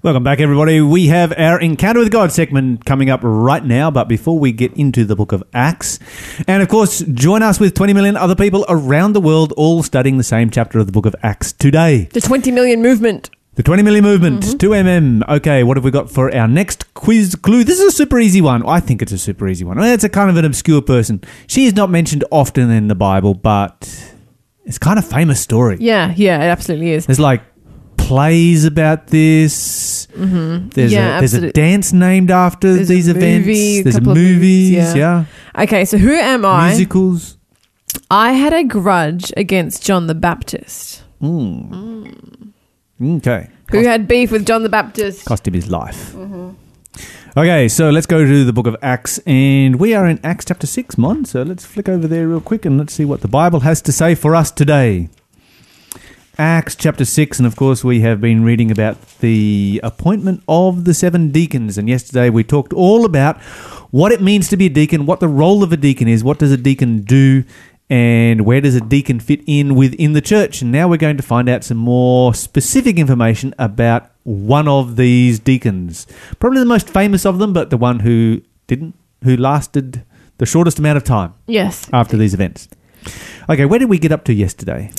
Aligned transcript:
Welcome 0.00 0.22
back, 0.22 0.38
everybody. 0.38 0.80
We 0.80 1.08
have 1.08 1.32
our 1.36 1.60
Encounter 1.60 1.98
with 1.98 2.12
God 2.12 2.30
segment 2.30 2.84
coming 2.84 3.10
up 3.10 3.18
right 3.24 3.64
now. 3.64 3.90
But 3.90 4.06
before 4.06 4.38
we 4.38 4.52
get 4.52 4.72
into 4.74 5.04
the 5.04 5.16
book 5.16 5.32
of 5.32 5.42
Acts, 5.52 5.98
and 6.46 6.62
of 6.62 6.68
course, 6.68 7.00
join 7.00 7.42
us 7.42 7.58
with 7.58 7.74
20 7.74 7.94
million 7.94 8.16
other 8.16 8.36
people 8.36 8.64
around 8.68 9.14
the 9.14 9.20
world, 9.20 9.52
all 9.56 9.82
studying 9.82 10.16
the 10.16 10.22
same 10.22 10.50
chapter 10.50 10.78
of 10.78 10.86
the 10.86 10.92
book 10.92 11.04
of 11.04 11.16
Acts 11.24 11.52
today. 11.52 12.08
The 12.12 12.20
20 12.20 12.52
million 12.52 12.80
movement. 12.80 13.30
The 13.56 13.64
20 13.64 13.82
million 13.82 14.04
movement, 14.04 14.42
mm-hmm. 14.42 14.56
2MM. 14.56 15.28
Okay, 15.38 15.64
what 15.64 15.76
have 15.76 15.82
we 15.82 15.90
got 15.90 16.08
for 16.08 16.32
our 16.32 16.46
next 16.46 16.94
quiz 16.94 17.34
clue? 17.34 17.64
This 17.64 17.80
is 17.80 17.86
a 17.86 17.96
super 17.96 18.20
easy 18.20 18.40
one. 18.40 18.64
I 18.68 18.78
think 18.78 19.02
it's 19.02 19.10
a 19.10 19.18
super 19.18 19.48
easy 19.48 19.64
one. 19.64 19.82
It's 19.82 20.04
a 20.04 20.08
kind 20.08 20.30
of 20.30 20.36
an 20.36 20.44
obscure 20.44 20.80
person. 20.80 21.24
She 21.48 21.64
is 21.64 21.74
not 21.74 21.90
mentioned 21.90 22.22
often 22.30 22.70
in 22.70 22.86
the 22.86 22.94
Bible, 22.94 23.34
but 23.34 24.12
it's 24.64 24.78
kind 24.78 24.96
of 24.96 25.04
famous 25.04 25.40
story. 25.40 25.78
Yeah, 25.80 26.14
yeah, 26.16 26.36
it 26.36 26.50
absolutely 26.50 26.92
is. 26.92 27.06
There's 27.06 27.18
like 27.18 27.42
plays 28.08 28.64
about 28.64 29.06
this. 29.08 30.06
Mm-hmm. 30.08 30.68
There's, 30.70 30.92
Yeah, 30.92 31.16
a, 31.16 31.20
there's 31.20 31.34
a 31.34 31.52
dance 31.52 31.92
named 31.92 32.30
after 32.30 32.74
There's 32.74 32.88
these 32.88 33.08
movie, 33.08 33.18
events. 33.20 33.48
a 33.48 33.82
There's 33.82 34.00
movies, 34.00 34.34
movies, 34.34 34.94
yeah. 34.96 35.24
yeah. 35.54 35.62
Okay, 35.62 35.84
so 35.84 35.98
who 35.98 36.12
am 36.12 36.44
I? 36.44 36.68
Musicals. 36.68 37.36
I 38.10 38.32
had 38.32 38.52
a 38.52 38.64
grudge 38.64 39.32
against 39.36 39.84
John 39.84 40.06
the 40.06 40.14
Baptist. 40.14 41.02
Hmm. 41.20 42.06
Mm. 43.00 43.18
Okay. 43.18 43.48
Who 43.70 43.84
had 43.84 44.08
beef 44.08 44.30
with 44.32 44.46
John 44.46 44.62
the 44.62 44.68
Baptist? 44.68 45.24
Cost 45.26 45.46
him 45.46 45.54
his 45.54 45.70
life. 45.70 46.12
Mm-hmm. 46.14 46.50
Okay, 47.36 47.68
so 47.68 47.90
let's 47.90 48.06
go 48.06 48.24
to 48.24 48.44
the 48.44 48.52
book 48.52 48.66
of 48.66 48.76
Acts, 48.82 49.18
and 49.26 49.76
we 49.78 49.94
are 49.94 50.06
in 50.06 50.18
Acts 50.24 50.46
chapter 50.46 50.66
6, 50.66 50.98
Mon. 50.98 51.24
So 51.24 51.42
let's 51.42 51.64
flick 51.64 51.88
over 51.88 52.08
there 52.08 52.26
real 52.26 52.40
quick 52.40 52.64
and 52.64 52.78
let's 52.78 52.92
see 52.94 53.04
what 53.04 53.20
the 53.20 53.28
Bible 53.28 53.60
has 53.60 53.80
to 53.82 53.92
say 53.92 54.14
for 54.14 54.34
us 54.34 54.50
today. 54.50 55.08
Acts 56.40 56.76
chapter 56.76 57.04
6, 57.04 57.38
and 57.40 57.46
of 57.48 57.56
course, 57.56 57.82
we 57.82 58.00
have 58.02 58.20
been 58.20 58.44
reading 58.44 58.70
about 58.70 59.18
the 59.18 59.80
appointment 59.82 60.40
of 60.46 60.84
the 60.84 60.94
seven 60.94 61.32
deacons. 61.32 61.76
And 61.76 61.88
yesterday 61.88 62.30
we 62.30 62.44
talked 62.44 62.72
all 62.72 63.04
about 63.04 63.40
what 63.90 64.12
it 64.12 64.20
means 64.22 64.48
to 64.50 64.56
be 64.56 64.66
a 64.66 64.70
deacon, 64.70 65.04
what 65.04 65.18
the 65.18 65.26
role 65.26 65.64
of 65.64 65.72
a 65.72 65.76
deacon 65.76 66.06
is, 66.06 66.22
what 66.22 66.38
does 66.38 66.52
a 66.52 66.56
deacon 66.56 67.00
do, 67.00 67.42
and 67.90 68.42
where 68.42 68.60
does 68.60 68.76
a 68.76 68.80
deacon 68.80 69.18
fit 69.18 69.40
in 69.48 69.74
within 69.74 70.12
the 70.12 70.20
church. 70.20 70.62
And 70.62 70.70
now 70.70 70.86
we're 70.86 70.96
going 70.96 71.16
to 71.16 71.24
find 71.24 71.48
out 71.48 71.64
some 71.64 71.78
more 71.78 72.32
specific 72.34 72.98
information 72.98 73.52
about 73.58 74.08
one 74.22 74.68
of 74.68 74.94
these 74.94 75.40
deacons. 75.40 76.06
Probably 76.38 76.60
the 76.60 76.66
most 76.66 76.88
famous 76.88 77.26
of 77.26 77.40
them, 77.40 77.52
but 77.52 77.70
the 77.70 77.76
one 77.76 77.98
who 78.00 78.42
didn't, 78.68 78.94
who 79.24 79.36
lasted 79.36 80.04
the 80.36 80.46
shortest 80.46 80.78
amount 80.78 80.98
of 80.98 81.02
time 81.02 81.34
Yes. 81.48 81.90
after 81.92 82.16
these 82.16 82.32
events. 82.32 82.68
Okay, 83.50 83.64
where 83.64 83.80
did 83.80 83.88
we 83.88 83.98
get 83.98 84.12
up 84.12 84.22
to 84.26 84.32
yesterday? 84.32 84.92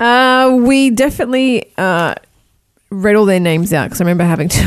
Uh, 0.00 0.56
we 0.60 0.90
definitely 0.90 1.72
uh, 1.76 2.14
read 2.90 3.14
all 3.16 3.26
their 3.26 3.40
names 3.40 3.72
out 3.72 3.84
because 3.84 4.00
I 4.00 4.04
remember 4.04 4.24
having 4.24 4.48
to. 4.48 4.62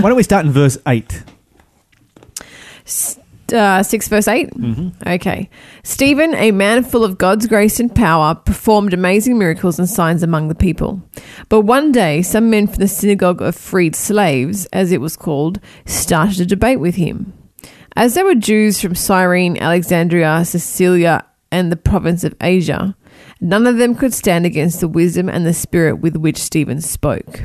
Why 0.00 0.08
don't 0.08 0.16
we 0.16 0.22
start 0.22 0.46
in 0.46 0.52
verse 0.52 0.78
8? 0.86 1.22
uh, 3.52 3.82
6 3.82 4.08
verse 4.08 4.28
8? 4.28 4.50
Mm-hmm. 4.50 5.08
Okay. 5.08 5.50
Stephen, 5.82 6.34
a 6.34 6.50
man 6.50 6.84
full 6.84 7.04
of 7.04 7.18
God's 7.18 7.46
grace 7.46 7.80
and 7.80 7.94
power, 7.94 8.34
performed 8.34 8.94
amazing 8.94 9.38
miracles 9.38 9.78
and 9.78 9.88
signs 9.88 10.22
among 10.22 10.48
the 10.48 10.54
people. 10.54 11.02
But 11.48 11.62
one 11.62 11.92
day, 11.92 12.22
some 12.22 12.50
men 12.50 12.66
from 12.66 12.76
the 12.76 12.88
synagogue 12.88 13.42
of 13.42 13.54
freed 13.54 13.94
slaves, 13.94 14.66
as 14.66 14.92
it 14.92 15.00
was 15.00 15.16
called, 15.16 15.60
started 15.86 16.40
a 16.40 16.46
debate 16.46 16.80
with 16.80 16.96
him. 16.96 17.32
As 17.96 18.14
there 18.14 18.24
were 18.24 18.34
Jews 18.34 18.80
from 18.80 18.94
Cyrene, 18.94 19.58
Alexandria, 19.58 20.44
Cilicia, 20.44 21.26
and 21.50 21.72
the 21.72 21.76
province 21.76 22.22
of 22.22 22.36
Asia, 22.40 22.96
none 23.40 23.66
of 23.66 23.78
them 23.78 23.94
could 23.94 24.14
stand 24.14 24.46
against 24.46 24.80
the 24.80 24.88
wisdom 24.88 25.28
and 25.28 25.44
the 25.44 25.54
spirit 25.54 25.96
with 25.96 26.16
which 26.16 26.36
Stephen 26.38 26.80
spoke. 26.80 27.42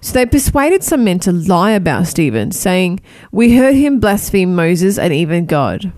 So 0.00 0.14
they 0.14 0.26
persuaded 0.26 0.82
some 0.82 1.04
men 1.04 1.18
to 1.20 1.32
lie 1.32 1.72
about 1.72 2.06
Stephen, 2.06 2.52
saying, 2.52 3.00
We 3.30 3.56
heard 3.56 3.74
him 3.74 4.00
blaspheme 4.00 4.54
Moses 4.54 4.98
and 4.98 5.12
even 5.12 5.46
God. 5.46 5.92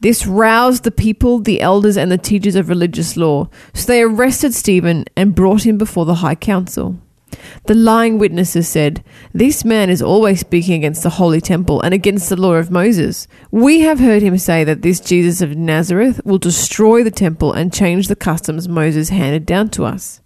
This 0.00 0.26
roused 0.26 0.84
the 0.84 0.90
people, 0.90 1.38
the 1.38 1.60
elders, 1.60 1.96
and 1.96 2.10
the 2.10 2.18
teachers 2.18 2.56
of 2.56 2.68
religious 2.68 3.16
law. 3.16 3.48
So 3.72 3.86
they 3.86 4.02
arrested 4.02 4.54
Stephen 4.54 5.04
and 5.16 5.34
brought 5.34 5.64
him 5.64 5.78
before 5.78 6.04
the 6.04 6.16
high 6.16 6.34
council. 6.34 6.98
The 7.66 7.74
lying 7.74 8.18
witnesses 8.18 8.68
said, 8.68 9.04
This 9.32 9.64
man 9.64 9.90
is 9.90 10.02
always 10.02 10.40
speaking 10.40 10.74
against 10.74 11.02
the 11.02 11.10
holy 11.10 11.40
temple 11.40 11.80
and 11.80 11.94
against 11.94 12.28
the 12.28 12.40
law 12.40 12.54
of 12.54 12.70
Moses. 12.70 13.28
We 13.50 13.80
have 13.80 14.00
heard 14.00 14.22
him 14.22 14.38
say 14.38 14.64
that 14.64 14.82
this 14.82 15.00
Jesus 15.00 15.40
of 15.40 15.56
Nazareth 15.56 16.20
will 16.24 16.38
destroy 16.38 17.04
the 17.04 17.10
temple 17.10 17.52
and 17.52 17.72
change 17.72 18.08
the 18.08 18.16
customs 18.16 18.68
Moses 18.68 19.10
handed 19.10 19.46
down 19.46 19.70
to 19.70 19.84
us. 19.84 20.20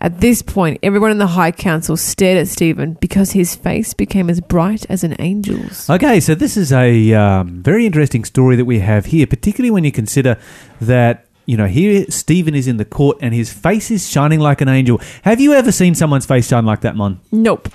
At 0.00 0.20
this 0.20 0.42
point, 0.42 0.78
everyone 0.82 1.10
in 1.10 1.18
the 1.18 1.26
high 1.26 1.50
council 1.50 1.96
stared 1.96 2.38
at 2.38 2.46
Stephen 2.46 2.94
because 3.00 3.32
his 3.32 3.56
face 3.56 3.94
became 3.94 4.30
as 4.30 4.40
bright 4.40 4.86
as 4.88 5.02
an 5.02 5.14
angel's. 5.14 5.90
Okay, 5.90 6.20
so 6.20 6.36
this 6.36 6.56
is 6.56 6.72
a 6.72 7.12
um, 7.14 7.62
very 7.62 7.84
interesting 7.84 8.24
story 8.24 8.54
that 8.54 8.64
we 8.64 8.78
have 8.78 9.06
here, 9.06 9.26
particularly 9.26 9.72
when 9.72 9.82
you 9.84 9.90
consider 9.90 10.38
that. 10.80 11.24
You 11.48 11.56
know, 11.56 11.66
here 11.66 12.04
Stephen 12.10 12.54
is 12.54 12.68
in 12.68 12.76
the 12.76 12.84
court 12.84 13.16
and 13.22 13.32
his 13.32 13.50
face 13.50 13.90
is 13.90 14.06
shining 14.06 14.38
like 14.38 14.60
an 14.60 14.68
angel. 14.68 15.00
Have 15.22 15.40
you 15.40 15.54
ever 15.54 15.72
seen 15.72 15.94
someone's 15.94 16.26
face 16.26 16.46
shine 16.46 16.66
like 16.66 16.82
that, 16.82 16.94
Mon? 16.94 17.20
Nope. 17.32 17.70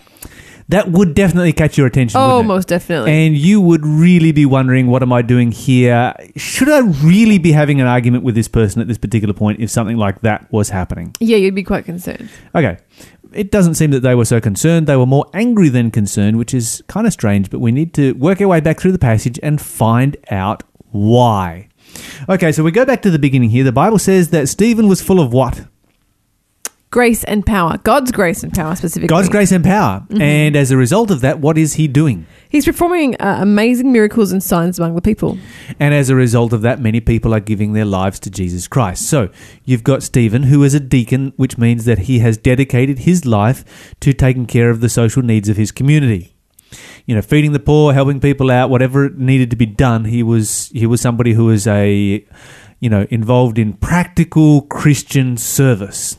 That 0.70 0.92
would 0.92 1.16
definitely 1.16 1.54
catch 1.54 1.76
your 1.76 1.88
attention. 1.88 2.20
Oh, 2.22 2.42
it? 2.42 2.44
most 2.44 2.68
definitely. 2.68 3.12
And 3.12 3.36
you 3.36 3.60
would 3.60 3.84
really 3.84 4.32
be 4.32 4.46
wondering, 4.46 4.86
what 4.86 5.02
am 5.02 5.12
I 5.12 5.24
doing 5.24 5.52
here? 5.52 6.14
Should 6.36 6.70
I 6.70 6.82
really 7.04 7.40
be 7.40 7.52
having 7.52 7.82
an 7.82 7.88
argument 7.88 8.24
with 8.24 8.36
this 8.36 8.48
person 8.48 8.80
at 8.80 8.88
this 8.88 9.00
particular 9.00 9.34
point 9.34 9.60
if 9.60 9.72
something 9.72 9.98
like 9.98 10.22
that 10.22 10.52
was 10.54 10.70
happening? 10.70 11.16
yeah, 11.20 11.38
you'd 11.38 11.56
be 11.56 11.64
quite 11.64 11.84
concerned. 11.84 12.30
Okay. 12.54 12.78
It 13.32 13.50
doesn't 13.50 13.74
seem 13.74 13.90
that 13.90 14.02
they 14.02 14.14
were 14.14 14.26
so 14.26 14.40
concerned. 14.40 14.86
They 14.86 14.98
were 14.98 15.08
more 15.08 15.26
angry 15.34 15.70
than 15.70 15.90
concerned, 15.90 16.38
which 16.38 16.54
is 16.54 16.84
kind 16.86 17.08
of 17.08 17.14
strange, 17.14 17.50
but 17.50 17.58
we 17.58 17.72
need 17.72 17.96
to 17.96 18.14
work 18.14 18.40
our 18.40 18.48
way 18.48 18.60
back 18.60 18.80
through 18.80 18.92
the 18.92 19.00
passage 19.00 19.40
and 19.42 19.60
find 19.60 20.16
out 20.30 20.62
why. 20.92 21.70
Okay, 22.30 22.52
so 22.52 22.64
we 22.64 22.72
go 22.72 22.86
back 22.86 23.02
to 23.04 23.12
the 23.12 23.20
beginning 23.20 23.50
here. 23.50 23.64
The 23.64 23.72
Bible 23.72 24.00
says 24.00 24.30
that 24.30 24.48
Stephen 24.48 24.88
was 24.88 25.02
full 25.02 25.20
of 25.20 25.34
what? 25.34 25.66
Grace 26.90 27.24
and 27.24 27.44
power. 27.44 27.80
God's 27.80 28.12
grace 28.12 28.44
and 28.44 28.54
power 28.54 28.76
specifically. 28.76 29.08
God's 29.08 29.28
grace 29.28 29.52
and 29.52 29.64
power. 29.64 30.06
And 30.12 30.56
as 30.56 30.70
a 30.70 30.78
result 30.78 31.10
of 31.10 31.22
that, 31.22 31.40
what 31.40 31.58
is 31.58 31.74
he 31.74 31.88
doing? 31.88 32.28
He's 32.50 32.66
performing 32.66 33.16
uh, 33.16 33.40
amazing 33.42 33.92
miracles 33.92 34.32
and 34.32 34.44
signs 34.44 34.78
among 34.78 34.94
the 34.94 35.02
people. 35.02 35.40
And 35.80 35.96
as 35.96 36.12
a 36.12 36.16
result 36.16 36.54
of 36.54 36.62
that, 36.62 36.80
many 36.80 37.02
people 37.02 37.34
are 37.34 37.40
giving 37.40 37.74
their 37.74 37.84
lives 37.84 38.20
to 38.20 38.30
Jesus 38.30 38.68
Christ. 38.68 39.10
So 39.10 39.32
you've 39.66 39.84
got 39.84 40.04
Stephen, 40.04 40.44
who 40.44 40.64
is 40.64 40.76
a 40.76 40.80
deacon, 40.80 41.34
which 41.36 41.58
means 41.58 41.86
that 41.86 41.98
he 42.00 42.20
has 42.20 42.38
dedicated 42.38 43.00
his 43.00 43.26
life 43.26 43.96
to 44.02 44.14
taking 44.14 44.46
care 44.46 44.70
of 44.70 44.80
the 44.80 44.90
social 44.90 45.24
needs 45.24 45.50
of 45.50 45.58
his 45.58 45.72
community. 45.72 46.33
You 47.06 47.16
know, 47.16 47.22
feeding 47.22 47.52
the 47.52 47.60
poor, 47.60 47.94
helping 47.94 48.20
people 48.20 48.52
out, 48.52 48.70
whatever 48.70 49.10
needed 49.10 49.50
to 49.52 49.56
be 49.56 49.66
done. 49.66 50.06
He 50.06 50.24
was 50.24 50.70
he 50.74 50.86
was 50.86 51.02
somebody 51.02 51.34
who 51.34 51.46
was 51.46 51.68
a 51.68 52.26
you 52.80 52.90
know 52.90 53.08
involved 53.10 53.58
in 53.58 53.74
practical 53.74 54.62
Christian 54.62 55.38
service. 55.38 56.18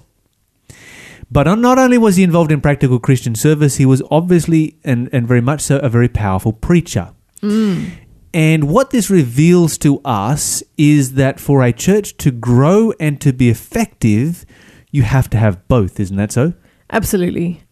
But 1.30 1.52
not 1.58 1.78
only 1.78 1.98
was 1.98 2.16
he 2.16 2.22
involved 2.22 2.52
in 2.52 2.60
practical 2.60 3.00
Christian 3.00 3.34
service, 3.34 3.76
he 3.76 3.86
was 3.86 4.02
obviously 4.10 4.76
and, 4.84 5.08
and 5.12 5.26
very 5.26 5.40
much 5.40 5.62
so 5.62 5.78
a 5.78 5.88
very 5.88 6.08
powerful 6.08 6.52
preacher. 6.52 7.12
Mm. 7.42 7.90
And 8.32 8.68
what 8.68 8.90
this 8.90 9.10
reveals 9.10 9.76
to 9.78 10.00
us 10.04 10.62
is 10.76 11.14
that 11.14 11.40
for 11.40 11.62
a 11.62 11.72
church 11.72 12.16
to 12.18 12.30
grow 12.30 12.92
and 13.00 13.20
to 13.20 13.32
be 13.32 13.48
effective, 13.48 14.44
you 14.92 15.02
have 15.02 15.28
to 15.30 15.36
have 15.36 15.66
both, 15.66 15.98
isn't 15.98 16.16
that 16.16 16.30
so? 16.30 16.52
Absolutely. 16.90 17.63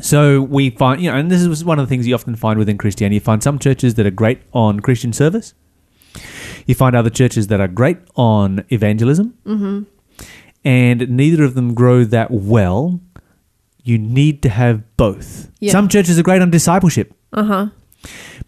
So 0.00 0.42
we 0.42 0.70
find, 0.70 1.00
you 1.00 1.10
know, 1.10 1.16
and 1.16 1.30
this 1.30 1.42
is 1.42 1.64
one 1.64 1.78
of 1.78 1.86
the 1.86 1.88
things 1.88 2.06
you 2.06 2.14
often 2.14 2.34
find 2.34 2.58
within 2.58 2.78
Christianity. 2.78 3.16
You 3.16 3.20
find 3.20 3.42
some 3.42 3.58
churches 3.58 3.94
that 3.94 4.06
are 4.06 4.10
great 4.10 4.40
on 4.52 4.80
Christian 4.80 5.12
service. 5.12 5.54
You 6.66 6.74
find 6.74 6.94
other 6.94 7.10
churches 7.10 7.48
that 7.48 7.60
are 7.60 7.68
great 7.68 7.98
on 8.16 8.64
evangelism. 8.70 9.36
Mm-hmm. 9.44 9.82
And 10.64 11.08
neither 11.10 11.44
of 11.44 11.54
them 11.54 11.74
grow 11.74 12.04
that 12.04 12.30
well. 12.30 13.00
You 13.82 13.98
need 13.98 14.42
to 14.42 14.48
have 14.48 14.96
both. 14.96 15.50
Yeah. 15.60 15.72
Some 15.72 15.88
churches 15.88 16.18
are 16.18 16.22
great 16.22 16.40
on 16.40 16.50
discipleship. 16.50 17.14
Uh 17.32 17.44
huh. 17.44 17.66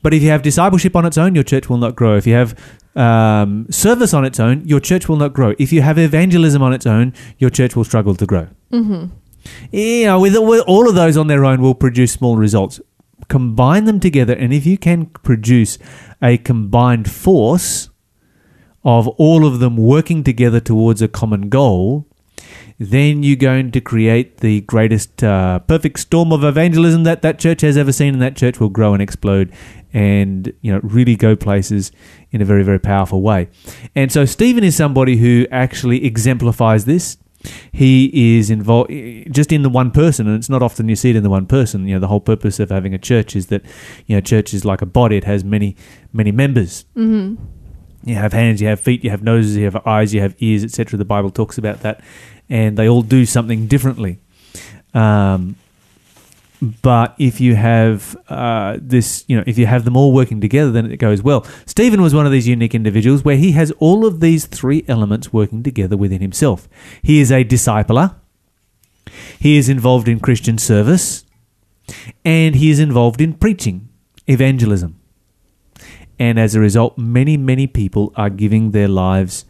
But 0.02 0.14
if 0.14 0.22
you 0.22 0.28
have 0.30 0.42
discipleship 0.42 0.94
on 0.94 1.06
its 1.06 1.18
own, 1.18 1.34
your 1.34 1.44
church 1.44 1.68
will 1.68 1.78
not 1.78 1.96
grow. 1.96 2.16
If 2.16 2.26
you 2.26 2.34
have 2.34 2.58
um, 2.94 3.66
service 3.70 4.12
on 4.14 4.24
its 4.24 4.38
own, 4.38 4.66
your 4.66 4.80
church 4.80 5.08
will 5.08 5.16
not 5.16 5.32
grow. 5.32 5.54
If 5.58 5.72
you 5.72 5.82
have 5.82 5.98
evangelism 5.98 6.62
on 6.62 6.72
its 6.72 6.86
own, 6.86 7.14
your 7.38 7.50
church 7.50 7.74
will 7.74 7.84
struggle 7.84 8.14
to 8.14 8.26
grow. 8.26 8.48
Mm-hmm. 8.72 9.06
You 9.72 10.06
know, 10.06 10.20
with, 10.20 10.36
with 10.38 10.62
all 10.66 10.88
of 10.88 10.94
those 10.94 11.16
on 11.16 11.26
their 11.26 11.44
own 11.44 11.60
will 11.60 11.74
produce 11.74 12.12
small 12.12 12.36
results. 12.36 12.80
Combine 13.28 13.84
them 13.84 14.00
together, 14.00 14.34
and 14.34 14.52
if 14.52 14.66
you 14.66 14.76
can 14.76 15.06
produce 15.06 15.78
a 16.22 16.36
combined 16.38 17.10
force 17.10 17.88
of 18.84 19.08
all 19.08 19.46
of 19.46 19.60
them 19.60 19.76
working 19.76 20.22
together 20.22 20.60
towards 20.60 21.00
a 21.00 21.08
common 21.08 21.48
goal, 21.48 22.06
then 22.78 23.22
you're 23.22 23.36
going 23.36 23.70
to 23.70 23.80
create 23.80 24.38
the 24.38 24.60
greatest 24.62 25.22
uh, 25.22 25.60
perfect 25.60 26.00
storm 26.00 26.32
of 26.32 26.44
evangelism 26.44 27.04
that 27.04 27.22
that 27.22 27.38
church 27.38 27.62
has 27.62 27.76
ever 27.76 27.92
seen, 27.92 28.14
and 28.14 28.22
that 28.22 28.36
church 28.36 28.60
will 28.60 28.68
grow 28.68 28.92
and 28.92 29.02
explode, 29.02 29.52
and 29.92 30.52
you 30.60 30.72
know 30.72 30.80
really 30.82 31.16
go 31.16 31.36
places 31.36 31.92
in 32.30 32.42
a 32.42 32.44
very 32.44 32.62
very 32.62 32.80
powerful 32.80 33.22
way. 33.22 33.48
And 33.94 34.12
so 34.12 34.24
Stephen 34.24 34.64
is 34.64 34.76
somebody 34.76 35.16
who 35.16 35.46
actually 35.50 36.04
exemplifies 36.04 36.84
this. 36.84 37.16
He 37.72 38.38
is 38.38 38.50
involved 38.50 38.90
just 39.30 39.52
in 39.52 39.62
the 39.62 39.68
one 39.68 39.90
person, 39.90 40.26
and 40.26 40.36
it's 40.36 40.48
not 40.48 40.62
often 40.62 40.88
you 40.88 40.96
see 40.96 41.10
it 41.10 41.16
in 41.16 41.22
the 41.22 41.30
one 41.30 41.46
person. 41.46 41.86
You 41.86 41.94
know, 41.94 42.00
the 42.00 42.08
whole 42.08 42.20
purpose 42.20 42.60
of 42.60 42.70
having 42.70 42.94
a 42.94 42.98
church 42.98 43.36
is 43.36 43.46
that 43.46 43.62
you 44.06 44.16
know, 44.16 44.20
church 44.20 44.54
is 44.54 44.64
like 44.64 44.82
a 44.82 44.86
body; 44.86 45.16
it 45.16 45.24
has 45.24 45.44
many, 45.44 45.76
many 46.12 46.32
members. 46.32 46.84
hmm 46.94 47.34
You 48.04 48.16
have 48.16 48.32
hands, 48.32 48.60
you 48.60 48.68
have 48.68 48.80
feet, 48.80 49.04
you 49.04 49.10
have 49.10 49.22
noses, 49.22 49.56
you 49.56 49.64
have 49.64 49.86
eyes, 49.86 50.12
you 50.14 50.20
have 50.20 50.34
ears, 50.38 50.64
etc. 50.64 50.98
The 50.98 51.04
Bible 51.04 51.30
talks 51.30 51.58
about 51.58 51.80
that, 51.80 52.02
and 52.48 52.76
they 52.76 52.88
all 52.88 53.02
do 53.02 53.24
something 53.26 53.66
differently. 53.66 54.20
Um, 54.92 55.56
but 56.82 57.14
if 57.18 57.40
you 57.40 57.54
have 57.54 58.16
uh, 58.28 58.78
this, 58.80 59.24
you 59.28 59.36
know, 59.36 59.44
if 59.46 59.58
you 59.58 59.66
have 59.66 59.84
them 59.84 59.96
all 59.96 60.12
working 60.12 60.40
together, 60.40 60.70
then 60.70 60.90
it 60.90 60.96
goes 60.96 61.22
well. 61.22 61.46
Stephen 61.66 62.02
was 62.02 62.14
one 62.14 62.26
of 62.26 62.32
these 62.32 62.48
unique 62.48 62.74
individuals 62.74 63.24
where 63.24 63.36
he 63.36 63.52
has 63.52 63.70
all 63.78 64.06
of 64.06 64.20
these 64.20 64.46
three 64.46 64.84
elements 64.88 65.32
working 65.32 65.62
together 65.62 65.96
within 65.96 66.20
himself. 66.20 66.68
He 67.02 67.20
is 67.20 67.30
a 67.30 67.44
discipler, 67.44 68.16
he 69.38 69.56
is 69.56 69.68
involved 69.68 70.08
in 70.08 70.20
Christian 70.20 70.58
service, 70.58 71.24
and 72.24 72.56
he 72.56 72.70
is 72.70 72.80
involved 72.80 73.20
in 73.20 73.34
preaching, 73.34 73.88
evangelism. 74.26 74.98
And 76.18 76.38
as 76.38 76.54
a 76.54 76.60
result, 76.60 76.96
many, 76.96 77.36
many 77.36 77.66
people 77.66 78.12
are 78.16 78.30
giving 78.30 78.70
their 78.70 78.88
lives 78.88 79.44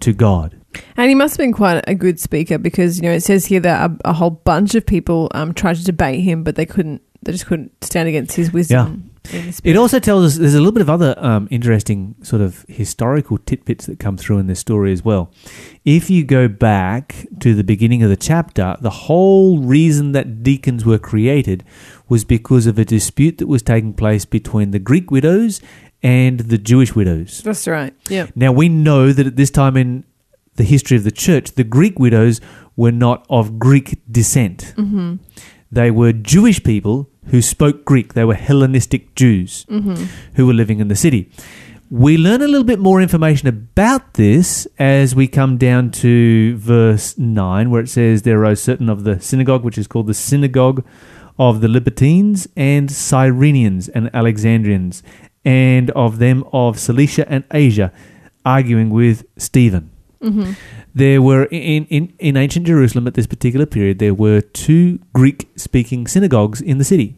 to 0.00 0.12
God. 0.12 0.60
And 0.96 1.08
he 1.08 1.14
must 1.14 1.34
have 1.34 1.38
been 1.44 1.52
quite 1.52 1.84
a 1.86 1.94
good 1.94 2.18
speaker 2.20 2.58
because 2.58 2.98
you 2.98 3.04
know 3.04 3.12
it 3.12 3.22
says 3.22 3.46
here 3.46 3.60
that 3.60 3.90
a, 3.90 4.10
a 4.10 4.12
whole 4.12 4.30
bunch 4.30 4.74
of 4.74 4.86
people 4.86 5.30
um, 5.34 5.54
tried 5.54 5.76
to 5.76 5.84
debate 5.84 6.20
him, 6.20 6.42
but 6.42 6.56
they 6.56 6.66
couldn't. 6.66 7.02
They 7.22 7.32
just 7.32 7.46
couldn't 7.46 7.72
stand 7.82 8.08
against 8.08 8.36
his 8.36 8.52
wisdom. 8.52 9.10
the 9.24 9.60
It 9.64 9.76
also 9.76 9.98
tells 9.98 10.24
us 10.24 10.36
there's 10.36 10.54
a 10.54 10.58
little 10.58 10.72
bit 10.72 10.82
of 10.82 10.90
other 10.90 11.14
um, 11.18 11.48
interesting 11.50 12.14
sort 12.22 12.42
of 12.42 12.64
historical 12.68 13.38
tidbits 13.38 13.86
that 13.86 13.98
come 13.98 14.16
through 14.16 14.38
in 14.38 14.46
this 14.46 14.60
story 14.60 14.92
as 14.92 15.04
well. 15.04 15.32
If 15.84 16.08
you 16.10 16.24
go 16.24 16.48
back 16.48 17.26
to 17.40 17.54
the 17.54 17.64
beginning 17.64 18.02
of 18.02 18.10
the 18.10 18.16
chapter, 18.16 18.76
the 18.80 18.90
whole 18.90 19.58
reason 19.58 20.12
that 20.12 20.42
deacons 20.42 20.84
were 20.84 20.98
created 20.98 21.64
was 22.08 22.24
because 22.24 22.66
of 22.66 22.78
a 22.78 22.84
dispute 22.84 23.38
that 23.38 23.48
was 23.48 23.62
taking 23.62 23.94
place 23.94 24.24
between 24.24 24.70
the 24.70 24.78
Greek 24.78 25.10
widows 25.10 25.60
and 26.02 26.40
the 26.40 26.58
Jewish 26.58 26.94
widows. 26.94 27.42
That's 27.42 27.66
right. 27.66 27.94
Yeah. 28.08 28.28
Now 28.34 28.52
we 28.52 28.68
know 28.68 29.12
that 29.12 29.26
at 29.26 29.36
this 29.36 29.50
time 29.50 29.76
in 29.76 30.04
the 30.56 30.64
history 30.64 30.96
of 30.96 31.04
the 31.04 31.10
church, 31.10 31.52
the 31.52 31.64
Greek 31.64 31.98
widows 31.98 32.40
were 32.76 32.92
not 32.92 33.26
of 33.30 33.58
Greek 33.58 33.98
descent. 34.10 34.74
Mm-hmm. 34.76 35.16
They 35.70 35.90
were 35.90 36.12
Jewish 36.12 36.62
people 36.62 37.10
who 37.26 37.42
spoke 37.42 37.84
Greek. 37.84 38.14
They 38.14 38.24
were 38.24 38.34
Hellenistic 38.34 39.14
Jews 39.14 39.64
Mm-hmm. 39.68 40.04
who 40.34 40.46
were 40.46 40.54
living 40.54 40.78
in 40.80 40.88
the 40.88 40.96
city. 40.96 41.30
We 41.88 42.16
learn 42.18 42.42
a 42.42 42.48
little 42.48 42.64
bit 42.64 42.80
more 42.80 43.00
information 43.00 43.46
about 43.46 44.14
this 44.14 44.66
as 44.78 45.14
we 45.14 45.28
come 45.28 45.56
down 45.56 45.92
to 46.02 46.56
verse 46.56 47.16
9, 47.16 47.70
where 47.70 47.80
it 47.82 47.88
says, 47.88 48.22
There 48.22 48.40
arose 48.40 48.60
certain 48.60 48.88
of 48.88 49.04
the 49.04 49.20
synagogue, 49.20 49.62
which 49.62 49.78
is 49.78 49.86
called 49.86 50.08
the 50.08 50.14
synagogue 50.14 50.84
of 51.38 51.60
the 51.60 51.68
Libertines 51.68 52.48
and 52.56 52.88
Cyrenians 52.88 53.88
and 53.94 54.10
Alexandrians, 54.14 55.02
and 55.44 55.90
of 55.90 56.18
them 56.18 56.42
of 56.52 56.78
Cilicia 56.78 57.30
and 57.30 57.44
Asia, 57.52 57.92
arguing 58.44 58.90
with 58.90 59.24
Stephen. 59.36 59.90
Mm-hmm. 60.26 60.52
There 60.94 61.20
were 61.22 61.44
in, 61.44 61.84
in, 61.86 62.12
in 62.18 62.36
ancient 62.36 62.66
Jerusalem 62.66 63.06
at 63.06 63.14
this 63.14 63.26
particular 63.26 63.66
period, 63.66 63.98
there 63.98 64.14
were 64.14 64.40
two 64.40 64.98
Greek 65.12 65.48
speaking 65.56 66.06
synagogues 66.06 66.60
in 66.60 66.78
the 66.78 66.84
city. 66.84 67.16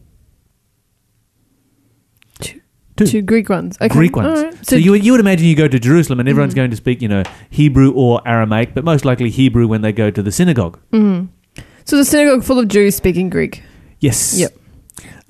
Two. 2.40 2.60
Two. 2.96 3.22
Greek 3.22 3.48
ones. 3.48 3.76
Okay. 3.80 3.88
Greek 3.88 4.16
ones. 4.16 4.42
Right. 4.42 4.66
So, 4.66 4.74
you, 4.76 4.94
you 4.94 5.12
would 5.12 5.20
imagine 5.20 5.46
you 5.46 5.54
go 5.54 5.68
to 5.68 5.78
Jerusalem 5.78 6.18
and 6.20 6.28
everyone's 6.28 6.52
Mhm. 6.54 6.56
going 6.56 6.70
to 6.70 6.76
speak, 6.76 7.00
you 7.00 7.06
know, 7.08 7.22
Hebrew 7.50 7.92
or 7.92 8.20
Aramaic, 8.26 8.74
but 8.74 8.84
most 8.84 9.04
likely 9.04 9.30
Hebrew 9.30 9.68
when 9.68 9.82
they 9.82 9.92
go 9.92 10.10
to 10.10 10.22
the 10.22 10.32
synagogue. 10.32 10.78
Mhm. 10.92 11.28
So 11.84 11.96
the 11.96 12.04
synagogue 12.04 12.42
full 12.42 12.58
of 12.58 12.66
Jews 12.68 12.96
speaking 12.96 13.30
Greek. 13.30 13.62
Yes. 14.00 14.38
Yep. 14.38 14.52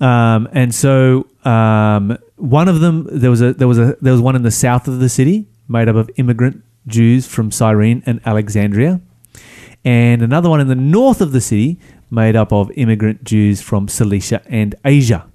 Um, 0.01 0.47
and 0.51 0.73
so 0.73 1.27
um, 1.45 2.17
one 2.37 2.67
of 2.67 2.79
them 2.79 3.07
there 3.11 3.29
was 3.29 3.41
a 3.41 3.53
there 3.53 3.67
was 3.67 3.77
a 3.77 3.95
there 4.01 4.13
was 4.13 4.21
one 4.21 4.35
in 4.35 4.43
the 4.43 4.51
south 4.51 4.87
of 4.87 4.99
the 4.99 5.09
city 5.09 5.47
made 5.67 5.87
up 5.87 5.95
of 5.95 6.09
immigrant 6.17 6.63
Jews 6.87 7.27
from 7.27 7.51
Cyrene 7.51 8.03
and 8.05 8.19
Alexandria, 8.25 9.01
and 9.83 10.21
another 10.21 10.49
one 10.49 10.59
in 10.59 10.67
the 10.67 10.75
north 10.75 11.21
of 11.21 11.31
the 11.31 11.41
city 11.41 11.79
made 12.11 12.35
up 12.35 12.51
of 12.51 12.71
immigrant 12.71 13.23
Jews 13.23 13.61
from 13.61 13.87
Cilicia 13.87 14.41
and 14.47 14.75
Asia. 14.83 15.27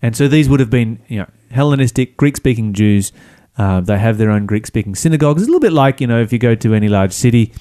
And 0.00 0.16
so 0.16 0.28
these 0.28 0.48
would 0.48 0.60
have 0.60 0.70
been 0.70 1.00
you 1.08 1.20
know 1.20 1.30
Hellenistic 1.50 2.16
Greek 2.16 2.36
speaking 2.36 2.72
Jews. 2.72 3.12
Uh, 3.56 3.80
they 3.80 3.98
have 3.98 4.18
their 4.18 4.30
own 4.30 4.46
Greek 4.46 4.66
speaking 4.66 4.94
synagogues. 4.94 5.42
It's 5.42 5.48
a 5.48 5.50
little 5.50 5.60
bit 5.60 5.72
like 5.72 6.00
you 6.00 6.06
know 6.06 6.20
if 6.20 6.32
you 6.32 6.38
go 6.38 6.54
to 6.54 6.74
any 6.74 6.88
large 6.88 7.12
city. 7.12 7.52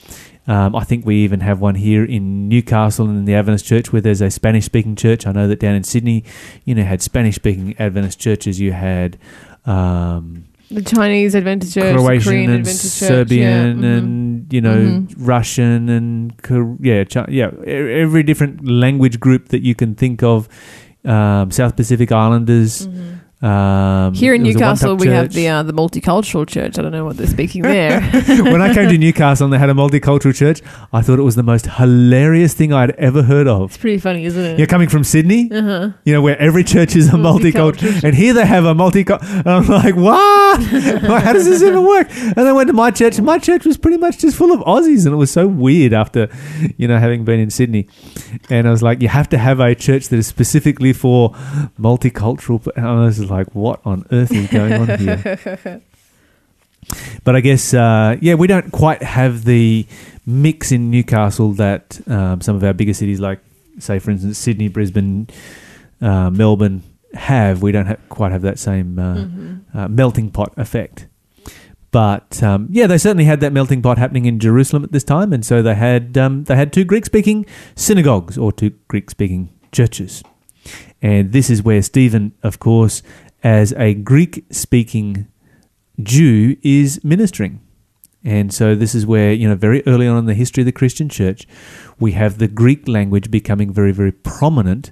Um, 0.47 0.75
I 0.75 0.83
think 0.83 1.06
we 1.06 1.17
even 1.17 1.41
have 1.41 1.62
one 1.62 1.75
here 1.75 2.03
in 2.03 2.50
Newcastle 2.50 3.06
in 3.06 3.25
the 3.25 3.35
Adventist 3.35 3.65
Church 3.65 3.94
where 3.94 4.01
there's 4.01 4.21
a 4.21 4.31
Spanish 4.31 4.65
speaking 4.65 4.95
church. 4.95 5.27
I 5.27 5.31
know 5.31 5.47
that 5.47 5.59
down 5.59 5.75
in 5.75 5.83
Sydney, 5.83 6.24
you 6.65 6.74
know, 6.74 6.83
had 6.83 7.01
Spanish 7.01 7.35
speaking 7.35 7.75
Adventist 7.77 8.19
churches. 8.19 8.59
You 8.59 8.71
had 8.71 9.19
um, 9.65 10.45
The 10.71 10.81
Chinese 10.81 11.35
Adventist 11.35 11.73
Church, 11.73 11.95
Croatian 11.97 12.23
Korean 12.31 12.50
and 12.51 12.59
Adventist 12.62 12.97
Serbian 12.97 13.81
yeah. 13.83 13.89
mhm. 13.89 13.97
and 13.97 14.53
you 14.53 14.62
know 14.62 14.77
Mhm. 14.77 15.13
Russian 15.18 15.89
and 15.89 16.33
yeah, 16.81 17.03
Chi- 17.03 17.25
yeah, 17.29 17.51
every 17.68 18.23
different 18.23 18.65
language 18.65 19.19
group 19.19 19.50
that 19.50 19.62
you 19.63 19.75
can 19.75 19.95
think 19.95 20.23
of. 20.23 20.47
Um, 21.03 21.50
South 21.51 21.75
Pacific 21.75 22.12
Islanders. 22.12 22.88
Mhm. 22.88 23.20
Um, 23.41 24.13
Here 24.13 24.35
in 24.35 24.43
there 24.43 24.49
was 24.49 24.55
a 24.55 24.59
Newcastle, 24.59 24.95
we 24.97 25.07
have 25.07 25.33
the 25.33 25.47
uh, 25.47 25.63
the 25.63 25.73
multicultural 25.73 26.47
church. 26.47 26.77
I 26.77 26.83
don't 26.83 26.91
know 26.91 27.05
what 27.05 27.17
they're 27.17 27.25
speaking 27.25 27.63
there. 27.63 27.99
when 28.27 28.61
I 28.61 28.71
came 28.71 28.88
to 28.89 28.97
Newcastle 28.99 29.45
and 29.45 29.53
they 29.53 29.57
had 29.57 29.69
a 29.71 29.73
multicultural 29.73 30.35
church, 30.35 30.61
I 30.93 31.01
thought 31.01 31.17
it 31.17 31.23
was 31.23 31.35
the 31.35 31.41
most 31.41 31.65
hilarious 31.65 32.53
thing 32.53 32.71
I'd 32.71 32.91
ever 32.91 33.23
heard 33.23 33.47
of. 33.47 33.71
it's 33.71 33.77
pretty 33.77 33.97
funny, 33.97 34.25
isn't 34.25 34.43
it? 34.45 34.57
You're 34.59 34.67
coming 34.67 34.89
from 34.89 35.03
Sydney, 35.03 35.49
Uh 35.51 35.61
huh. 35.63 35.89
you 36.05 36.13
know, 36.13 36.21
where 36.21 36.38
every 36.38 36.63
church 36.63 36.95
is 36.95 37.07
a 37.09 37.13
multicultural, 37.13 37.71
Multicultural. 37.73 38.03
and 38.03 38.15
here 38.15 38.33
they 38.35 38.45
have 38.45 38.65
a 38.65 38.75
multicultural. 38.75 39.45
I'm 39.47 39.67
like, 39.67 39.95
what? 39.95 40.61
How 41.23 41.33
does 41.33 41.45
this 41.45 41.63
even 41.63 41.83
work? 41.83 42.07
And 42.11 42.41
I 42.47 42.51
went 42.53 42.67
to 42.67 42.73
my 42.73 42.91
church, 42.91 43.17
and 43.17 43.25
my 43.25 43.39
church 43.39 43.65
was 43.65 43.75
pretty 43.77 43.97
much 43.97 44.19
just 44.19 44.38
full 44.38 44.51
of 44.51 44.59
Aussies, 44.61 45.05
and 45.05 45.13
it 45.13 45.17
was 45.17 45.31
so 45.31 45.47
weird 45.47 45.93
after, 45.93 46.29
you 46.77 46.88
know, 46.88 46.99
having 46.99 47.25
been 47.25 47.39
in 47.39 47.49
Sydney. 47.49 47.88
And 48.51 48.67
I 48.67 48.71
was 48.71 48.83
like, 48.83 49.01
you 49.01 49.07
have 49.07 49.29
to 49.29 49.39
have 49.39 49.59
a 49.59 49.73
church 49.73 50.09
that 50.09 50.17
is 50.17 50.27
specifically 50.27 50.93
for 50.93 51.31
multicultural. 51.79 52.65
And 52.75 52.85
I 52.85 53.03
was 53.05 53.31
like, 53.31 53.54
what 53.56 53.80
on 53.86 54.06
earth 54.12 54.31
is 54.31 54.48
going 54.50 54.74
on 54.74 55.00
here? 55.00 55.81
But 57.24 57.36
I 57.36 57.42
guess, 57.42 57.74
uh, 57.74 58.18
yeah, 58.22 58.33
we 58.33 58.48
don't 58.48 58.72
quite 58.72 59.04
have 59.04 59.44
the 59.45 59.86
mix 60.25 60.72
in 60.72 60.89
Newcastle 60.89 61.54
that 61.54 62.00
um, 62.07 62.42
some 62.42 62.56
of 62.56 62.63
our 62.63 62.74
bigger 62.74 62.94
cities, 62.94 63.19
like, 63.19 63.39
say, 63.80 64.00
for 64.00 64.12
instance, 64.12 64.38
Sydney, 64.38 64.68
Brisbane, 64.68 65.28
uh, 66.01 66.30
Melbourne, 66.31 66.81
have. 67.13 67.62
We 67.62 67.72
don't 67.72 67.86
have, 67.86 68.00
quite 68.10 68.32
have 68.32 68.41
that 68.41 68.58
same 68.58 68.98
uh, 68.98 69.15
Mhm. 69.15 69.62
uh, 69.74 69.88
melting 69.89 70.32
pot 70.32 70.53
effect. 70.58 71.08
But 71.91 72.41
um, 72.41 72.67
yeah, 72.72 72.88
they 72.88 72.98
certainly 72.98 73.25
had 73.25 73.41
that 73.41 73.51
melting 73.51 73.82
pot 73.82 73.98
happening 73.98 74.25
in 74.25 74.39
Jerusalem 74.39 74.84
at 74.86 74.91
this 74.94 75.03
time, 75.03 75.34
and 75.34 75.46
so 75.46 75.62
they 75.62 75.75
had 75.75 76.17
um, 76.17 76.46
they 76.46 76.55
had 76.55 76.72
two 76.72 76.86
Greek-speaking 76.86 77.46
synagogues 77.75 78.38
or 78.38 78.53
two 78.53 78.72
Greek-speaking 78.88 79.50
churches, 79.74 80.24
and 81.01 81.34
this 81.34 81.50
is 81.50 81.62
where 81.63 81.82
Stephen, 81.82 82.32
of 82.44 82.60
course, 82.60 83.03
as 83.43 83.74
a 83.74 83.93
Greek-speaking 83.93 85.27
Jew, 86.01 86.57
is 86.62 87.03
ministering. 87.03 87.62
And 88.24 88.53
so 88.53 88.75
this 88.75 88.93
is 88.93 89.05
where, 89.05 89.33
you 89.33 89.48
know, 89.48 89.55
very 89.55 89.86
early 89.88 90.07
on 90.07 90.17
in 90.17 90.25
the 90.25 90.33
history 90.33 90.62
of 90.62 90.65
the 90.65 90.71
Christian 90.71 91.10
church, 91.10 91.48
we 92.00 92.12
have 92.12 92.38
the 92.38 92.48
Greek 92.48 92.88
language 92.88 93.31
becoming 93.31 93.74
very, 93.74 93.91
very 93.91 94.12
prominent 94.12 94.91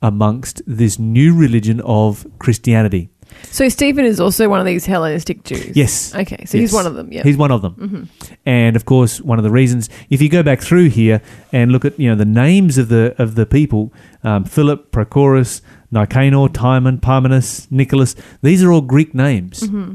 amongst 0.00 0.62
this 0.66 0.98
new 0.98 1.34
religion 1.34 1.80
of 1.82 2.26
Christianity. 2.38 3.10
So 3.44 3.68
Stephen 3.68 4.04
is 4.04 4.20
also 4.20 4.48
one 4.48 4.60
of 4.60 4.66
these 4.66 4.84
Hellenistic 4.84 5.44
Jews. 5.44 5.74
Yes. 5.76 6.14
Okay, 6.14 6.44
so 6.44 6.58
he's 6.58 6.72
one 6.72 6.86
of 6.86 6.94
them. 6.94 7.12
Yeah. 7.12 7.22
He's 7.22 7.36
one 7.36 7.50
of 7.50 7.62
them. 7.62 7.72
hmm 7.74 8.34
And 8.44 8.76
of 8.76 8.84
course, 8.84 9.20
one 9.20 9.38
of 9.38 9.44
the 9.44 9.50
reasons, 9.50 9.88
if 10.10 10.20
you 10.20 10.28
go 10.28 10.42
back 10.42 10.60
through 10.60 10.90
here 10.90 11.22
and 11.50 11.72
look 11.72 11.84
at 11.84 11.98
you 11.98 12.10
know 12.10 12.16
the 12.16 12.26
names 12.26 12.76
of 12.76 12.88
the 12.88 13.14
of 13.18 13.34
the 13.34 13.46
people, 13.46 13.92
um, 14.22 14.44
Philip, 14.44 14.92
Prochorus, 14.92 15.62
Nicanor, 15.92 16.48
Timon, 16.48 16.98
Parmenas, 16.98 17.66
Nicholas, 17.70 18.14
these 18.42 18.62
are 18.64 18.72
all 18.72 18.80
Greek 18.80 19.14
names. 19.14 19.66
hmm 19.68 19.94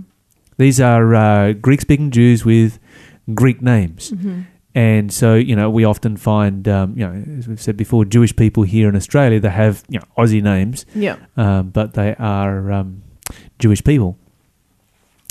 These 0.58 0.80
are 0.82 1.14
uh, 1.16 1.54
Greek-speaking 1.54 2.12
Jews 2.12 2.46
with 2.46 2.80
Greek 3.34 3.62
names. 3.62 4.10
hmm 4.10 4.42
And 4.76 5.12
so, 5.12 5.34
you 5.36 5.56
know, 5.56 5.70
we 5.72 5.84
often 5.86 6.18
find, 6.18 6.68
um, 6.68 6.94
you 6.98 7.04
know, 7.08 7.14
as 7.40 7.48
we've 7.48 7.62
said 7.62 7.76
before, 7.78 8.06
Jewish 8.06 8.34
people 8.36 8.64
here 8.64 8.88
in 8.90 8.96
Australia, 8.96 9.40
they 9.40 9.50
have, 9.50 9.84
you 9.90 9.98
know, 10.00 10.06
Aussie 10.18 10.42
names, 10.44 10.86
Yeah. 10.94 11.16
um, 11.36 11.70
but 11.72 11.94
they 11.94 12.16
are 12.20 12.72
um, 12.72 13.02
Jewish 13.60 13.84
people 13.84 14.18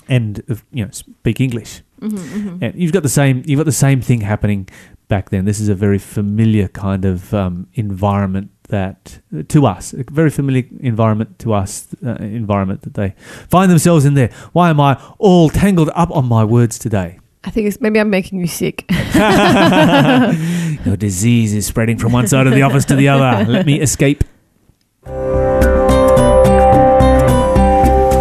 and, 0.08 0.42
you 0.73 0.85
know, 0.85 0.90
speak 0.90 1.40
English. 1.40 1.82
hmm 2.00 2.16
hmm 2.16 2.58
And 2.62 2.75
you've 2.75 2.92
got 2.92 3.02
the 3.02 3.08
same, 3.20 3.42
you've 3.46 3.58
got 3.58 3.66
the 3.66 3.73
same 3.87 4.00
thing 4.00 4.20
happening 4.23 4.68
back 5.08 5.30
then. 5.30 5.44
This 5.44 5.61
is 5.61 5.68
a 5.68 5.75
very 5.75 5.99
familiar 5.99 6.68
kind 6.68 7.04
of 7.04 7.32
um, 7.32 7.66
environment 7.75 8.50
that, 8.68 9.20
to 9.49 9.66
us, 9.66 9.92
a 9.92 10.04
very 10.11 10.30
familiar 10.30 10.64
environment 10.80 11.38
to 11.40 11.52
us, 11.52 11.88
uh, 12.04 12.14
environment 12.16 12.82
that 12.82 12.94
they 12.94 13.14
find 13.49 13.70
themselves 13.70 14.04
in 14.04 14.14
there. 14.14 14.30
Why 14.52 14.70
am 14.70 14.80
I 14.80 15.00
all 15.18 15.49
tangled 15.49 15.90
up 15.94 16.11
on 16.11 16.26
my 16.26 16.44
words 16.44 16.78
today? 16.78 17.18
I 17.44 17.50
think 17.50 17.68
it's 17.68 17.80
maybe 17.80 18.00
I'm 18.00 18.11
making 18.11 18.40
you 18.40 18.49
sick. 18.49 18.85
Your 20.85 20.96
disease 20.96 21.54
is 21.54 21.64
spreading 21.66 21.96
from 21.96 22.12
one 22.12 22.26
side 22.26 22.46
of 22.46 22.54
the 22.54 22.62
office 22.62 22.85
to 22.87 22.96
the 22.96 23.08
other. 23.08 23.50
Let 23.50 23.66
me 23.66 23.80
escape. 23.80 24.25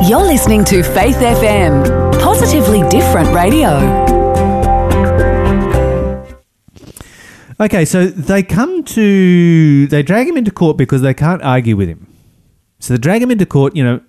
You're 0.07 0.21
listening 0.21 0.63
to 0.65 0.83
Faith 0.83 1.15
FM, 1.15 2.21
positively 2.21 2.87
different 2.89 3.33
radio. 3.33 4.04
Okay, 7.59 7.85
so 7.85 8.07
they 8.07 8.43
come 8.43 8.83
to 8.83 9.87
they 9.87 10.03
drag 10.03 10.27
him 10.27 10.37
into 10.37 10.51
court 10.51 10.77
because 10.77 11.01
they 11.01 11.13
can't 11.13 11.41
argue 11.41 11.77
with 11.77 11.87
him. 11.87 12.07
So 12.79 12.93
they 12.93 12.99
drag 12.99 13.21
him 13.21 13.31
into 13.31 13.45
court. 13.45 13.75
You 13.75 13.83
know, 13.83 14.01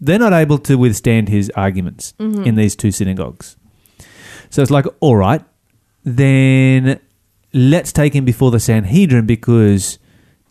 they're 0.00 0.18
not 0.18 0.32
able 0.32 0.58
to 0.58 0.76
withstand 0.76 1.28
his 1.28 1.50
arguments 1.56 2.12
mm-hmm. 2.18 2.44
in 2.44 2.56
these 2.56 2.76
two 2.76 2.90
synagogues. 2.90 3.56
So 4.50 4.60
it's 4.60 4.70
like, 4.70 4.86
all 5.00 5.16
right, 5.16 5.42
then 6.04 7.00
let's 7.54 7.92
take 7.92 8.14
him 8.14 8.24
before 8.24 8.50
the 8.50 8.60
Sanhedrin 8.60 9.26
because 9.26 9.98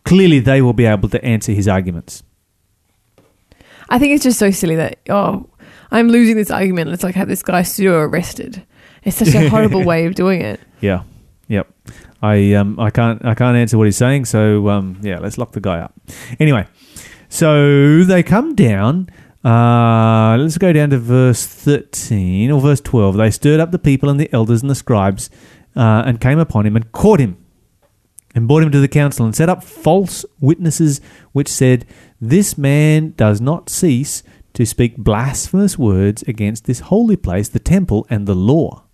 clearly 0.04 0.40
they 0.40 0.60
will 0.60 0.72
be 0.72 0.86
able 0.86 1.08
to 1.10 1.24
answer 1.24 1.52
his 1.52 1.68
arguments. 1.68 2.22
I 3.88 3.98
think 3.98 4.14
it's 4.14 4.24
just 4.24 4.38
so 4.38 4.50
silly 4.50 4.76
that 4.76 4.98
oh, 5.08 5.48
I'm 5.90 6.08
losing 6.08 6.36
this 6.36 6.50
argument. 6.50 6.90
Let's 6.90 7.04
like 7.04 7.14
have 7.14 7.28
this 7.28 7.42
guy 7.42 7.62
pseudo 7.62 8.00
arrested. 8.00 8.64
It's 9.04 9.16
such 9.16 9.34
a 9.34 9.48
horrible 9.48 9.84
way 9.90 10.06
of 10.06 10.14
doing 10.14 10.40
it. 10.40 10.60
Yeah. 10.80 11.02
Yep. 11.50 11.66
I 12.22 12.54
um 12.54 12.78
I 12.78 12.90
can't 12.90 13.24
I 13.24 13.34
can't 13.34 13.56
answer 13.56 13.76
what 13.76 13.88
he's 13.88 13.96
saying, 13.96 14.26
so 14.26 14.68
um 14.68 15.00
yeah, 15.02 15.18
let's 15.18 15.36
lock 15.36 15.50
the 15.50 15.60
guy 15.60 15.80
up. 15.80 15.92
Anyway, 16.38 16.66
so 17.28 18.04
they 18.04 18.22
come 18.22 18.54
down. 18.54 19.10
Uh, 19.42 20.36
let's 20.38 20.58
go 20.58 20.72
down 20.72 20.90
to 20.90 20.98
verse 20.98 21.44
thirteen 21.44 22.52
or 22.52 22.60
verse 22.60 22.80
twelve. 22.80 23.16
They 23.16 23.32
stirred 23.32 23.58
up 23.58 23.72
the 23.72 23.80
people 23.80 24.08
and 24.08 24.20
the 24.20 24.32
elders 24.32 24.62
and 24.62 24.70
the 24.70 24.76
scribes, 24.76 25.28
uh, 25.74 26.04
and 26.06 26.20
came 26.20 26.38
upon 26.38 26.66
him 26.66 26.76
and 26.76 26.92
caught 26.92 27.18
him, 27.18 27.36
and 28.32 28.46
brought 28.46 28.62
him 28.62 28.70
to 28.70 28.80
the 28.80 28.86
council 28.86 29.26
and 29.26 29.34
set 29.34 29.48
up 29.48 29.64
false 29.64 30.24
witnesses, 30.40 31.00
which 31.32 31.48
said, 31.48 31.84
"This 32.20 32.56
man 32.56 33.14
does 33.16 33.40
not 33.40 33.70
cease 33.70 34.22
to 34.52 34.64
speak 34.64 34.98
blasphemous 34.98 35.76
words 35.76 36.22
against 36.28 36.66
this 36.66 36.80
holy 36.80 37.16
place, 37.16 37.48
the 37.48 37.58
temple, 37.58 38.06
and 38.08 38.28
the 38.28 38.36
law." 38.36 38.84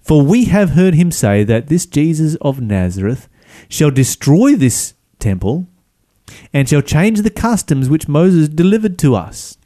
For 0.00 0.22
we 0.22 0.46
have 0.46 0.70
heard 0.70 0.94
him 0.94 1.10
say 1.10 1.44
that 1.44 1.68
this 1.68 1.86
Jesus 1.86 2.36
of 2.36 2.60
Nazareth 2.60 3.28
shall 3.68 3.90
destroy 3.90 4.56
this 4.56 4.94
temple 5.18 5.66
and 6.52 6.68
shall 6.68 6.82
change 6.82 7.22
the 7.22 7.30
customs 7.30 7.88
which 7.88 8.08
Moses 8.08 8.48
delivered 8.48 8.98
to 9.00 9.14
us. 9.14 9.56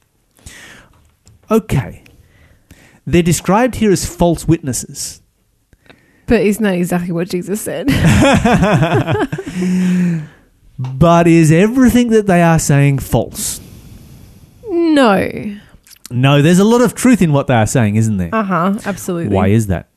Okay. 1.51 2.03
They're 3.07 3.23
described 3.23 3.77
here 3.77 3.93
as 3.93 4.07
false 4.07 4.49
witnesses. 4.49 5.21
But 6.27 6.41
isn't 6.41 6.63
that 6.63 6.75
exactly 6.75 7.13
what 7.13 7.29
Jesus 7.29 7.61
said? 7.61 7.89
But 10.79 11.29
is 11.29 11.53
everything 11.53 12.09
that 12.11 12.27
they 12.27 12.43
are 12.43 12.59
saying 12.59 12.99
false? 12.99 13.61
no. 14.69 15.57
No, 16.11 16.43
there's 16.43 16.59
a 16.59 16.65
lot 16.65 16.83
of 16.83 16.95
truth 16.95 17.23
in 17.23 17.33
what 17.33 17.47
they 17.47 17.55
are 17.55 17.67
saying, 17.67 17.97
isn't 17.97 18.19
there? 18.19 18.29
Uh 18.33 18.43
huh. 18.43 18.79
Absolutely. 18.85 19.35
Why 19.35 19.49
is 19.49 19.69
that? 19.69 19.89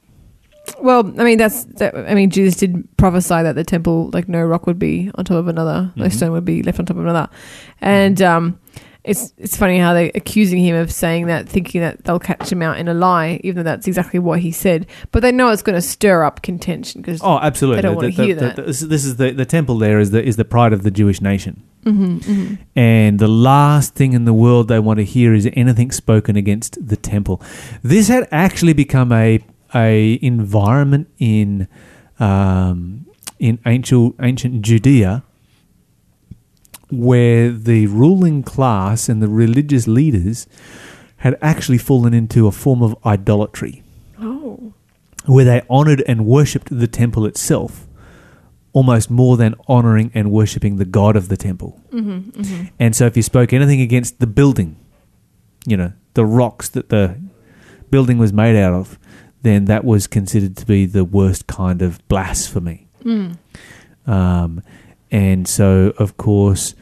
Well, 0.81 1.05
I 1.19 1.23
mean, 1.23 1.37
that's. 1.37 1.63
That, 1.65 1.95
I 1.95 2.13
mean, 2.13 2.29
Jesus 2.29 2.55
did 2.55 2.87
prophesy 2.97 3.41
that 3.43 3.55
the 3.55 3.63
temple, 3.63 4.09
like, 4.13 4.27
no 4.27 4.41
rock 4.43 4.67
would 4.67 4.79
be 4.79 5.09
on 5.15 5.25
top 5.25 5.37
of 5.37 5.47
another, 5.47 5.91
no 5.95 6.05
Mhm. 6.05 6.13
stone 6.13 6.31
would 6.31 6.45
be 6.45 6.61
left 6.63 6.79
on 6.79 6.85
top 6.85 6.97
of 6.97 7.03
another, 7.03 7.29
and 7.81 8.21
um, 8.21 8.59
it's 9.03 9.33
it's 9.37 9.55
funny 9.55 9.79
how 9.79 9.93
they're 9.93 10.11
accusing 10.13 10.59
him 10.59 10.75
of 10.75 10.91
saying 10.91 11.27
that, 11.27 11.47
thinking 11.47 11.79
that 11.81 12.03
they'll 12.03 12.19
catch 12.19 12.51
him 12.51 12.61
out 12.61 12.77
in 12.77 12.87
a 12.89 12.93
lie, 12.93 13.39
even 13.43 13.57
though 13.63 13.71
that's 13.71 13.87
exactly 13.87 14.19
what 14.19 14.39
he 14.41 14.51
said. 14.51 14.85
But 15.11 15.21
they 15.21 15.31
know 15.31 15.49
it's 15.49 15.61
going 15.61 15.75
to 15.77 15.81
stir 15.81 16.23
up 16.23 16.41
contention 16.41 17.01
because. 17.01 17.21
Oh, 17.23 17.39
absolutely. 17.39 17.77
They 17.77 17.81
don't 17.83 17.93
The- 17.93 17.97
wanna 17.97 18.09
hear 18.09 18.35
the- 18.35 18.41
that. 18.41 18.55
the- 18.57 18.61
this 18.63 19.05
is- 19.05 19.15
the, 19.15 19.31
the 19.31 19.45
temple 19.45 19.77
there 19.77 19.99
is 19.99 20.11
the, 20.11 20.23
is 20.23 20.35
the 20.35 20.45
pride 20.45 20.73
of 20.73 20.83
the 20.83 20.91
Jewish 20.91 21.21
nation. 21.21 21.63
Mhm, 21.85 22.19
mhm. 22.21 22.57
and 22.75 23.17
the 23.17 23.29
last 23.29 23.95
thing 23.95 24.11
in 24.11 24.25
the 24.25 24.33
world 24.33 24.67
they 24.67 24.79
want 24.79 24.97
to 24.97 25.05
hear 25.05 25.33
is 25.33 25.47
anything 25.53 25.89
spoken 25.91 26.35
against 26.35 26.77
the 26.85 26.97
temple. 26.97 27.41
This 27.81 28.09
had 28.09 28.27
actually 28.29 28.73
become 28.73 29.13
a 29.13 29.39
a 29.77 30.17
environment 30.21 31.07
in 31.19 31.67
um, 32.19 33.05
in 33.39 33.59
ancient 33.65 34.15
ancient 34.21 34.61
Judea 34.63 35.23
where 36.89 37.51
the 37.51 37.87
ruling 37.87 38.43
class 38.43 39.09
and 39.09 39.21
the 39.21 39.27
religious 39.27 39.87
leaders 39.87 40.47
had 41.17 41.37
actually 41.41 41.77
fallen 41.77 42.13
into 42.13 42.47
a 42.47 42.51
form 42.51 42.81
of 42.81 42.95
idolatry 43.05 43.83
Oh. 44.21 44.73
where 45.25 45.43
they 45.45 45.61
honored 45.69 46.01
and 46.07 46.25
worshipped 46.25 46.69
the 46.71 46.87
temple 46.87 47.25
itself 47.25 47.87
almost 48.73 49.09
more 49.11 49.35
than 49.37 49.55
honoring 49.67 50.11
and 50.13 50.31
worshipping 50.31 50.77
the 50.77 50.85
god 50.85 51.15
of 51.15 51.27
the 51.29 51.37
temple. 51.37 51.81
Mhm, 51.91 52.31
mhm. 52.31 52.69
And 52.79 52.95
so 52.95 53.05
if 53.05 53.17
you 53.17 53.23
spoke 53.23 53.51
anything 53.51 53.81
against 53.81 54.19
the 54.19 54.27
building, 54.27 54.75
you 55.65 55.75
know, 55.75 55.91
the 56.13 56.25
rocks 56.25 56.69
that 56.69 56.89
the 56.89 57.15
building 57.91 58.17
was 58.19 58.31
made 58.31 58.55
out 58.55 58.73
of, 58.73 58.97
then 59.41 59.65
that 59.65 59.83
was 59.83 60.07
considered 60.07 60.57
to 60.57 60.65
be 60.65 60.85
the 60.85 61.05
worst 61.05 61.47
kind 61.47 61.81
of 61.81 62.05
blasphemy. 62.07 62.87
Mm. 63.03 63.37
Um, 64.05 64.61
and 65.11 65.47
so, 65.47 65.93
of 65.97 66.17
course, 66.17 66.75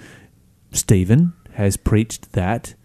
Stephen 0.72 1.34
has 1.54 1.78
preached 1.78 2.34
that 2.34 2.76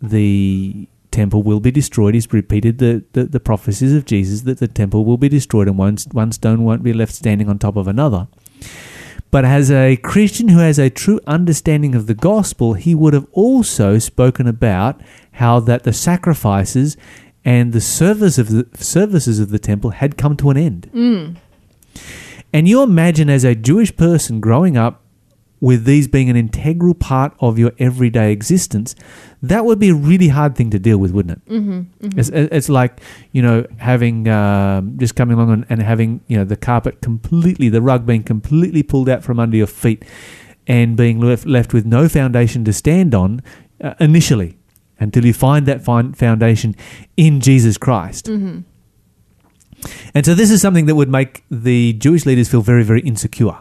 the 0.00 0.88
temple 1.10 1.42
will 1.42 1.60
be 1.60 1.70
destroyed. 1.70 2.14
He's 2.14 2.32
repeated 2.32 2.78
the, 2.78 3.04
the, 3.12 3.24
the 3.24 3.40
prophecies 3.40 3.94
of 3.94 4.04
Jesus 4.04 4.42
that 4.42 4.58
the 4.58 4.68
temple 4.68 5.04
will 5.04 5.16
be 5.16 5.28
destroyed 5.28 5.68
and 5.68 5.78
one, 5.78 5.96
one 6.12 6.32
stone 6.32 6.64
won't 6.64 6.82
be 6.82 6.92
left 6.92 7.14
standing 7.14 7.48
on 7.48 7.58
top 7.58 7.76
of 7.76 7.88
another. 7.88 8.28
But 9.30 9.44
as 9.44 9.70
a 9.70 9.96
Christian 9.96 10.48
who 10.48 10.58
has 10.58 10.78
a 10.78 10.90
true 10.90 11.20
understanding 11.26 11.94
of 11.94 12.06
the 12.06 12.14
gospel, 12.14 12.74
he 12.74 12.94
would 12.94 13.12
have 13.12 13.26
also 13.32 13.98
spoken 13.98 14.46
about 14.46 15.00
how 15.32 15.60
that 15.60 15.82
the 15.82 15.92
sacrifices 15.92 16.96
and 17.46 17.72
the 17.72 17.80
service 17.80 18.38
of 18.38 18.48
the 18.50 18.66
services 18.74 19.38
of 19.38 19.50
the 19.50 19.58
temple 19.60 19.90
had 19.90 20.18
come 20.18 20.36
to 20.36 20.50
an 20.50 20.56
end. 20.56 20.90
Mm. 20.92 21.36
And 22.52 22.68
you 22.68 22.82
imagine 22.82 23.30
as 23.30 23.44
a 23.44 23.54
Jewish 23.54 23.96
person 23.96 24.40
growing 24.40 24.76
up 24.76 25.02
with 25.60 25.84
these 25.84 26.08
being 26.08 26.28
an 26.28 26.36
integral 26.36 26.92
part 26.92 27.34
of 27.40 27.58
your 27.58 27.72
everyday 27.78 28.32
existence, 28.32 28.94
that 29.40 29.64
would 29.64 29.78
be 29.78 29.90
a 29.90 29.94
really 29.94 30.28
hard 30.28 30.56
thing 30.56 30.70
to 30.70 30.78
deal 30.78 30.98
with, 30.98 31.12
wouldn't 31.12 31.38
it? 31.38 31.52
Mm-hmm, 31.52 32.18
It's, 32.18 32.28
it's 32.28 32.68
like, 32.68 33.00
you 33.32 33.42
know, 33.42 33.64
having, 33.78 34.28
um, 34.28 34.98
just 34.98 35.14
coming 35.14 35.36
along 35.38 35.52
and, 35.52 35.66
and 35.68 35.82
having, 35.82 36.20
you 36.26 36.36
know, 36.36 36.44
the 36.44 36.56
carpet 36.56 37.00
completely, 37.00 37.68
the 37.68 37.80
rug 37.80 38.04
being 38.04 38.22
completely 38.24 38.82
pulled 38.82 39.08
out 39.08 39.22
from 39.22 39.38
under 39.38 39.56
your 39.56 39.66
feet 39.68 40.04
and 40.66 40.96
being 40.96 41.20
left, 41.20 41.46
left 41.46 41.72
with 41.72 41.86
no 41.86 42.08
foundation 42.08 42.64
to 42.64 42.72
stand 42.72 43.14
on 43.14 43.40
uh, 43.80 43.94
initially 44.00 44.58
until 44.98 45.24
you 45.24 45.32
find 45.32 45.66
that 45.66 45.84
foundation 45.84 46.74
in 47.16 47.40
Jesus 47.40 47.76
Christ. 47.78 48.26
mm-hmm. 48.26 48.60
And 50.14 50.24
so 50.24 50.34
this 50.34 50.50
is 50.50 50.62
something 50.62 50.86
that 50.86 50.94
would 50.94 51.10
make 51.10 51.44
the 51.50 51.92
Jewish 51.92 52.24
leaders 52.24 52.48
feel 52.48 52.62
very, 52.62 52.82
very 52.82 53.02
insecure. 53.02 53.58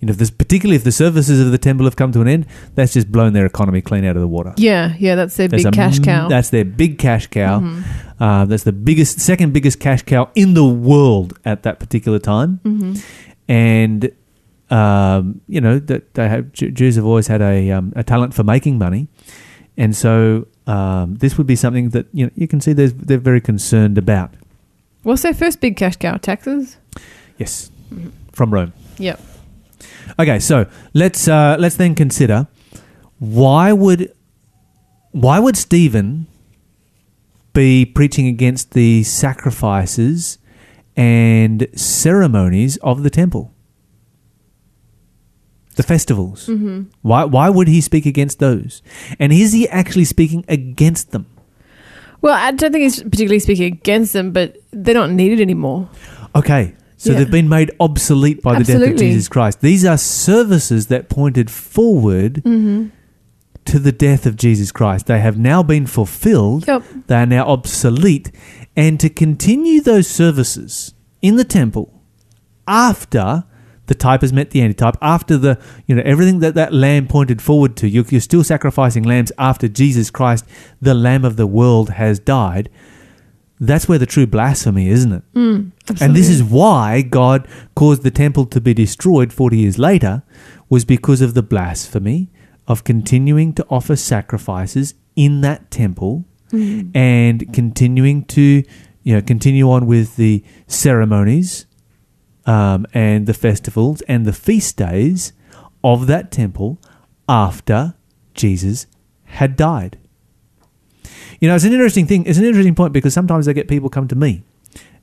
You 0.00 0.06
know, 0.06 0.12
if 0.12 0.18
this, 0.18 0.30
particularly 0.30 0.76
if 0.76 0.84
the 0.84 0.92
services 0.92 1.40
of 1.40 1.52
the 1.52 1.58
temple 1.58 1.84
have 1.86 1.96
come 1.96 2.10
to 2.12 2.20
an 2.20 2.28
end, 2.28 2.46
that's 2.74 2.92
just 2.92 3.10
blown 3.10 3.32
their 3.32 3.46
economy 3.46 3.80
clean 3.82 4.04
out 4.04 4.16
of 4.16 4.22
the 4.22 4.28
water. 4.28 4.54
Yeah, 4.56 4.94
yeah, 4.98 5.14
that's 5.14 5.36
their 5.36 5.48
That's 5.48 5.64
big 5.64 5.72
a 5.74 5.76
cash 5.76 5.98
cow. 5.98 6.28
That's 6.28 6.50
their 6.50 6.64
big 6.64 6.98
cash 6.98 7.26
cow. 7.28 7.60
Mhm. 7.60 7.84
Uh, 8.18 8.44
that's 8.46 8.64
the 8.64 8.72
biggest, 8.72 9.20
second 9.20 9.52
biggest 9.52 9.78
cash 9.78 10.02
cow 10.02 10.30
in 10.34 10.54
the 10.54 10.64
world 10.64 11.38
at 11.44 11.64
that 11.64 11.78
particular 11.78 12.18
time. 12.18 12.60
Mhm. 12.64 13.04
And 13.48 14.10
um, 14.70 15.40
you 15.48 15.60
know 15.60 15.78
that 15.78 16.14
they 16.14 16.28
have 16.28 16.52
Jews 16.52 16.96
have 16.96 17.04
always 17.04 17.26
had 17.26 17.42
a 17.42 17.70
um, 17.70 17.92
a 17.94 18.02
talent 18.02 18.32
for 18.34 18.42
making 18.42 18.78
money, 18.78 19.06
and 19.76 19.96
so 19.96 20.46
um, 20.66 21.16
this 21.16 21.38
would 21.38 21.46
be 21.46 21.56
something 21.56 21.90
that 21.90 22.06
you 22.12 22.26
know 22.26 22.32
you 22.34 22.48
can 22.48 22.60
see 22.60 22.72
they're 22.72 22.88
they're 22.88 23.18
very 23.18 23.40
concerned 23.40 23.98
about. 23.98 24.34
What's 25.02 25.22
their 25.22 25.34
first 25.34 25.60
big 25.60 25.76
cash 25.76 25.96
cow? 25.96 26.16
Taxes. 26.16 26.76
Yes, 27.38 27.70
from 28.32 28.52
Rome. 28.52 28.72
Yep. 28.98 29.20
Okay, 30.18 30.38
so 30.38 30.66
let's 30.94 31.26
uh, 31.26 31.56
let's 31.58 31.76
then 31.76 31.94
consider 31.94 32.46
why 33.18 33.72
would 33.72 34.12
why 35.12 35.38
would 35.38 35.56
Stephen 35.56 36.26
be 37.52 37.84
preaching 37.84 38.26
against 38.26 38.72
the 38.72 39.02
sacrifices 39.02 40.38
and 40.96 41.66
ceremonies 41.74 42.76
of 42.78 43.02
the 43.02 43.10
temple, 43.10 43.51
the 45.76 45.82
festivals? 45.82 46.46
Mm-hmm. 46.46 46.82
Why 47.02 47.24
why 47.24 47.48
would 47.50 47.68
he 47.68 47.80
speak 47.80 48.06
against 48.06 48.38
those? 48.38 48.82
And 49.18 49.32
is 49.32 49.52
he 49.52 49.68
actually 49.68 50.04
speaking 50.04 50.44
against 50.48 51.10
them? 51.12 51.26
Well, 52.20 52.34
I 52.34 52.52
don't 52.52 52.70
think 52.72 52.82
he's 52.84 53.02
particularly 53.02 53.40
speaking 53.40 53.72
against 53.72 54.12
them, 54.12 54.30
but 54.32 54.56
they're 54.70 54.94
not 54.94 55.10
needed 55.10 55.40
anymore. 55.40 55.88
Okay. 56.36 56.74
So 56.96 57.10
Yeah. 57.10 57.18
they've 57.18 57.30
been 57.32 57.48
made 57.48 57.72
obsolete 57.80 58.42
by 58.42 58.58
the 58.58 58.64
death 58.64 58.80
of 58.92 58.96
Jesus 58.96 59.28
Christ. 59.28 59.60
These 59.60 59.84
are 59.84 59.98
services 59.98 60.86
that 60.86 61.08
pointed 61.08 61.50
forward 61.50 62.42
Mm-hmm. 62.44 62.90
to 63.64 63.78
the 63.80 63.90
death 63.90 64.24
of 64.24 64.36
Jesus 64.36 64.70
Christ. 64.70 65.06
They 65.06 65.18
have 65.18 65.36
now 65.36 65.64
been 65.64 65.86
fulfilled. 65.86 66.66
Yep. 66.68 66.82
They 67.08 67.16
are 67.16 67.26
now 67.26 67.44
obsolete. 67.46 68.30
And 68.76 69.00
to 69.00 69.08
continue 69.10 69.80
those 69.80 70.06
services 70.06 70.94
in 71.22 71.34
the 71.36 71.44
temple 71.44 71.92
after 72.68 73.44
the 73.86 73.94
type 73.94 74.20
has 74.20 74.32
met 74.32 74.50
the 74.50 74.62
antitype, 74.62 74.96
after 75.02 75.36
the, 75.36 75.58
you 75.86 75.94
know, 75.94 76.02
everything 76.04 76.38
that 76.38 76.54
that 76.54 76.72
lamb 76.72 77.08
pointed 77.08 77.42
forward 77.42 77.76
to, 77.76 77.88
you're, 77.88 78.04
you're 78.08 78.20
still 78.20 78.44
sacrificing 78.44 79.02
lambs 79.02 79.32
after 79.38 79.68
Jesus 79.68 80.10
Christ, 80.10 80.44
the 80.80 80.94
Lamb 80.94 81.24
of 81.24 81.36
the 81.36 81.46
world, 81.46 81.90
has 81.90 82.18
died. 82.18 82.70
That's 83.58 83.88
where 83.88 83.98
the 83.98 84.06
true 84.06 84.26
blasphemy, 84.26 84.88
is, 84.88 85.00
isn't 85.00 85.12
it? 85.12 85.34
Mm, 85.34 85.72
and 86.00 86.16
this 86.16 86.28
is 86.28 86.42
why 86.42 87.02
God 87.02 87.46
caused 87.74 88.02
the 88.02 88.10
temple 88.10 88.46
to 88.46 88.60
be 88.60 88.74
destroyed 88.74 89.32
40 89.32 89.58
years 89.58 89.78
later, 89.78 90.22
was 90.68 90.84
because 90.84 91.20
of 91.20 91.34
the 91.34 91.42
blasphemy 91.42 92.30
of 92.66 92.84
continuing 92.84 93.52
to 93.54 93.66
offer 93.68 93.96
sacrifices 93.96 94.94
in 95.16 95.40
that 95.42 95.70
temple 95.70 96.24
mm. 96.50 96.90
and 96.94 97.52
continuing 97.52 98.24
to, 98.26 98.62
you 99.02 99.14
know, 99.14 99.20
continue 99.20 99.70
on 99.70 99.86
with 99.86 100.16
the 100.16 100.44
ceremonies 100.66 101.66
um, 102.46 102.86
and 102.92 103.26
the 103.26 103.34
festivals 103.34 104.00
and 104.02 104.24
the 104.24 104.32
feast 104.32 104.76
days 104.76 105.32
of 105.84 106.06
that 106.06 106.30
temple 106.30 106.80
after 107.28 107.94
Jesus 108.34 108.86
had 109.24 109.56
died. 109.56 109.98
You 111.40 111.48
know, 111.48 111.54
it's 111.54 111.64
an 111.64 111.72
interesting 111.72 112.06
thing. 112.06 112.24
It's 112.26 112.38
an 112.38 112.44
interesting 112.44 112.74
point 112.74 112.92
because 112.92 113.14
sometimes 113.14 113.48
I 113.48 113.52
get 113.52 113.68
people 113.68 113.88
come 113.88 114.06
to 114.08 114.14
me 114.14 114.42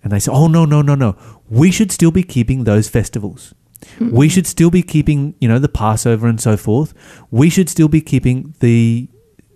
and 0.03 0.11
they 0.11 0.19
say, 0.19 0.31
"Oh 0.31 0.47
no, 0.47 0.63
no, 0.65 0.81
no, 0.81 0.95
no! 0.95 1.17
We 1.49 1.71
should 1.71 1.91
still 1.91 2.11
be 2.11 2.23
keeping 2.23 2.63
those 2.63 2.87
festivals. 2.87 3.53
We 3.99 4.29
should 4.29 4.47
still 4.47 4.69
be 4.69 4.83
keeping, 4.83 5.35
you 5.39 5.47
know, 5.47 5.59
the 5.59 5.69
Passover 5.69 6.27
and 6.27 6.39
so 6.39 6.57
forth. 6.57 6.93
We 7.31 7.49
should 7.49 7.69
still 7.69 7.87
be 7.87 8.01
keeping 8.01 8.53
the, 8.59 9.07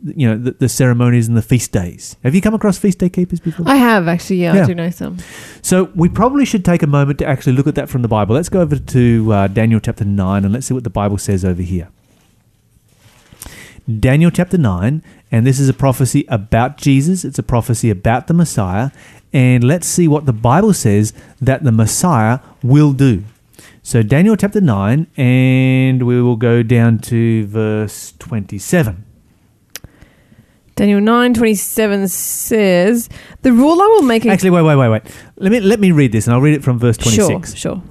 you 0.04 0.28
know, 0.28 0.38
the, 0.38 0.52
the 0.52 0.70
ceremonies 0.70 1.28
and 1.28 1.38
the 1.38 1.42
feast 1.42 1.72
days. 1.72 2.16
Have 2.24 2.36
you 2.36 2.42
come 2.42 2.54
across 2.54 2.78
feast 2.78 3.00
day 3.00 3.10
keepers 3.10 3.40
before? 3.40 3.68
I 3.68 3.76
have 3.76 4.08
actually. 4.08 4.38
Yeah, 4.38 4.56
Yeah. 4.56 4.64
I 4.64 4.66
do 4.66 4.76
know 4.76 4.90
some. 4.90 5.18
So 5.62 5.86
we 5.96 6.10
probably 6.10 6.46
should 6.46 6.66
take 6.66 6.84
a 6.84 6.88
moment 6.88 7.20
to 7.20 7.26
actually 7.26 7.54
look 7.54 7.68
at 7.68 7.76
that 7.76 7.90
from 7.90 8.02
the 8.02 8.08
Bible. 8.08 8.36
Let's 8.36 8.50
go 8.50 8.62
over 8.62 8.78
to 8.78 9.34
uh, 9.34 9.48
Daniel 9.48 9.80
chapter 9.80 10.06
9 10.06 10.44
and 10.44 10.54
let's 10.54 10.68
see 10.68 10.74
what 10.74 10.84
the 10.84 10.90
Bible 10.90 11.18
says 11.18 11.46
over 11.46 11.62
here. 11.62 11.90
Daniel 14.00 14.32
chapter 14.32 14.58
9, 14.58 15.04
and 15.30 15.46
this 15.46 15.60
is 15.60 15.68
a 15.68 15.74
prophecy 15.74 16.26
about 16.30 16.78
Jesus, 16.78 17.26
it's 17.26 17.38
a 17.38 17.44
prophecy 17.44 17.90
about 17.90 18.28
the 18.28 18.34
Messiah, 18.34 18.92
and 19.34 19.62
let's 19.62 19.88
see 19.88 20.08
what 20.08 20.26
the 20.26 20.32
Bible 20.32 20.74
says 20.74 21.12
that 21.42 21.64
the 21.66 21.72
Messiah 21.72 22.40
will 22.62 22.94
do. 22.94 23.26
So, 23.82 24.02
Daniel 24.02 24.38
chapter 24.38 24.62
9, 24.62 25.08
and 25.18 26.04
we 26.04 26.22
will 26.22 26.38
go 26.38 26.64
down 26.64 27.00
to 27.00 27.46
verse 27.48 28.14
27. 28.20 29.04
Daniel 30.76 31.02
nine 31.02 31.34
twenty 31.34 31.56
seven 31.56 32.08
says, 32.08 33.10
"The 33.44 33.52
ruler 33.54 33.88
will 33.90 34.02
make 34.04 34.26
a 34.26 34.30
Actually, 34.30 34.50
wait, 34.52 34.64
wait, 34.64 34.76
wait, 34.76 34.90
wait. 34.90 35.04
Let 35.38 35.52
me, 35.52 35.60
let 35.60 35.80
me 35.80 35.92
read 35.92 36.12
this, 36.12 36.26
and 36.28 36.34
I'll 36.34 36.42
read 36.42 36.56
it 36.56 36.64
from 36.64 36.80
verse 36.80 36.98
26. 36.98 37.54
sure, 37.54 37.58
sure. 37.58 37.84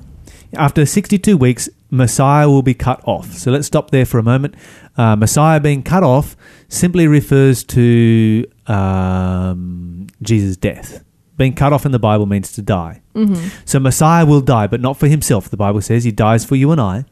After 0.55 0.85
62 0.85 1.37
weeks, 1.39 1.69
Messiah 1.91 2.49
will 2.49 2.63
be 2.63 2.75
cut 2.75 3.01
off. 3.07 3.33
So 3.33 3.51
let's 3.51 3.67
stop 3.67 3.91
there 3.91 4.05
for 4.05 4.19
a 4.19 4.23
moment. 4.23 4.55
Uh, 4.99 5.17
Messiah 5.17 5.61
being 5.61 5.83
cut 5.83 6.03
off 6.03 6.37
simply 6.69 7.07
refers 7.07 7.65
to 7.65 8.45
um, 8.67 10.09
Jesus' 10.21 10.57
death. 10.57 11.03
Being 11.39 11.55
cut 11.55 11.73
off 11.73 11.87
in 11.87 11.93
the 11.93 11.99
Bible 11.99 12.27
means 12.27 12.53
to 12.53 12.63
die. 12.63 13.01
So 13.65 13.81
Messiah 13.81 14.27
will 14.27 14.41
die, 14.43 14.67
but 14.67 14.81
not 14.81 14.97
for 14.99 15.07
himself. 15.09 15.49
The 15.49 15.57
Bible 15.57 15.81
says 15.81 16.05
he 16.05 16.13
dies 16.13 16.45
for 16.45 16.57
you 16.57 16.71
and 16.73 16.81
I. 16.81 17.05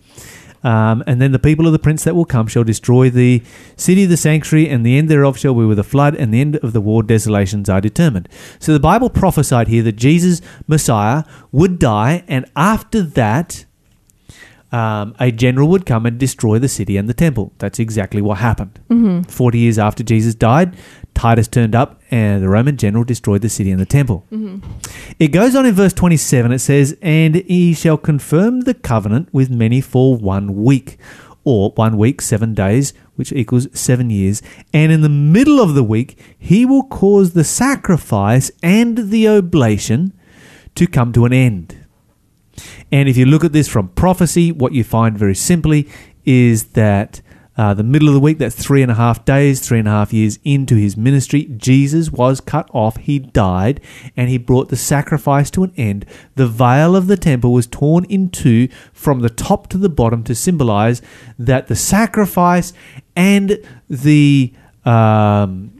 Um, 0.63 1.03
and 1.07 1.21
then 1.21 1.33
the 1.33 1.39
people 1.39 1.67
of 1.67 1.73
the 1.73 1.79
prince 1.79 2.05
that 2.05 2.15
will 2.15 2.25
come 2.25 2.47
shall 2.47 2.65
destroy 2.65 3.11
the 3.11 3.43
city, 3.77 4.05
of 4.05 4.11
the 4.11 4.17
sanctuary, 4.17 4.69
and 4.69 4.85
the 4.85 4.99
end 4.99 5.09
thereof 5.09 5.39
shall 5.39 5.55
be 5.55 5.65
with 5.65 5.79
a 5.79 5.85
flood, 5.85 6.15
and 6.15 6.33
the 6.35 6.41
end 6.41 6.57
of 6.57 6.73
the 6.73 6.81
war 6.81 7.03
desolations 7.03 7.69
are 7.69 7.81
determined. 7.81 8.29
So 8.59 8.73
the 8.73 8.81
Bible 8.81 9.11
prophesied 9.11 9.69
here 9.69 9.83
that 9.85 9.97
Jesus, 9.97 10.43
Messiah, 10.67 11.25
would 11.53 11.79
die, 11.79 12.25
and 12.29 12.45
after 12.57 13.03
that, 13.03 13.65
um, 14.73 15.15
a 15.19 15.33
general 15.33 15.69
would 15.69 15.85
come 15.85 16.07
and 16.07 16.19
destroy 16.19 16.59
the 16.59 16.69
city 16.69 16.97
and 16.97 17.09
the 17.09 17.15
temple. 17.15 17.53
That's 17.59 17.79
exactly 17.79 18.23
what 18.23 18.39
happened. 18.39 18.79
Mm-hmm. 18.89 19.23
40 19.23 19.59
years 19.59 19.79
after 19.79 20.03
Jesus 20.03 20.35
died, 20.35 20.77
Titus 21.21 21.49
turned 21.49 21.75
up 21.75 22.01
and 22.11 22.43
the 22.43 22.49
Roman 22.49 22.79
general 22.79 23.05
destroyed 23.05 23.43
the 23.43 23.51
city 23.51 23.71
and 23.71 23.79
the 23.79 23.85
temple. 23.85 24.25
Mm-hmm. 24.33 24.67
It 25.19 25.29
goes 25.29 25.55
on 25.55 25.67
in 25.67 25.75
verse 25.75 25.93
27, 25.93 26.51
it 26.51 26.61
says, 26.61 26.97
And 27.03 27.35
he 27.35 27.75
shall 27.75 27.99
confirm 27.99 28.63
the 28.63 28.73
covenant 28.73 29.29
with 29.31 29.51
many 29.51 29.83
for 29.83 30.17
one 30.17 30.65
week, 30.65 30.97
or 31.45 31.73
one 31.73 31.99
week, 31.99 32.23
seven 32.23 32.55
days, 32.55 32.95
which 33.17 33.33
equals 33.33 33.69
seven 33.79 34.09
years. 34.09 34.41
And 34.73 34.91
in 34.91 35.03
the 35.03 35.11
middle 35.11 35.61
of 35.61 35.75
the 35.75 35.85
week, 35.85 36.19
he 36.39 36.65
will 36.65 36.85
cause 36.85 37.35
the 37.35 37.45
sacrifice 37.45 38.51
and 38.63 39.11
the 39.11 39.29
oblation 39.29 40.15
to 40.75 40.87
come 40.87 41.13
to 41.13 41.27
an 41.27 41.35
end. 41.35 41.87
And 42.91 43.11
if 43.11 43.19
you 43.19 43.27
look 43.27 43.45
at 43.45 43.53
this 43.53 43.69
from 43.69 43.89
prophecy, 43.89 44.53
what 44.53 44.73
you 44.73 44.85
find 44.85 45.19
very 45.19 45.35
simply 45.35 45.87
is 46.25 46.69
that 46.69 47.21
uh, 47.61 47.75
the 47.75 47.83
middle 47.83 48.09
of 48.09 48.15
the 48.15 48.21
week, 48.21 48.39
that's 48.39 48.57
three 48.57 48.81
and 48.81 48.91
a 48.91 48.95
half 48.95 49.23
days, 49.27 49.61
three 49.61 49.79
and 49.79 49.87
a 49.87 49.91
half 49.91 50.15
years 50.15 50.39
into 50.45 50.77
his 50.77 50.97
ministry, 50.97 51.45
Jesus 51.59 52.11
was 52.11 52.41
cut 52.41 52.71
off. 52.73 52.97
He 52.97 53.19
died 53.19 53.83
and 54.17 54.31
he 54.31 54.39
brought 54.39 54.71
the 54.71 54.77
sacrifice 54.77 55.51
to 55.51 55.65
an 55.65 55.75
end. 55.77 56.07
The 56.37 56.47
veil 56.47 56.97
of 56.97 57.07
the 57.07 57.19
temple 57.19 57.53
was 57.53 57.67
torn 57.67 58.05
in 58.05 58.31
two 58.31 58.69
from 58.95 59.21
the 59.21 59.29
top 59.29 59.69
to 59.69 59.77
the 59.77 59.91
bottom 59.91 60.25
to 60.25 60.35
symbolize 60.35 61.03
that 61.39 61.67
the 61.67 61.77
sacrifice 61.77 62.73
and 63.15 63.59
the. 63.91 64.55
Um, 64.87 65.77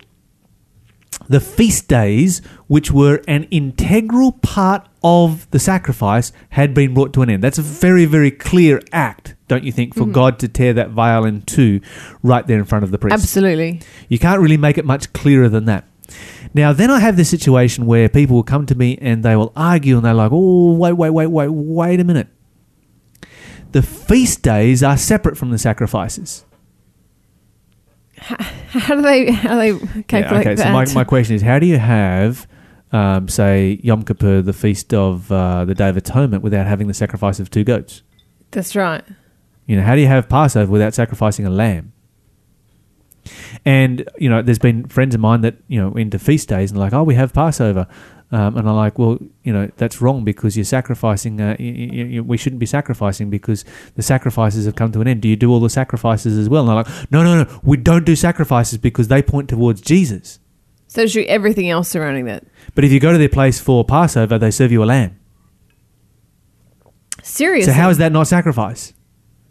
the 1.29 1.41
feast 1.41 1.87
days, 1.87 2.43
which 2.67 2.91
were 2.91 3.23
an 3.29 3.45
integral 3.45 4.33
part 4.33 4.89
of 5.03 5.51
the 5.51 5.59
sacrifice, 5.59 6.33
had 6.51 6.75
been 6.75 6.95
brought 6.95 7.13
to 7.15 7.23
an 7.23 7.31
end. 7.31 7.43
That's 7.43 7.59
a 7.59 7.63
very, 7.63 8.05
very 8.05 8.31
clear 8.31 8.81
act, 8.93 9.35
don't 9.49 9.65
you 9.65 9.73
think, 9.73 9.95
for 9.95 10.05
mm. 10.05 10.13
God 10.13 10.39
to 10.41 10.49
tear 10.49 10.73
that 10.75 10.91
veil 10.91 11.25
in 11.25 11.43
two 11.43 11.81
right 12.23 12.47
there 12.47 12.59
in 12.59 12.65
front 12.65 12.85
of 12.85 12.91
the 12.91 12.99
priest? 12.99 13.15
Absolutely. 13.15 13.81
You 14.09 14.19
can't 14.19 14.41
really 14.41 14.57
make 14.57 14.79
it 14.79 14.85
much 14.85 15.13
clearer 15.13 15.49
than 15.49 15.65
that. 15.67 15.87
Now, 16.53 16.73
then 16.73 16.91
I 16.91 17.01
have 17.01 17.17
this 17.17 17.29
situation 17.29 17.87
where 17.87 18.09
people 18.09 18.37
will 18.37 18.43
come 18.43 18.67
to 18.67 18.75
me 18.75 18.99
and 19.01 19.23
they 19.23 19.37
will 19.37 19.53
argue 19.55 19.97
and 19.97 20.05
they're 20.05 20.15
like, 20.15 20.33
oh, 20.33 20.73
wait, 20.75 20.93
wait, 20.93 21.11
wait, 21.11 21.29
wait, 21.29 21.49
wait 21.49 22.01
a 22.01 22.05
minute. 22.05 22.29
The 23.73 23.83
feast 23.83 24.43
days 24.43 24.83
are 24.83 24.97
separate 24.97 25.39
from 25.39 25.51
the 25.51 25.59
sacrifices. 25.59 26.45
How 28.21 28.97
do 28.97 29.03
they 29.03 29.31
how 29.31 29.61
do 29.61 29.79
they 29.79 30.03
calculate 30.03 30.47
okay, 30.47 30.55
that? 30.55 30.67
so 30.67 30.73
my, 30.73 30.85
my 30.95 31.05
question 31.05 31.37
is 31.37 31.43
how 31.43 31.59
do 31.59 31.67
you 31.67 31.79
have, 31.79 32.47
um, 32.93 33.29
say, 33.29 33.81
Yom 33.83 34.03
Kippur, 34.03 34.43
the 34.43 34.53
feast 34.53 34.93
of 34.93 35.31
uh, 35.31 35.65
the 35.65 35.75
Day 35.75 35.89
of 35.89 35.97
Atonement, 35.97 36.43
without 36.43 36.67
having 36.67 36.89
the 36.89 36.95
sacrifice 36.95 37.41
of 37.41 37.51
two 37.51 37.65
goats? 37.65 38.03
That's 38.51 38.75
right. 38.75 39.05
You 39.67 39.77
know, 39.77 39.83
how 39.83 39.95
do 39.95 40.01
you 40.01 40.09
have 40.09 40.29
Passover 40.29 40.71
without 40.71 40.95
sacrificing 40.95 41.47
a 41.47 41.51
lamb? 41.51 41.93
And 43.65 44.09
you 44.19 44.29
know, 44.29 44.43
there's 44.43 44.59
been 44.59 44.89
friends 44.89 45.15
of 45.15 45.21
mine 45.21 45.43
that 45.43 45.57
you 45.69 45.81
know 45.81 45.93
into 45.95 46.19
feast 46.19 46.49
days 46.49 46.71
and 46.71 46.81
like, 46.81 46.93
oh, 46.93 47.05
we 47.05 47.15
have 47.15 47.33
Passover, 47.33 47.87
um, 48.33 48.57
and 48.57 48.69
I'm 48.69 48.77
like, 48.77 48.99
well, 48.99 49.19
you 49.45 49.53
know, 49.53 49.71
that's 49.77 50.01
wrong 50.01 50.25
because 50.25 50.57
you're 50.57 50.65
sacrificing. 50.65 51.41
Uh, 51.41 51.57
y 51.61 51.89
y 51.93 52.09
y 52.15 52.21
we 52.21 52.37
shouldn't 52.37 52.59
be 52.59 52.67
sacrificing 52.67 53.31
because 53.31 53.65
the 53.95 54.03
sacrifices 54.03 54.67
have 54.67 54.75
come 54.75 54.91
to 54.93 55.01
an 55.01 55.07
end. 55.07 55.21
Do 55.21 55.29
you 55.29 55.37
do 55.37 55.51
all 55.51 55.61
the 55.61 55.71
sacrifices 55.71 56.37
as 56.37 56.49
well? 56.49 56.63
And 56.63 56.71
I'm 56.71 56.77
like, 56.85 57.11
no, 57.13 57.23
no, 57.23 57.45
no, 57.45 57.61
we 57.63 57.77
don't 57.77 58.05
do 58.05 58.17
sacrifices 58.17 58.79
because 58.79 59.09
they 59.09 59.23
point 59.23 59.49
towards 59.49 59.81
Jesus. 59.81 60.40
So 60.91 61.07
shoot 61.07 61.29
everything 61.29 61.71
else 61.71 61.89
surrounding 61.89 62.25
that. 62.25 62.43
But 62.75 62.83
if 62.83 62.91
you 62.91 62.99
go 62.99 63.13
to 63.13 63.19
their 63.19 63.29
place 63.29 63.61
for 63.61 63.85
Passover, 63.85 64.39
they 64.39 64.51
serve 64.51 64.73
you 64.73 64.83
a 64.83 64.87
lamb. 64.87 65.21
Seriously. 67.23 67.73
So 67.73 67.79
how 67.79 67.91
is 67.91 67.99
that 67.99 68.11
not 68.11 68.27
sacrifice? 68.27 68.93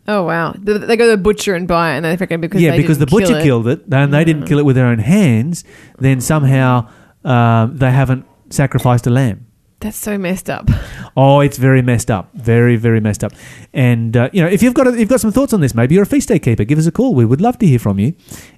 Oh 0.06 0.24
wow. 0.24 0.54
They 0.58 0.78
they 0.78 0.98
go 0.98 1.06
to 1.06 1.12
the 1.12 1.18
butcher 1.18 1.56
and 1.56 1.66
buy 1.66 1.94
it, 1.94 1.98
and 1.98 2.06
they 2.06 2.18
reckon 2.18 2.42
because 2.42 2.62
yeah, 2.62 2.76
because 2.76 2.98
the 2.98 3.06
kill 3.06 3.20
butcher 3.20 3.38
it. 3.38 3.44
killed 3.44 3.70
it, 3.70 3.84
and 3.90 4.14
they 4.14 4.26
didn't 4.26 4.48
kill 4.48 4.60
it 4.60 4.66
with 4.66 4.76
their 4.76 4.88
own 4.88 5.00
hands. 5.00 5.64
Then 5.98 6.20
somehow 6.20 6.90
um, 7.24 7.78
they 7.78 7.90
haven't 7.90 8.26
sacrificed 8.50 9.08
a 9.08 9.10
lamb. 9.10 9.48
That's 9.82 9.98
so 9.98 10.18
messed 10.18 10.50
up. 10.50 10.70
Oh, 11.16 11.40
it's 11.40 11.58
very 11.58 11.82
messed 11.82 12.12
up, 12.12 12.30
very 12.34 12.76
very 12.76 13.00
messed 13.00 13.24
up. 13.24 13.32
And 13.74 14.16
uh, 14.18 14.30
you 14.34 14.42
know, 14.42 14.50
if 14.50 14.62
you've 14.62 14.74
got 14.74 14.88
a, 14.88 15.00
you've 15.00 15.08
got 15.08 15.22
some 15.22 15.32
thoughts 15.32 15.54
on 15.54 15.62
this, 15.62 15.74
maybe 15.74 15.96
you're 15.96 16.04
a 16.04 16.08
feast 16.08 16.28
day 16.28 16.38
keeper. 16.38 16.66
Give 16.66 16.78
us 16.78 16.86
a 16.86 16.92
call. 16.92 17.16
We 17.16 17.24
would 17.24 17.40
love 17.40 17.58
to 17.60 17.66
hear 17.66 17.80
from 17.80 17.98
you, 17.98 18.14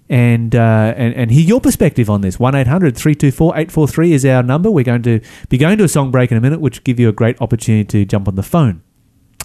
and 0.10 0.55
uh, 0.55 0.93
and 0.97 1.13
and 1.13 1.31
hear 1.31 1.43
your 1.43 1.62
perspective 1.62 2.10
on 2.10 2.21
this. 2.21 2.39
One 2.39 2.53
324 2.53 3.53
843 3.53 4.13
is 4.13 4.25
our 4.25 4.41
number. 4.41 4.71
We're 4.71 4.84
going 4.84 5.03
to 5.03 5.21
be 5.49 5.60
going 5.60 5.77
to 5.77 5.84
a 5.84 5.88
song 5.88 6.10
break 6.10 6.31
in 6.31 6.38
a 6.38 6.41
minute, 6.41 6.60
which 6.60 6.79
will 6.79 6.84
give 6.84 6.99
you 6.99 7.10
a 7.10 7.13
great 7.13 7.39
opportunity 7.39 7.86
to 7.86 8.05
jump 8.05 8.27
on 8.27 8.34
the 8.34 8.43
phone. 8.43 8.81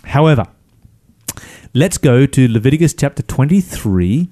However, 0.04 0.46
let's 1.74 1.98
go 1.98 2.24
to 2.24 2.48
Leviticus 2.48 2.94
chapter 2.94 3.22
23 3.22 4.28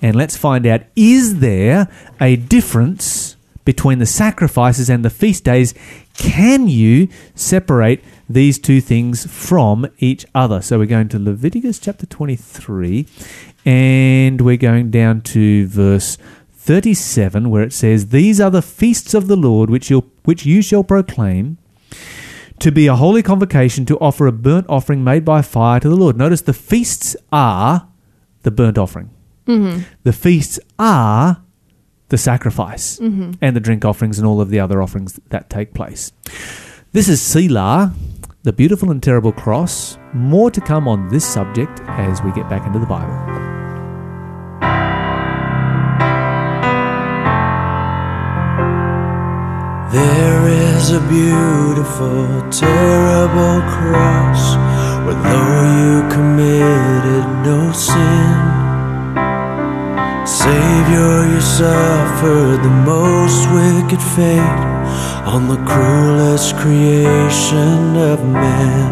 and 0.00 0.14
let's 0.14 0.36
find 0.36 0.64
out 0.66 0.82
is 0.94 1.40
there 1.40 1.88
a 2.20 2.36
difference 2.36 3.36
between 3.64 3.98
the 3.98 4.06
sacrifices 4.06 4.90
and 4.90 5.04
the 5.04 5.10
feast 5.10 5.44
days, 5.44 5.74
can 6.14 6.68
you 6.68 7.08
separate 7.34 8.04
these 8.28 8.58
two 8.58 8.80
things 8.80 9.26
from 9.26 9.86
each 9.98 10.26
other? 10.34 10.60
So 10.60 10.78
we're 10.78 10.86
going 10.86 11.08
to 11.10 11.18
Leviticus 11.18 11.78
chapter 11.78 12.06
23 12.06 13.06
and 13.64 14.40
we're 14.40 14.56
going 14.56 14.90
down 14.90 15.22
to 15.22 15.66
verse 15.68 16.18
37 16.52 17.50
where 17.50 17.62
it 17.62 17.72
says, 17.72 18.08
These 18.08 18.40
are 18.40 18.50
the 18.50 18.62
feasts 18.62 19.14
of 19.14 19.26
the 19.26 19.36
Lord 19.36 19.70
which, 19.70 19.90
you 19.90 20.10
which 20.24 20.44
you 20.46 20.62
shall 20.62 20.84
proclaim 20.84 21.58
to 22.58 22.70
be 22.70 22.86
a 22.86 22.96
holy 22.96 23.22
convocation 23.22 23.84
to 23.86 23.98
offer 23.98 24.26
a 24.26 24.32
burnt 24.32 24.66
offering 24.68 25.02
made 25.02 25.24
by 25.24 25.42
fire 25.42 25.80
to 25.80 25.88
the 25.88 25.96
Lord. 25.96 26.16
Notice 26.16 26.42
the 26.42 26.52
feasts 26.52 27.16
are 27.32 27.88
the 28.42 28.50
burnt 28.50 28.78
offering. 28.78 29.10
Mm-hmm. 29.46 29.82
The 30.04 30.12
feasts 30.12 30.58
are 30.78 31.43
the 32.14 32.18
sacrifice 32.18 33.00
mm-hmm. 33.00 33.32
and 33.40 33.56
the 33.56 33.60
drink 33.60 33.84
offerings 33.84 34.20
and 34.20 34.26
all 34.28 34.40
of 34.40 34.48
the 34.48 34.60
other 34.60 34.80
offerings 34.80 35.18
that 35.30 35.50
take 35.50 35.74
place. 35.74 36.12
This 36.92 37.08
is 37.08 37.20
Selah, 37.20 37.92
the 38.44 38.52
beautiful 38.52 38.92
and 38.92 39.02
terrible 39.02 39.32
cross. 39.32 39.98
More 40.12 40.48
to 40.52 40.60
come 40.60 40.86
on 40.86 41.08
this 41.08 41.24
subject 41.24 41.80
as 41.88 42.22
we 42.22 42.30
get 42.30 42.48
back 42.48 42.64
into 42.68 42.78
the 42.78 42.86
Bible. 42.86 43.18
There 49.90 50.46
is 50.46 50.92
a 50.92 51.00
beautiful, 51.08 52.48
terrible 52.52 53.58
cross 53.74 54.54
where 55.04 55.18
though 55.20 55.62
you 55.80 56.08
committed 56.14 57.26
no 57.42 57.72
sin, 57.72 58.53
Savior, 60.26 61.28
you 61.28 61.40
suffered 61.40 62.62
the 62.62 62.74
most 62.86 63.44
wicked 63.52 64.00
fate 64.00 64.64
on 65.28 65.48
the 65.48 65.56
cruelest 65.68 66.56
creation 66.56 67.96
of 67.96 68.24
man. 68.24 68.90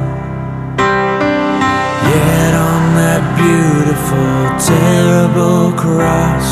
Yet 2.12 2.54
on 2.54 2.82
that 3.00 3.22
beautiful, 3.40 4.34
terrible 4.60 5.72
cross, 5.72 6.48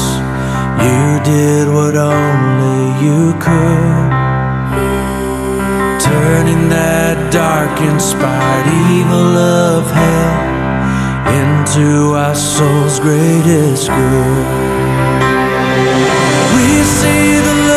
you 0.80 1.20
did 1.24 1.68
what 1.68 1.94
only 1.94 3.04
you 3.04 3.34
could 3.34 4.10
turning 6.00 6.70
that 6.70 7.30
dark 7.30 7.78
inspired 7.82 8.66
evil 8.90 9.36
of 9.36 9.90
hell 9.90 10.49
into 11.38 12.14
our 12.16 12.34
soul's 12.34 12.98
greatest 13.00 13.88
good. 13.88 14.46
We 16.54 16.82
see 16.82 17.38
the 17.48 17.69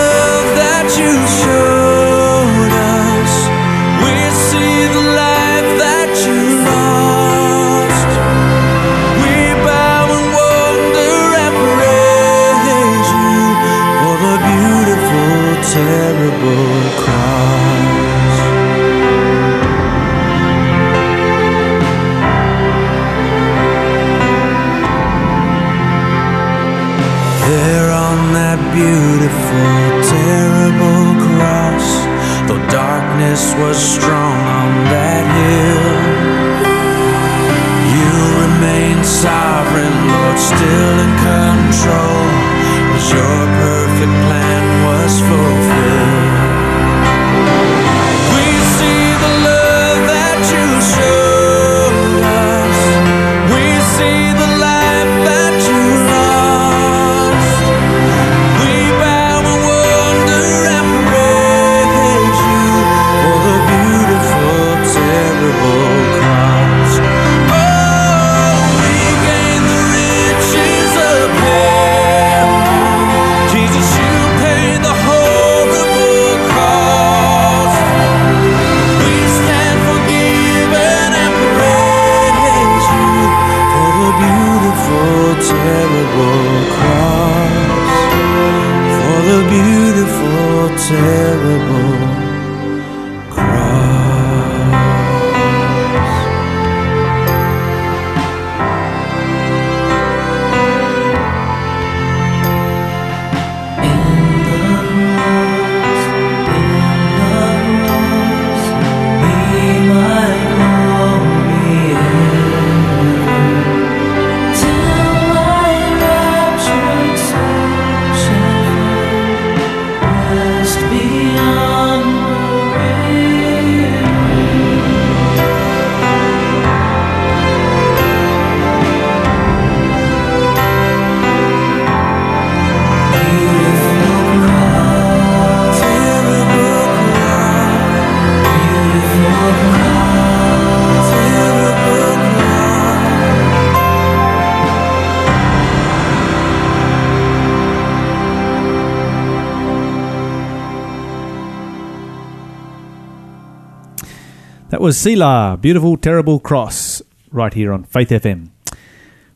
was 154.84 154.98
Selah, 154.98 155.58
beautiful, 155.62 155.96
terrible 155.96 156.42
cross, 156.42 157.02
right 157.32 157.54
here 157.54 157.72
on 157.72 157.86
Faith 157.86 158.10
FM. 158.10 158.50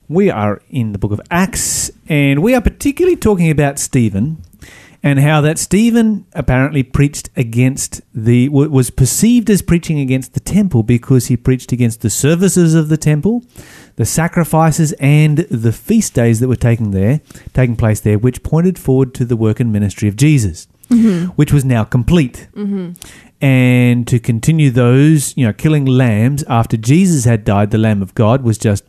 We 0.10 0.30
are 0.30 0.62
in 0.70 0.92
the 0.92 0.98
book 0.98 1.14
of 1.14 1.22
Acts, 1.32 1.90
and 2.10 2.44
we 2.44 2.54
are 2.54 2.60
particularly 2.60 3.16
talking 3.16 3.50
about 3.50 3.80
Stephen 3.80 4.44
and 5.02 5.20
how 5.20 5.40
that 5.40 5.58
Stephen 5.58 6.26
apparently 6.34 6.84
preached 6.84 7.30
against 7.38 8.02
the 8.14 8.50
was 8.50 8.90
perceived 8.90 9.50
as 9.50 9.62
preaching 9.62 10.02
against 10.02 10.34
the 10.34 10.42
temple 10.42 10.84
because 10.84 11.28
he 11.28 11.38
preached 11.38 11.72
against 11.72 12.02
the 12.02 12.10
services 12.10 12.76
of 12.76 12.90
the 12.90 12.98
temple, 12.98 13.42
the 13.96 14.06
sacrifices, 14.06 14.92
and 15.00 15.38
the 15.50 15.72
feast 15.72 16.14
days 16.14 16.42
that 16.42 16.50
were 16.50 16.58
taking 16.58 16.92
there, 16.92 17.22
taking 17.54 17.78
place 17.78 18.02
there, 18.02 18.18
which 18.18 18.44
pointed 18.44 18.78
forward 18.78 19.14
to 19.14 19.24
the 19.24 19.38
work 19.38 19.62
and 19.62 19.72
ministry 19.72 20.10
of 20.10 20.18
Jesus, 20.18 20.68
mm-hmm. 20.90 21.28
which 21.38 21.54
was 21.54 21.64
now 21.64 21.86
complete 21.86 22.50
mm-hmm. 22.54 22.92
And 23.42 24.08
to 24.08 24.20
continue 24.20 24.72
those, 24.72 25.36
you 25.38 25.46
know, 25.46 25.54
killing 25.54 25.86
lambs 25.86 26.44
after 26.44 26.78
Jesus 26.78 27.26
had 27.26 27.44
died, 27.44 27.72
the 27.72 27.78
Lamb 27.78 28.02
of 28.02 28.16
God 28.16 28.42
was 28.42 28.58
just 28.58 28.84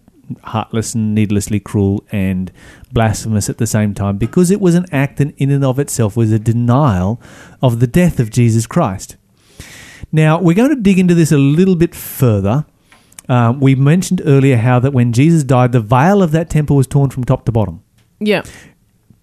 heartless 0.45 0.95
and 0.95 1.15
needlessly 1.15 1.61
cruel 1.61 2.05
and 2.13 2.53
blasphemous 2.93 3.49
at 3.49 3.59
the 3.59 3.67
same 3.67 3.95
time 3.95 4.19
because 4.19 4.51
it 4.51 4.61
was 4.61 4.75
an 4.75 4.87
act 4.93 5.19
that 5.19 5.35
in 5.37 5.51
and 5.51 5.65
of 5.65 5.79
itself 5.79 6.17
was 6.17 6.33
a 6.33 6.39
denial 6.39 7.21
of 7.63 7.81
the 7.81 7.87
death 7.87 8.21
of 8.21 8.31
Jesus 8.31 8.67
Christ. 8.67 9.17
Now, 10.13 10.41
we're 10.41 10.55
going 10.55 10.75
to 10.75 10.81
dig 10.81 10.99
into 10.99 11.15
this 11.15 11.33
a 11.33 11.39
little 11.39 11.77
bit 11.77 11.95
further. 11.95 12.65
Um, 13.29 13.61
we 13.61 13.75
mentioned 13.75 14.23
earlier 14.25 14.57
how 14.57 14.79
that 14.81 14.93
when 14.93 15.13
Jesus 15.13 15.45
died, 15.45 15.73
the 15.73 15.81
veil 15.81 16.23
of 16.23 16.31
that 16.33 16.49
temple 16.49 16.77
was 16.77 16.87
torn 16.87 17.11
from 17.11 17.25
top 17.25 17.45
to 17.45 17.53
bottom 17.53 17.83
Yeah. 18.21 18.43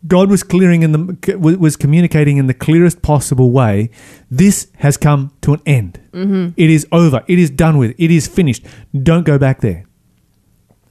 God 0.07 0.29
was 0.29 0.43
clearing 0.43 0.83
in 0.83 0.91
the 0.91 1.37
was 1.37 1.75
communicating 1.75 2.37
in 2.37 2.47
the 2.47 2.53
clearest 2.53 3.01
possible 3.01 3.51
way. 3.51 3.89
This 4.29 4.67
has 4.77 4.97
come 4.97 5.31
to 5.41 5.53
an 5.53 5.61
end. 5.65 5.99
Mm-hmm. 6.11 6.49
It 6.57 6.69
is 6.69 6.87
over. 6.91 7.23
It 7.27 7.39
is 7.39 7.49
done 7.49 7.77
with. 7.77 7.95
It 7.97 8.11
is 8.11 8.27
finished. 8.27 8.65
Don't 8.93 9.25
go 9.25 9.37
back 9.37 9.61
there. 9.61 9.85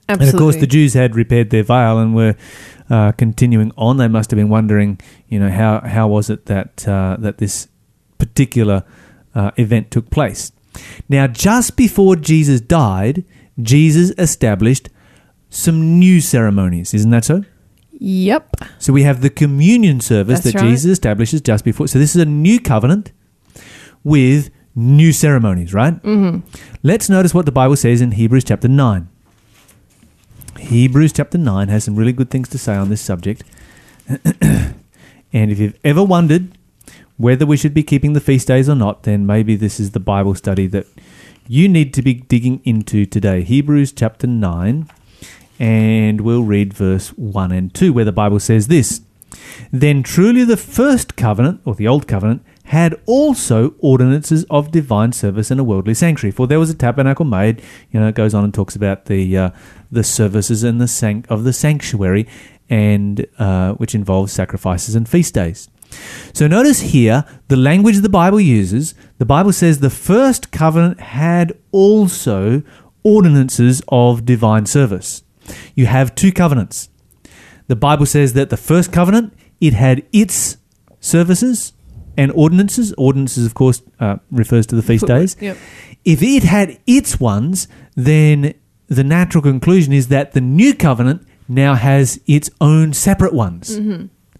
Absolutely. 0.07 0.27
And 0.27 0.35
of 0.35 0.39
course, 0.39 0.55
the 0.57 0.67
Jews 0.67 0.93
had 0.93 1.15
repaired 1.15 1.49
their 1.49 1.63
veil 1.63 1.97
and 1.97 2.15
were 2.15 2.35
uh, 2.89 3.11
continuing 3.13 3.71
on. 3.77 3.97
They 3.97 4.07
must 4.07 4.29
have 4.31 4.37
been 4.37 4.49
wondering, 4.49 4.99
you 5.29 5.39
know, 5.39 5.49
how 5.49 5.81
how 5.81 6.07
was 6.07 6.29
it 6.29 6.45
that 6.45 6.87
uh, 6.87 7.17
that 7.19 7.37
this 7.37 7.67
particular 8.17 8.83
uh, 9.33 9.51
event 9.57 9.91
took 9.91 10.09
place? 10.09 10.51
Now, 11.07 11.27
just 11.27 11.77
before 11.77 12.15
Jesus 12.15 12.61
died, 12.61 13.23
Jesus 13.61 14.11
established 14.17 14.89
some 15.49 15.99
new 15.99 16.19
ceremonies. 16.21 16.93
Isn't 16.93 17.11
that 17.11 17.25
so? 17.25 17.45
Yep. 17.99 18.55
So 18.79 18.93
we 18.93 19.03
have 19.03 19.21
the 19.21 19.29
communion 19.29 20.01
service 20.01 20.41
That's 20.41 20.53
that 20.53 20.61
right. 20.61 20.69
Jesus 20.69 20.91
establishes 20.91 21.41
just 21.41 21.63
before. 21.63 21.87
So 21.87 21.99
this 21.99 22.15
is 22.15 22.21
a 22.21 22.25
new 22.25 22.59
covenant 22.59 23.11
with 24.03 24.49
new 24.75 25.11
ceremonies, 25.11 25.73
right? 25.73 26.01
Mm-hmm. 26.03 26.47
Let's 26.83 27.09
notice 27.09 27.33
what 27.33 27.45
the 27.45 27.51
Bible 27.51 27.75
says 27.75 28.01
in 28.01 28.11
Hebrews 28.11 28.43
chapter 28.43 28.67
9. 28.67 29.07
Hebrews 30.59 31.13
chapter 31.13 31.37
9 31.37 31.67
has 31.69 31.83
some 31.83 31.95
really 31.95 32.13
good 32.13 32.29
things 32.29 32.49
to 32.49 32.57
say 32.57 32.75
on 32.75 32.89
this 32.89 33.01
subject. 33.01 33.43
and 34.41 34.75
if 35.33 35.59
you've 35.59 35.79
ever 35.83 36.03
wondered 36.03 36.57
whether 37.17 37.45
we 37.45 37.57
should 37.57 37.73
be 37.73 37.83
keeping 37.83 38.13
the 38.13 38.19
feast 38.19 38.47
days 38.47 38.67
or 38.67 38.75
not, 38.75 39.03
then 39.03 39.25
maybe 39.25 39.55
this 39.55 39.79
is 39.79 39.91
the 39.91 39.99
Bible 39.99 40.35
study 40.35 40.67
that 40.67 40.85
you 41.47 41.69
need 41.69 41.93
to 41.93 42.01
be 42.01 42.13
digging 42.13 42.61
into 42.63 43.05
today. 43.05 43.41
Hebrews 43.43 43.91
chapter 43.91 44.27
9, 44.27 44.89
and 45.59 46.21
we'll 46.21 46.43
read 46.43 46.73
verse 46.73 47.09
1 47.09 47.51
and 47.51 47.73
2, 47.73 47.93
where 47.93 48.05
the 48.05 48.11
Bible 48.11 48.39
says 48.39 48.67
this 48.67 49.01
Then 49.71 50.03
truly 50.03 50.43
the 50.43 50.57
first 50.57 51.15
covenant, 51.15 51.61
or 51.65 51.75
the 51.75 51.87
old 51.87 52.07
covenant, 52.07 52.43
had 52.65 52.99
also 53.05 53.75
ordinances 53.79 54.43
of 54.49 54.71
divine 54.71 55.11
service 55.11 55.51
and 55.51 55.59
a 55.59 55.63
worldly 55.63 55.93
sanctuary. 55.93 56.31
For 56.31 56.47
there 56.47 56.59
was 56.59 56.69
a 56.69 56.75
tabernacle 56.75 57.25
made, 57.25 57.61
you 57.91 57.99
know, 57.99 58.07
it 58.07 58.15
goes 58.15 58.33
on 58.33 58.43
and 58.43 58.53
talks 58.53 58.75
about 58.75 59.05
the 59.05 59.37
uh, 59.37 59.49
the 59.91 60.03
services 60.03 60.63
and 60.63 60.81
the 60.81 60.87
sanct- 60.87 61.29
of 61.29 61.43
the 61.43 61.53
sanctuary, 61.53 62.27
and 62.69 63.25
uh, 63.37 63.73
which 63.73 63.95
involves 63.95 64.33
sacrifices 64.33 64.95
and 64.95 65.07
feast 65.07 65.33
days. 65.33 65.69
So 66.33 66.47
notice 66.47 66.81
here 66.81 67.23
the 67.47 67.55
language 67.55 67.99
the 67.99 68.09
Bible 68.09 68.41
uses. 68.41 68.95
The 69.19 69.25
Bible 69.25 69.53
says 69.53 69.79
the 69.79 69.89
first 69.89 70.51
covenant 70.51 70.99
had 70.99 71.57
also 71.71 72.63
ordinances 73.03 73.81
of 73.87 74.25
divine 74.25 74.65
service. 74.65 75.23
You 75.75 75.85
have 75.85 76.15
two 76.15 76.31
covenants. 76.31 76.89
The 77.67 77.75
Bible 77.75 78.05
says 78.05 78.33
that 78.33 78.49
the 78.49 78.57
first 78.57 78.91
covenant 78.91 79.33
it 79.61 79.73
had 79.73 80.05
its 80.11 80.57
services 80.99 81.73
and 82.17 82.31
ordinances. 82.33 82.93
Ordinances, 82.97 83.45
of 83.45 83.53
course, 83.53 83.81
uh, 83.99 84.17
refers 84.31 84.65
to 84.67 84.75
the 84.75 84.81
feast 84.81 85.07
days. 85.07 85.35
Yep. 85.39 85.57
If 86.03 86.21
it 86.21 86.43
had 86.43 86.79
its 86.85 87.19
ones, 87.19 87.67
then 87.95 88.53
the 88.87 89.03
natural 89.03 89.41
conclusion 89.41 89.93
is 89.93 90.09
that 90.09 90.33
the 90.33 90.41
new 90.41 90.73
covenant 90.73 91.25
now 91.47 91.75
has 91.75 92.19
its 92.27 92.49
own 92.61 92.93
separate 92.93 93.33
ones, 93.33 93.79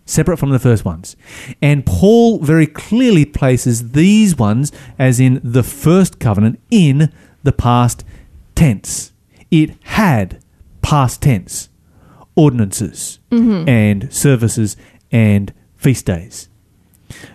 separate 0.05 0.37
from 0.37 0.51
the 0.51 0.59
first 0.59 0.85
ones. 0.85 1.15
And 1.61 1.85
Paul 1.85 2.39
very 2.39 2.67
clearly 2.67 3.25
places 3.25 3.91
these 3.91 4.37
ones, 4.37 4.71
as 4.99 5.19
in 5.19 5.41
the 5.43 5.63
first 5.63 6.19
covenant, 6.19 6.59
in 6.69 7.11
the 7.43 7.51
past 7.51 8.03
tense. 8.53 9.11
It 9.51 9.71
had 9.83 10.39
past 10.89 11.21
tense 11.21 11.69
ordinances 12.35 13.19
and 13.67 14.13
services 14.13 14.77
and 15.11 15.53
feast 15.75 16.05
days. 16.05 16.49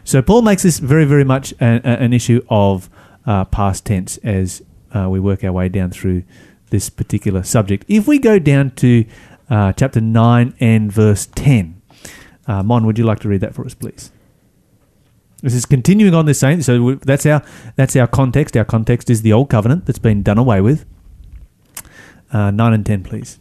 So 0.05 0.23
Paul 0.23 0.43
makes 0.43 0.63
this 0.63 0.79
very, 0.79 1.05
very 1.05 1.25
much 1.25 1.53
a, 1.61 1.81
a- 1.85 2.03
an 2.03 2.13
issue 2.13 2.43
of 2.49 2.89
uh, 3.27 3.45
past 3.47 3.87
tense 3.87 4.19
as 4.19 4.63
uh, 4.95 5.09
we 5.11 5.21
work 5.21 5.43
our 5.45 5.53
way 5.53 5.69
down 5.69 5.91
through 5.91 6.23
this 6.71 6.91
particular 6.91 7.43
subject. 7.43 7.85
If 7.89 8.07
we 8.09 8.19
go 8.19 8.39
down 8.39 8.71
to 8.83 9.05
uh, 9.49 9.73
chapter 9.73 10.01
9 10.01 10.55
and 10.61 10.93
verse 10.93 11.27
10, 11.35 11.81
uh, 12.47 12.63
Mon, 12.63 12.87
would 12.87 12.99
you 12.99 13.05
like 13.05 13.21
to 13.21 13.29
read 13.29 13.41
that 13.43 13.55
for 13.55 13.65
us, 13.65 13.75
please? 13.75 14.11
This 15.43 15.55
is 15.55 15.65
continuing 15.67 16.15
on 16.15 16.27
this 16.27 16.39
saying. 16.41 16.63
So 16.63 16.95
that's 16.97 17.25
our 17.25 17.43
that's 17.77 17.97
our 17.97 18.07
context. 18.07 18.57
Our 18.59 18.65
context 18.65 19.09
is 19.09 19.23
the 19.23 19.33
old 19.33 19.49
covenant 19.49 19.87
that's 19.87 19.99
been 19.99 20.23
done 20.23 20.37
away 20.39 20.61
with. 20.61 20.85
Uh, 22.33 22.51
nine 22.51 22.73
and 22.73 22.87
ten, 22.87 23.03
please. 23.03 23.39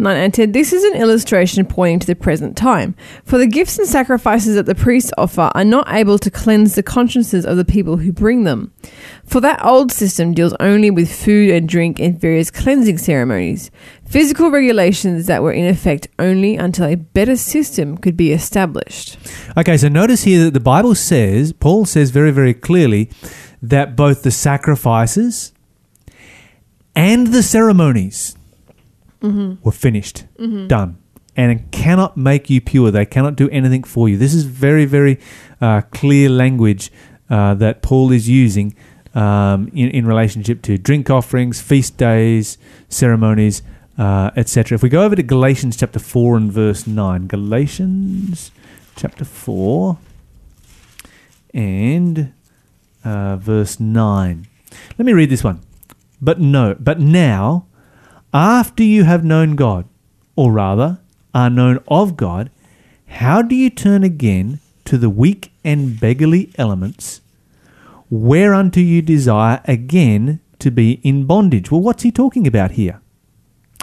9 0.00 0.16
and 0.16 0.32
10. 0.32 0.52
This 0.52 0.72
is 0.72 0.84
an 0.84 0.94
illustration 0.94 1.66
pointing 1.66 1.98
to 1.98 2.06
the 2.06 2.14
present 2.14 2.56
time. 2.56 2.94
For 3.24 3.36
the 3.36 3.48
gifts 3.48 3.78
and 3.78 3.88
sacrifices 3.88 4.54
that 4.54 4.66
the 4.66 4.74
priests 4.76 5.10
offer 5.18 5.50
are 5.56 5.64
not 5.64 5.92
able 5.92 6.18
to 6.20 6.30
cleanse 6.30 6.76
the 6.76 6.84
consciences 6.84 7.44
of 7.44 7.56
the 7.56 7.64
people 7.64 7.96
who 7.96 8.12
bring 8.12 8.44
them. 8.44 8.72
For 9.24 9.40
that 9.40 9.64
old 9.64 9.90
system 9.90 10.34
deals 10.34 10.54
only 10.60 10.92
with 10.92 11.12
food 11.12 11.50
and 11.50 11.68
drink 11.68 11.98
and 11.98 12.18
various 12.18 12.48
cleansing 12.48 12.98
ceremonies, 12.98 13.72
physical 14.06 14.52
regulations 14.52 15.26
that 15.26 15.42
were 15.42 15.52
in 15.52 15.66
effect 15.66 16.06
only 16.20 16.54
until 16.54 16.86
a 16.86 16.94
better 16.94 17.36
system 17.36 17.98
could 17.98 18.16
be 18.16 18.30
established. 18.30 19.18
Okay, 19.56 19.76
so 19.76 19.88
notice 19.88 20.22
here 20.22 20.44
that 20.44 20.54
the 20.54 20.60
Bible 20.60 20.94
says, 20.94 21.52
Paul 21.52 21.86
says 21.86 22.12
very, 22.12 22.30
very 22.30 22.54
clearly 22.54 23.10
that 23.60 23.96
both 23.96 24.22
the 24.22 24.30
sacrifices 24.30 25.52
and 26.98 27.28
the 27.28 27.44
ceremonies 27.44 28.36
were 29.62 29.70
finished, 29.72 30.24
done, 30.66 30.98
and 31.36 31.70
cannot 31.70 32.16
make 32.16 32.50
you 32.50 32.60
pure. 32.60 32.90
They 32.90 33.06
cannot 33.06 33.36
do 33.36 33.48
anything 33.50 33.84
for 33.84 34.08
you. 34.08 34.16
This 34.16 34.34
is 34.34 34.44
very, 34.44 34.84
very 34.84 35.20
uh, 35.60 35.82
clear 35.92 36.28
language 36.28 36.90
uh, 37.30 37.54
that 37.54 37.82
Paul 37.82 38.10
is 38.10 38.28
using 38.28 38.74
um, 39.14 39.68
in, 39.72 39.90
in 39.90 40.06
relationship 40.06 40.60
to 40.62 40.76
drink 40.76 41.08
offerings, 41.08 41.60
feast 41.60 41.96
days, 41.96 42.58
ceremonies, 42.88 43.62
uh, 43.96 44.32
etc. 44.34 44.74
If 44.74 44.82
we 44.82 44.88
go 44.88 45.02
over 45.04 45.14
to 45.14 45.22
Galatians 45.22 45.76
chapter 45.76 46.00
4 46.00 46.36
and 46.36 46.52
verse 46.52 46.84
9, 46.86 47.28
Galatians 47.28 48.50
chapter 48.96 49.24
4 49.24 49.98
and 51.54 52.32
uh, 53.04 53.36
verse 53.36 53.78
9. 53.78 54.46
Let 54.98 55.06
me 55.06 55.12
read 55.12 55.30
this 55.30 55.44
one. 55.44 55.60
But 56.20 56.40
no, 56.40 56.76
but 56.78 56.98
now, 57.00 57.66
after 58.34 58.82
you 58.82 59.04
have 59.04 59.24
known 59.24 59.56
God, 59.56 59.86
or 60.36 60.52
rather, 60.52 61.00
are 61.34 61.50
known 61.50 61.80
of 61.88 62.16
God, 62.16 62.50
how 63.06 63.42
do 63.42 63.54
you 63.54 63.70
turn 63.70 64.04
again 64.04 64.60
to 64.84 64.98
the 64.98 65.10
weak 65.10 65.52
and 65.64 65.98
beggarly 65.98 66.50
elements, 66.56 67.20
whereunto 68.10 68.80
you 68.80 69.02
desire 69.02 69.60
again 69.64 70.40
to 70.58 70.70
be 70.70 71.00
in 71.02 71.24
bondage? 71.24 71.70
Well, 71.70 71.80
what's 71.80 72.02
he 72.02 72.10
talking 72.10 72.46
about 72.46 72.72
here? 72.72 73.00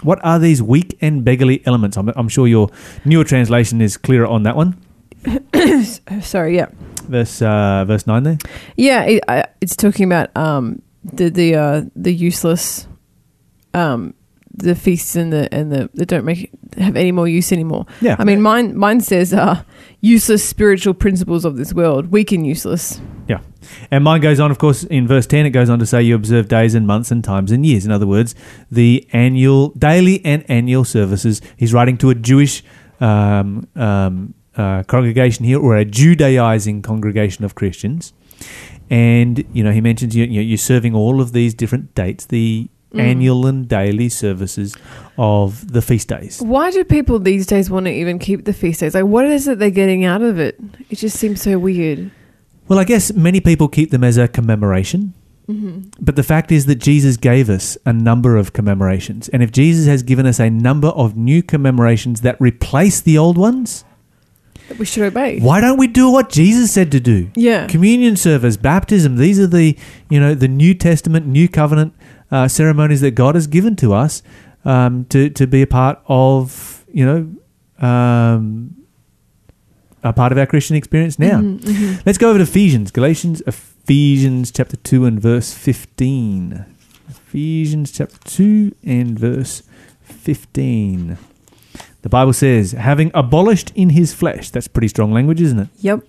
What 0.02 0.22
are 0.24 0.38
these 0.38 0.62
weak 0.62 0.96
and 1.00 1.24
beggarly 1.24 1.62
elements? 1.66 1.96
I'm, 1.96 2.10
I'm 2.16 2.28
sure 2.28 2.46
your 2.46 2.70
newer 3.04 3.24
translation 3.24 3.80
is 3.80 3.96
clearer 3.96 4.26
on 4.26 4.42
that 4.42 4.56
one. 4.56 4.76
Sorry, 6.20 6.56
yeah. 6.56 6.66
Verse 7.08 7.40
uh, 7.40 7.84
verse 7.86 8.06
nine 8.06 8.24
there. 8.24 8.38
Yeah, 8.76 9.04
it, 9.04 9.24
I, 9.28 9.44
it's 9.60 9.76
talking 9.76 10.04
about 10.04 10.36
um, 10.36 10.82
the 11.12 11.30
the 11.30 11.54
uh, 11.54 11.82
the 11.94 12.12
useless, 12.12 12.86
um, 13.74 14.14
the 14.52 14.74
feasts 14.74 15.16
and 15.16 15.32
the 15.32 15.52
and 15.52 15.72
the 15.72 15.90
that 15.94 16.06
don't 16.06 16.24
make 16.24 16.50
have 16.78 16.96
any 16.96 17.12
more 17.12 17.28
use 17.28 17.52
anymore. 17.52 17.86
Yeah. 18.00 18.16
I 18.18 18.24
mean, 18.24 18.42
mine 18.42 18.76
mine 18.76 19.00
says 19.00 19.32
uh, 19.32 19.62
useless 20.00 20.44
spiritual 20.44 20.94
principles 20.94 21.44
of 21.44 21.56
this 21.56 21.72
world, 21.72 22.12
weak 22.12 22.32
and 22.32 22.46
useless. 22.46 23.00
Yeah. 23.28 23.40
And 23.90 24.04
mine 24.04 24.20
goes 24.20 24.38
on, 24.38 24.50
of 24.50 24.58
course, 24.58 24.84
in 24.84 25.08
verse 25.08 25.26
10, 25.26 25.46
it 25.46 25.50
goes 25.50 25.68
on 25.68 25.80
to 25.80 25.86
say 25.86 26.00
you 26.00 26.14
observe 26.14 26.46
days 26.46 26.74
and 26.74 26.86
months 26.86 27.10
and 27.10 27.24
times 27.24 27.50
and 27.50 27.66
years. 27.66 27.84
In 27.84 27.90
other 27.90 28.06
words, 28.06 28.36
the 28.70 29.08
annual, 29.12 29.70
daily 29.70 30.24
and 30.24 30.48
annual 30.48 30.84
services. 30.84 31.40
He's 31.56 31.74
writing 31.74 31.98
to 31.98 32.10
a 32.10 32.14
Jewish 32.14 32.62
um, 33.00 33.66
um, 33.74 34.34
uh, 34.56 34.84
congregation 34.84 35.44
here 35.44 35.60
or 35.60 35.76
a 35.76 35.84
Judaizing 35.84 36.82
congregation 36.82 37.44
of 37.44 37.54
Christians. 37.54 38.12
And, 38.90 39.44
you 39.52 39.64
know, 39.64 39.72
he 39.72 39.80
mentions 39.80 40.14
you, 40.14 40.24
you 40.24 40.40
know, 40.40 40.46
you're 40.46 40.58
serving 40.58 40.94
all 40.94 41.20
of 41.20 41.32
these 41.32 41.54
different 41.54 41.94
dates, 41.94 42.26
the 42.26 42.68
mm. 42.92 43.00
annual 43.00 43.46
and 43.46 43.68
daily 43.68 44.08
services 44.08 44.74
of 45.18 45.72
the 45.72 45.82
feast 45.82 46.08
days. 46.08 46.40
Why 46.40 46.70
do 46.70 46.84
people 46.84 47.18
these 47.18 47.46
days 47.46 47.70
want 47.70 47.86
to 47.86 47.92
even 47.92 48.18
keep 48.18 48.44
the 48.44 48.52
feast 48.52 48.80
days? 48.80 48.94
Like, 48.94 49.04
what 49.04 49.24
is 49.26 49.48
it 49.48 49.58
they're 49.58 49.70
getting 49.70 50.04
out 50.04 50.22
of 50.22 50.38
it? 50.38 50.58
It 50.90 50.96
just 50.96 51.18
seems 51.18 51.42
so 51.42 51.58
weird. 51.58 52.10
Well, 52.68 52.78
I 52.78 52.84
guess 52.84 53.12
many 53.12 53.40
people 53.40 53.68
keep 53.68 53.90
them 53.90 54.04
as 54.04 54.16
a 54.16 54.28
commemoration. 54.28 55.14
Mm-hmm. 55.48 55.90
But 56.00 56.16
the 56.16 56.24
fact 56.24 56.50
is 56.50 56.66
that 56.66 56.76
Jesus 56.76 57.16
gave 57.16 57.48
us 57.48 57.78
a 57.86 57.92
number 57.92 58.36
of 58.36 58.52
commemorations. 58.52 59.28
And 59.28 59.42
if 59.42 59.52
Jesus 59.52 59.86
has 59.86 60.02
given 60.02 60.26
us 60.26 60.40
a 60.40 60.50
number 60.50 60.88
of 60.88 61.16
new 61.16 61.42
commemorations 61.42 62.22
that 62.22 62.36
replace 62.40 63.00
the 63.00 63.16
old 63.16 63.38
ones, 63.38 63.84
That 64.68 64.78
we 64.78 64.84
should 64.84 65.04
obey. 65.04 65.38
why 65.38 65.60
don't 65.60 65.78
we 65.78 65.86
do 65.86 66.10
what 66.10 66.28
Jesus 66.28 66.72
said 66.72 66.90
to 66.92 67.00
do? 67.00 67.30
Yeah. 67.36 67.66
Communion 67.68 68.16
service, 68.16 68.56
baptism, 68.56 69.16
these 69.16 69.38
are 69.38 69.46
the, 69.46 69.76
you 70.10 70.18
know, 70.18 70.34
the 70.34 70.48
New 70.48 70.74
Testament, 70.74 71.26
New 71.26 71.48
Covenant 71.48 71.94
uh, 72.30 72.48
ceremonies 72.48 73.00
that 73.02 73.12
God 73.12 73.34
has 73.36 73.46
given 73.46 73.76
to 73.76 73.94
us 73.94 74.22
um, 74.64 75.04
to, 75.06 75.30
to 75.30 75.46
be 75.46 75.62
a 75.62 75.66
part 75.66 76.00
of, 76.08 76.84
you 76.92 77.06
know, 77.06 77.86
um, 77.86 78.74
a 80.02 80.12
part 80.12 80.32
of 80.32 80.38
our 80.38 80.46
Christian 80.46 80.74
experience 80.76 81.18
now. 81.18 81.40
Mm-hmm, 81.40 82.00
Let's 82.04 82.18
go 82.18 82.28
over 82.30 82.38
to 82.38 82.44
Ephesians, 82.44 82.90
Galatians, 82.90 83.42
Ephesians 83.46 84.50
chapter 84.50 84.76
2 84.76 85.04
and 85.04 85.20
verse 85.20 85.52
15. 85.54 86.64
Ephesians 87.08 87.92
chapter 87.92 88.18
2 88.28 88.74
and 88.84 89.18
verse 89.18 89.62
15. 90.02 91.18
The 92.06 92.10
Bible 92.10 92.34
says, 92.34 92.70
having 92.70 93.10
abolished 93.14 93.72
in 93.74 93.90
his 93.90 94.14
flesh, 94.14 94.50
that's 94.50 94.68
pretty 94.68 94.86
strong 94.86 95.10
language, 95.10 95.40
isn't 95.40 95.58
it? 95.58 95.68
Yep. 95.80 96.04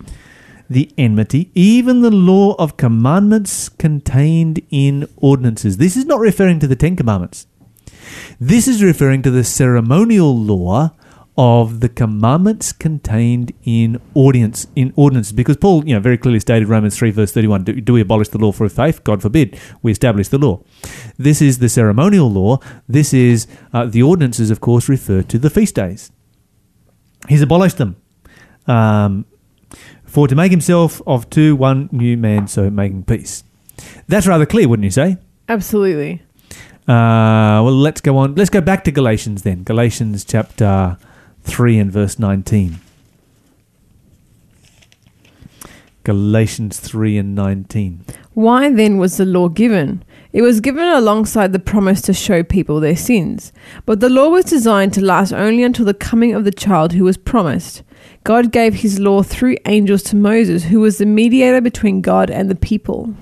The 0.70 0.92
enmity, 0.96 1.50
even 1.56 2.02
the 2.02 2.12
law 2.12 2.54
of 2.60 2.78
commandments 2.78 3.68
contained 3.68 4.62
in 4.70 5.10
ordinances. 5.18 5.78
This 5.78 5.98
is 5.98 6.06
not 6.06 6.20
referring 6.20 6.60
to 6.60 6.68
the 6.68 6.76
Ten 6.76 6.96
Commandments. 6.96 7.48
This 8.40 8.68
is 8.68 8.84
referring 8.84 9.24
to 9.24 9.32
the 9.32 9.44
ceremonial 9.44 10.38
law 10.38 10.92
of 11.38 11.82
the 11.82 11.89
commandments 11.89 12.71
contained 12.71 13.54
in 13.63 14.02
audience 14.15 14.65
in 14.76 14.91
ordinances 14.95 15.32
because 15.34 15.56
paul 15.56 15.88
you 15.88 15.93
know 15.93 16.00
very 16.00 16.17
clearly 16.17 16.39
stated 16.39 16.67
romans 16.67 16.97
3 16.97 17.12
verse 17.12 17.32
31 17.32 17.63
do, 17.63 17.80
do 17.80 17.93
we 17.93 18.02
abolish 18.02 18.30
the 18.30 18.38
law 18.38 18.52
for 18.52 18.67
faith? 18.69 19.04
God 19.04 19.21
forbid. 19.21 19.60
We 19.82 19.91
establish 19.91 20.28
the 20.30 20.38
law. 20.38 20.63
This 21.17 21.41
is 21.41 21.60
the 21.60 21.69
ceremonial 21.69 22.32
law. 22.32 22.60
This 22.88 23.13
is 23.13 23.47
uh, 23.73 23.86
the 23.86 24.04
ordinances 24.04 24.50
of 24.52 24.62
course 24.62 24.88
refer 24.89 25.21
to 25.23 25.38
the 25.38 25.50
feast 25.50 25.76
days. 25.76 26.12
He's 27.28 27.41
abolished 27.41 27.78
them. 27.78 27.97
Um, 28.67 29.26
for 30.06 30.28
to 30.28 30.36
make 30.36 30.52
himself 30.52 31.02
of 31.06 31.30
two 31.30 31.56
one 31.56 31.89
new 31.91 32.17
man 32.17 32.47
so 32.47 32.69
making 32.69 33.04
peace. 33.04 33.43
That's 34.08 34.28
rather 34.28 34.45
clear 34.45 34.67
wouldn't 34.67 34.86
you 34.86 34.91
say? 34.91 35.17
Absolutely. 35.50 36.21
uh, 36.88 37.60
well, 37.63 37.76
let's 37.76 38.02
go 38.02 38.17
on. 38.17 38.36
Let's 38.36 38.50
go 38.50 38.62
back 38.62 38.84
to 38.86 38.91
Galatians 38.91 39.43
then. 39.43 39.63
Galatians 39.63 40.23
chapter 40.23 40.97
3 41.48 41.80
and 41.80 41.92
verse 41.92 42.20
19. 42.20 42.80
Galatians 46.04 46.80
3 46.80 47.18
and 47.18 47.36
19. 47.36 48.06
Why 48.34 48.70
then 48.70 48.98
was 48.98 49.18
the 49.18 49.26
law 49.26 49.50
given? 49.50 50.04
It 50.32 50.42
was 50.42 50.62
given 50.62 50.88
alongside 50.88 51.52
the 51.54 51.60
promise 51.60 52.02
to 52.02 52.14
show 52.14 52.44
people 52.44 52.80
their 52.80 52.96
sins. 52.96 53.52
But 53.86 54.00
the 54.00 54.10
law 54.10 54.30
was 54.30 54.46
designed 54.46 54.94
to 54.94 55.04
last 55.04 55.34
only 55.34 55.64
until 55.64 55.86
the 55.86 55.94
coming 55.94 56.34
of 56.34 56.44
the 56.44 56.52
child 56.52 56.94
who 56.94 57.04
was 57.04 57.18
promised. 57.18 57.82
God 58.24 58.52
gave 58.52 58.76
his 58.76 59.00
law 59.00 59.24
through 59.24 59.58
angels 59.66 60.04
to 60.04 60.16
Moses, 60.16 60.66
who 60.66 60.80
was 60.80 60.98
the 60.98 61.06
mediator 61.06 61.62
between 61.62 62.02
God 62.02 62.30
and 62.30 62.50
the 62.50 62.56
people. 62.56 63.14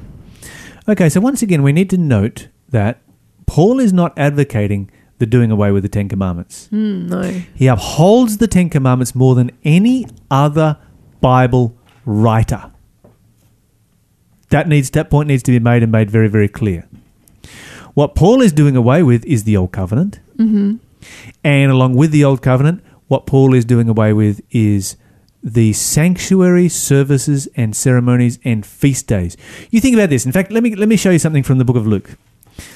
Okay, 0.88 1.10
so 1.10 1.22
once 1.22 1.42
again, 1.42 1.64
we 1.64 1.72
need 1.72 1.90
to 1.92 1.98
note 1.98 2.50
that 2.70 3.02
Paul 3.46 3.80
is 3.80 3.94
not 3.94 4.18
advocating 4.18 4.92
the 5.17 5.25
doing 5.25 5.51
away 5.51 5.71
with 5.71 5.84
the 5.84 5.89
Ten 5.89 6.10
Commandments. 6.10 6.67
Hmm, 6.67 7.08
no. 7.08 7.21
He 7.56 7.67
upholds 7.67 8.38
the 8.38 8.47
Ten 8.47 8.69
Commandments 8.69 9.15
more 9.15 9.36
than 9.36 9.51
any 9.63 10.08
other 10.30 10.78
Bible 11.21 11.75
writer. 12.06 12.71
That 14.49 14.67
needs 14.67 14.89
that 14.91 15.10
point 15.10 15.28
needs 15.28 15.43
to 15.43 15.51
be 15.51 15.60
made 15.60 15.84
and 15.84 15.91
made 15.91 16.10
very, 16.12 16.28
very 16.28 16.47
clear. 16.47 16.88
What 17.93 18.13
Paul 18.15 18.41
is 18.41 18.51
doing 18.51 18.75
away 18.75 19.04
with 19.04 19.25
is 19.25 19.43
the 19.43 19.58
old 19.58 19.71
covenant, 19.71 20.19
Mm-hmm. 20.38 20.75
and 21.45 21.71
along 21.71 21.95
with 21.95 22.12
the 22.12 22.23
old 22.25 22.41
covenant, 22.41 22.84
what 23.08 23.25
Paul 23.25 23.54
is 23.54 23.63
doing 23.63 23.88
away 23.88 24.12
with 24.12 24.41
is 24.51 24.97
the 25.41 25.71
sanctuary 25.73 26.67
services 26.67 27.47
and 27.56 27.73
ceremonies 27.75 28.38
and 28.43 28.65
feast 28.65 29.08
days. 29.08 29.38
You 29.71 29.80
think 29.80 29.95
about 29.95 30.10
this. 30.10 30.25
In 30.25 30.32
fact, 30.32 30.51
let 30.51 30.62
me 30.63 30.75
let 30.75 30.89
me 30.89 30.97
show 30.97 31.12
you 31.12 31.19
something 31.19 31.43
from 31.43 31.58
the 31.58 31.65
book 31.65 31.75
of 31.78 31.88
Luke. 31.88 32.17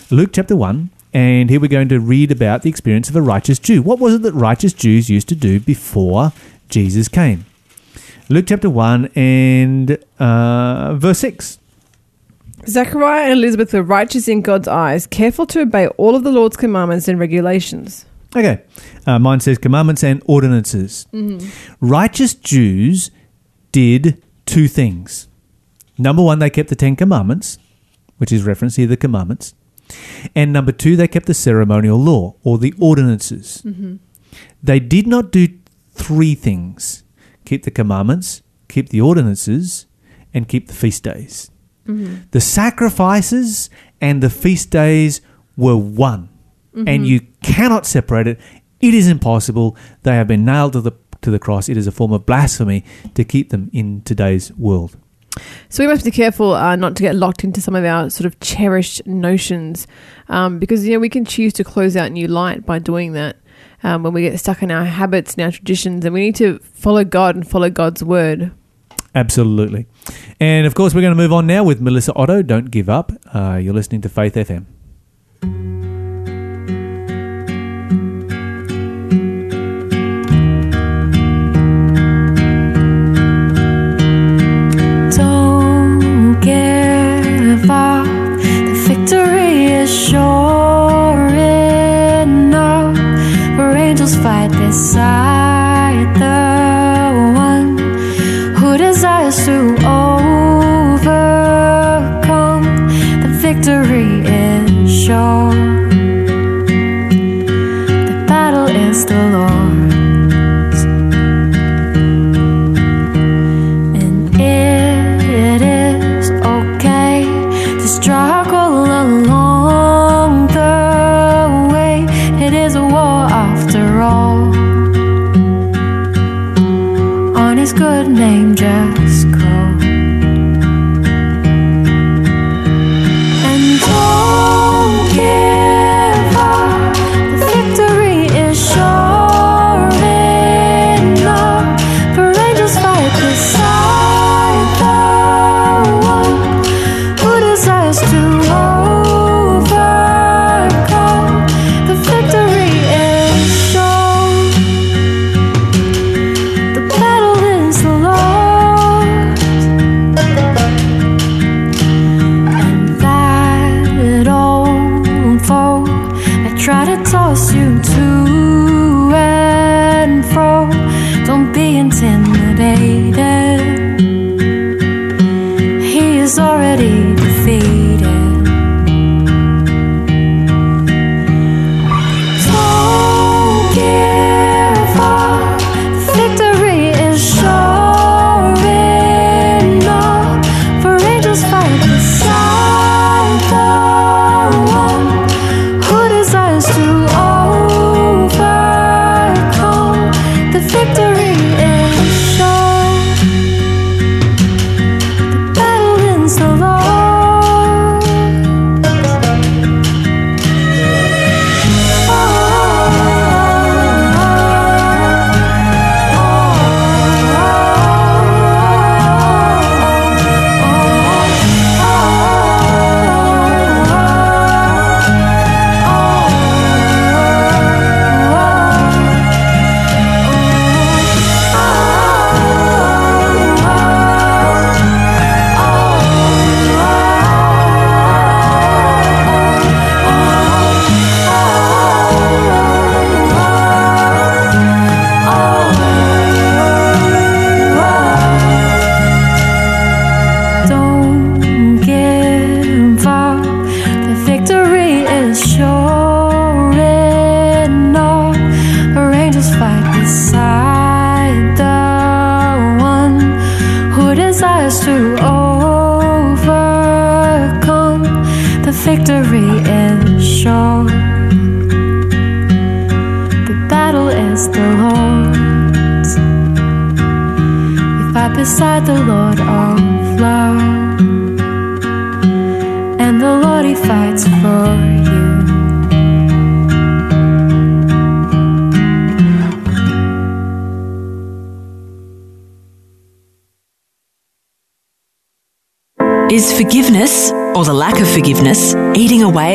Luke 0.10 0.30
chapter 0.34 0.56
1, 0.56 0.90
and 1.14 1.50
here 1.50 1.60
we're 1.60 1.68
going 1.68 1.90
to 1.90 2.00
read 2.00 2.32
about 2.32 2.62
the 2.62 2.70
experience 2.70 3.10
of 3.10 3.16
a 3.16 3.22
righteous 3.22 3.60
Jew. 3.60 3.82
What 3.82 4.00
was 4.00 4.16
it 4.16 4.22
that 4.24 4.34
righteous 4.34 4.74
Jews 4.74 5.10
used 5.10 5.28
to 5.30 5.36
do 5.36 5.60
before 5.60 6.34
Jesus 6.70 7.08
came? 7.08 7.46
Luke 8.30 8.46
chapter 8.48 8.70
1 8.70 9.08
and 9.16 9.98
uh, 10.20 10.94
verse 10.96 11.20
6. 11.20 11.58
Zechariah 12.68 13.24
and 13.24 13.34
Elizabeth 13.34 13.74
were 13.74 13.82
righteous 13.82 14.28
in 14.28 14.42
God's 14.42 14.68
eyes, 14.68 15.08
careful 15.08 15.46
to 15.48 15.62
obey 15.62 15.88
all 15.90 16.16
of 16.16 16.24
the 16.24 16.32
Lord's 16.32 16.58
commandments 16.58 17.08
and 17.08 17.20
regulations. 17.20 18.06
Okay, 18.36 18.62
uh, 19.08 19.18
mine 19.18 19.40
says 19.40 19.58
commandments 19.58 20.04
and 20.04 20.22
ordinances. 20.28 21.08
Righteous 21.80 22.36
Jews 22.36 23.10
did 23.72 24.22
two 24.46 24.68
things. 24.68 25.28
Number 25.98 26.22
one, 26.22 26.38
they 26.40 26.50
kept 26.52 26.70
the 26.70 26.76
Ten 26.76 26.96
Commandments, 26.96 27.58
which 28.18 28.32
is 28.32 28.44
referenced 28.44 28.78
here, 28.78 28.86
the 28.88 28.98
commandments. 28.98 29.56
And 30.36 30.54
number 30.54 30.72
two, 30.72 30.96
they 30.96 31.08
kept 31.08 31.26
the 31.26 31.34
ceremonial 31.34 31.98
law 31.98 32.36
or 32.44 32.58
the 32.58 32.74
ordinances. 32.80 33.62
Mm-hmm. 33.66 33.96
They 34.62 34.80
did 34.80 35.08
not 35.08 35.32
do 35.32 35.48
three 35.92 36.36
things 36.36 37.04
keep 37.46 37.64
the 37.64 37.72
commandments, 37.72 38.44
keep 38.68 38.90
the 38.90 39.02
ordinances, 39.02 39.88
and 40.36 40.48
keep 40.48 40.68
the 40.68 40.74
feast 40.74 41.04
days. 41.04 41.50
Mm-hmm. 41.88 42.26
The 42.30 42.42
sacrifices 42.42 43.72
and 44.00 44.22
the 44.22 44.30
feast 44.30 44.70
days 44.70 45.22
were 45.58 45.76
one, 45.76 46.30
and 46.74 46.88
mm-hmm. 46.88 47.04
you 47.06 47.22
cannot 47.42 47.88
separate 47.88 48.28
it. 48.28 48.40
It 48.80 48.94
is 48.94 49.08
impossible. 49.08 49.76
They 50.04 50.14
have 50.14 50.28
been 50.28 50.46
nailed 50.46 50.74
to 50.74 50.82
the 50.82 50.92
to 51.22 51.32
the 51.32 51.40
cross. 51.40 51.68
It 51.68 51.76
is 51.76 51.88
a 51.88 51.92
form 51.92 52.14
of 52.14 52.26
blasphemy 52.26 52.86
to 53.16 53.24
keep 53.24 53.50
them 53.50 53.70
in 53.74 54.02
today's 54.04 54.54
world. 54.54 54.98
So 55.70 55.84
we 55.84 55.88
must 55.88 56.06
be 56.06 56.12
careful 56.12 56.54
uh, 56.54 56.76
not 56.76 56.96
to 56.98 57.04
get 57.04 57.16
locked 57.16 57.44
into 57.44 57.62
some 57.62 57.76
of 57.76 57.86
our 57.86 58.10
sort 58.10 58.26
of 58.26 58.40
cherished 58.40 59.06
notions, 59.06 59.88
um, 60.28 60.60
because 60.60 60.86
you 60.86 60.94
know 60.94 61.00
we 61.00 61.10
can 61.10 61.26
choose 61.26 61.54
to 61.54 61.64
close 61.64 61.96
out 61.96 62.12
new 62.12 62.28
light 62.28 62.66
by 62.66 62.80
doing 62.80 63.14
that. 63.14 63.38
Um, 63.82 64.04
when 64.04 64.12
we 64.12 64.24
get 64.24 64.38
stuck 64.38 64.62
in 64.62 64.72
our 64.72 64.84
habits 64.84 65.36
and 65.36 65.44
our 65.44 65.52
traditions, 65.52 66.04
and 66.04 66.14
we 66.14 66.20
need 66.20 66.36
to 66.36 66.60
follow 66.60 67.06
God 67.06 67.36
and 67.36 67.50
follow 67.50 67.70
God's 67.70 68.04
word. 68.04 68.52
Absolutely. 69.16 69.88
And 70.40 70.68
of 70.68 70.76
course, 70.76 70.94
we're 70.94 71.02
going 71.02 71.16
to 71.16 71.22
move 71.22 71.34
on 71.34 71.48
now 71.48 71.64
with 71.64 71.82
Melissa 71.82 72.14
Otto. 72.14 72.42
Don't 72.42 72.72
give 72.72 72.90
up. 72.90 73.12
Uh, 73.34 73.60
you're 73.62 73.74
listening 73.74 74.02
to 74.02 74.10
Faith 74.10 74.36
FM. 74.36 75.89
Beside 94.70 96.14
the 96.24 97.12
one 97.36 97.76
who 98.58 98.78
desires 98.78 99.38
to 99.46 99.58
overcome. 99.98 101.18
The 103.24 103.30
victory 103.42 104.12
is 104.28 105.04
sure. 105.04 105.49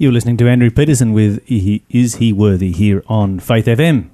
You're 0.00 0.12
listening 0.12 0.38
to 0.38 0.48
Andrew 0.48 0.70
Peterson 0.70 1.12
with 1.12 1.44
Is 1.46 2.14
He 2.14 2.32
Worthy 2.32 2.72
here 2.72 3.04
on 3.06 3.38
Faith 3.38 3.66
FM. 3.66 4.08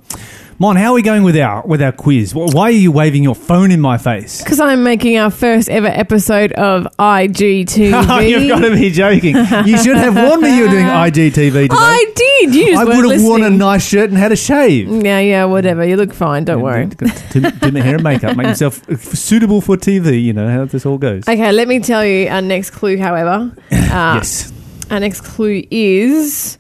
Mon, 0.59 0.75
how 0.75 0.91
are 0.91 0.95
we 0.95 1.03
going 1.03 1.23
with 1.23 1.37
our 1.37 1.65
with 1.65 1.81
our 1.81 1.93
quiz? 1.93 2.35
Why 2.35 2.63
are 2.65 2.71
you 2.73 2.91
waving 2.91 3.23
your 3.23 3.37
phone 3.37 3.71
in 3.71 3.81
my 3.81 3.97
face? 3.97 4.43
Because 4.43 4.59
I'm 4.59 4.83
making 4.83 5.17
our 5.17 5.31
first 5.31 5.71
ever 5.71 5.87
episode 5.87 6.51
of 6.55 6.89
IGTV. 6.99 8.09
Oh, 8.11 8.19
you've 8.19 8.49
got 8.49 8.63
to 8.63 8.73
be 8.75 8.91
joking. 8.91 9.37
You 9.37 9.79
should 9.79 9.97
have 9.97 10.17
warned 10.17 10.43
me 10.43 10.57
you 10.57 10.65
were 10.65 10.71
doing 10.71 10.87
IGTV 10.87 11.53
today. 11.53 11.69
I 11.71 12.13
did. 12.17 12.53
You 12.57 12.67
just 12.67 12.81
I 12.81 12.85
would 12.85 13.09
have 13.13 13.23
worn 13.23 13.45
a 13.45 13.51
nice 13.51 13.87
shirt 13.87 14.11
and 14.11 14.19
had 14.19 14.33
a 14.33 14.37
shave. 14.37 14.89
Yeah, 14.89 15.21
yeah, 15.21 15.45
whatever. 15.45 15.85
You 15.85 15.97
look 15.99 16.13
fine. 16.13 16.47
Don't 16.47 16.63
worry. 16.63 16.87
Do, 16.87 17.43
my 17.71 17.81
hair 17.81 17.95
and 17.95 18.03
makeup. 18.03 18.37
Make 18.37 18.49
yourself 18.49 18.85
suitable 19.15 19.61
for 19.61 19.77
TV. 19.77 20.21
You 20.21 20.33
know 20.33 20.51
how 20.51 20.65
this 20.65 20.85
all 20.85 20.99
goes. 20.99 21.29
Okay, 21.29 21.53
let 21.53 21.69
me 21.69 21.79
tell 21.79 22.05
you 22.05 22.27
our 22.27 22.43
next 22.43 22.71
clue, 22.71 22.99
however. 22.99 23.55
Uh, 23.87 24.17
yes. 24.17 24.53
Our 24.91 25.01
next 25.01 25.23
clue 25.23 25.65
is. 25.71 26.59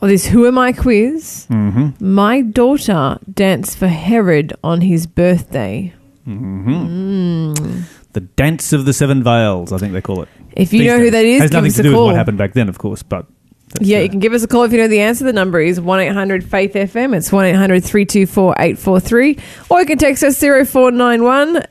Well, 0.00 0.10
this 0.10 0.26
Who 0.26 0.46
Am 0.46 0.58
I 0.58 0.72
quiz. 0.72 1.46
Mm-hmm. 1.50 2.14
My 2.14 2.42
daughter 2.42 3.18
danced 3.32 3.78
for 3.78 3.88
Herod 3.88 4.52
on 4.62 4.82
his 4.82 5.06
birthday. 5.06 5.94
The 6.26 8.20
Dance 8.36 8.72
of 8.72 8.84
the 8.84 8.92
Seven 8.92 9.22
Veils, 9.22 9.72
I 9.72 9.78
think 9.78 9.92
they 9.92 10.00
call 10.00 10.22
it. 10.22 10.28
If 10.52 10.72
you 10.72 10.80
These 10.80 10.88
know 10.88 10.98
who 10.98 11.04
days. 11.04 11.12
that 11.12 11.24
is, 11.24 11.42
has 11.42 11.52
nothing 11.52 11.72
to 11.72 11.82
do 11.82 11.90
with 11.90 12.00
what 12.00 12.14
happened 12.14 12.38
back 12.38 12.52
then, 12.52 12.68
of 12.68 12.78
course. 12.78 13.02
But 13.02 13.26
that's, 13.68 13.86
Yeah, 13.86 14.00
you 14.00 14.08
can 14.08 14.18
give 14.20 14.32
us 14.32 14.42
a 14.42 14.46
call 14.48 14.62
if 14.64 14.72
you 14.72 14.78
know 14.78 14.88
the 14.88 15.00
answer. 15.00 15.24
The 15.24 15.32
number 15.32 15.60
is 15.60 15.80
1 15.80 16.00
800 16.00 16.44
Faith 16.44 16.74
FM. 16.74 17.14
It's 17.16 17.32
1 17.32 17.44
800 17.46 17.82
324 17.84 18.52
843. 18.58 19.38
Or 19.70 19.80
you 19.80 19.86
can 19.86 19.98
text 19.98 20.22
us 20.22 20.38
0491 20.40 21.62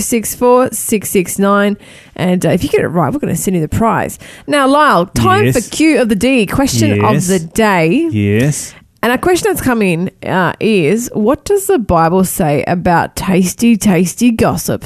064 0.00 0.70
669. 0.72 1.76
And 2.16 2.46
uh, 2.46 2.50
if 2.50 2.62
you 2.62 2.68
get 2.70 2.80
it 2.80 2.88
right, 2.88 3.12
we're 3.12 3.18
going 3.18 3.34
to 3.34 3.40
send 3.40 3.56
you 3.56 3.60
the 3.62 3.68
prize. 3.68 4.18
Now, 4.46 4.66
Lyle, 4.68 5.06
time 5.06 5.46
Yes. 5.46 5.68
for 5.68 5.76
Q 5.76 6.00
of 6.00 6.08
the 6.08 6.16
D, 6.16 6.46
question 6.46 6.96
Yes. 6.96 7.28
of 7.30 7.40
the 7.40 7.46
day. 7.54 8.08
yes. 8.10 8.74
And 9.02 9.12
a 9.14 9.18
question 9.18 9.50
that's 9.50 9.62
come 9.62 9.80
in 9.80 10.10
uh, 10.24 10.52
is 10.60 11.10
what 11.14 11.46
does 11.46 11.66
the 11.66 11.78
Bible 11.78 12.22
say 12.24 12.62
about 12.64 13.16
tasty, 13.16 13.76
tasty 13.78 14.30
gossip? 14.30 14.84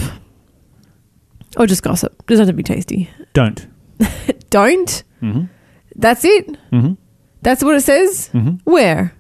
Or 1.56 1.66
just 1.66 1.82
gossip. 1.82 2.24
Doesn't 2.26 2.46
have 2.46 2.52
to 2.52 2.56
be 2.56 2.62
tasty. 2.62 3.10
Don't. 3.32 3.66
Don't? 4.50 5.02
Mhm. 5.22 5.48
That's 5.97 6.24
it? 6.24 6.57
Mhm. 6.72 6.97
That's 7.42 7.62
what 7.62 7.76
it 7.76 7.82
says? 7.82 8.30
Mhm. 8.32 8.61
Where? 8.64 9.12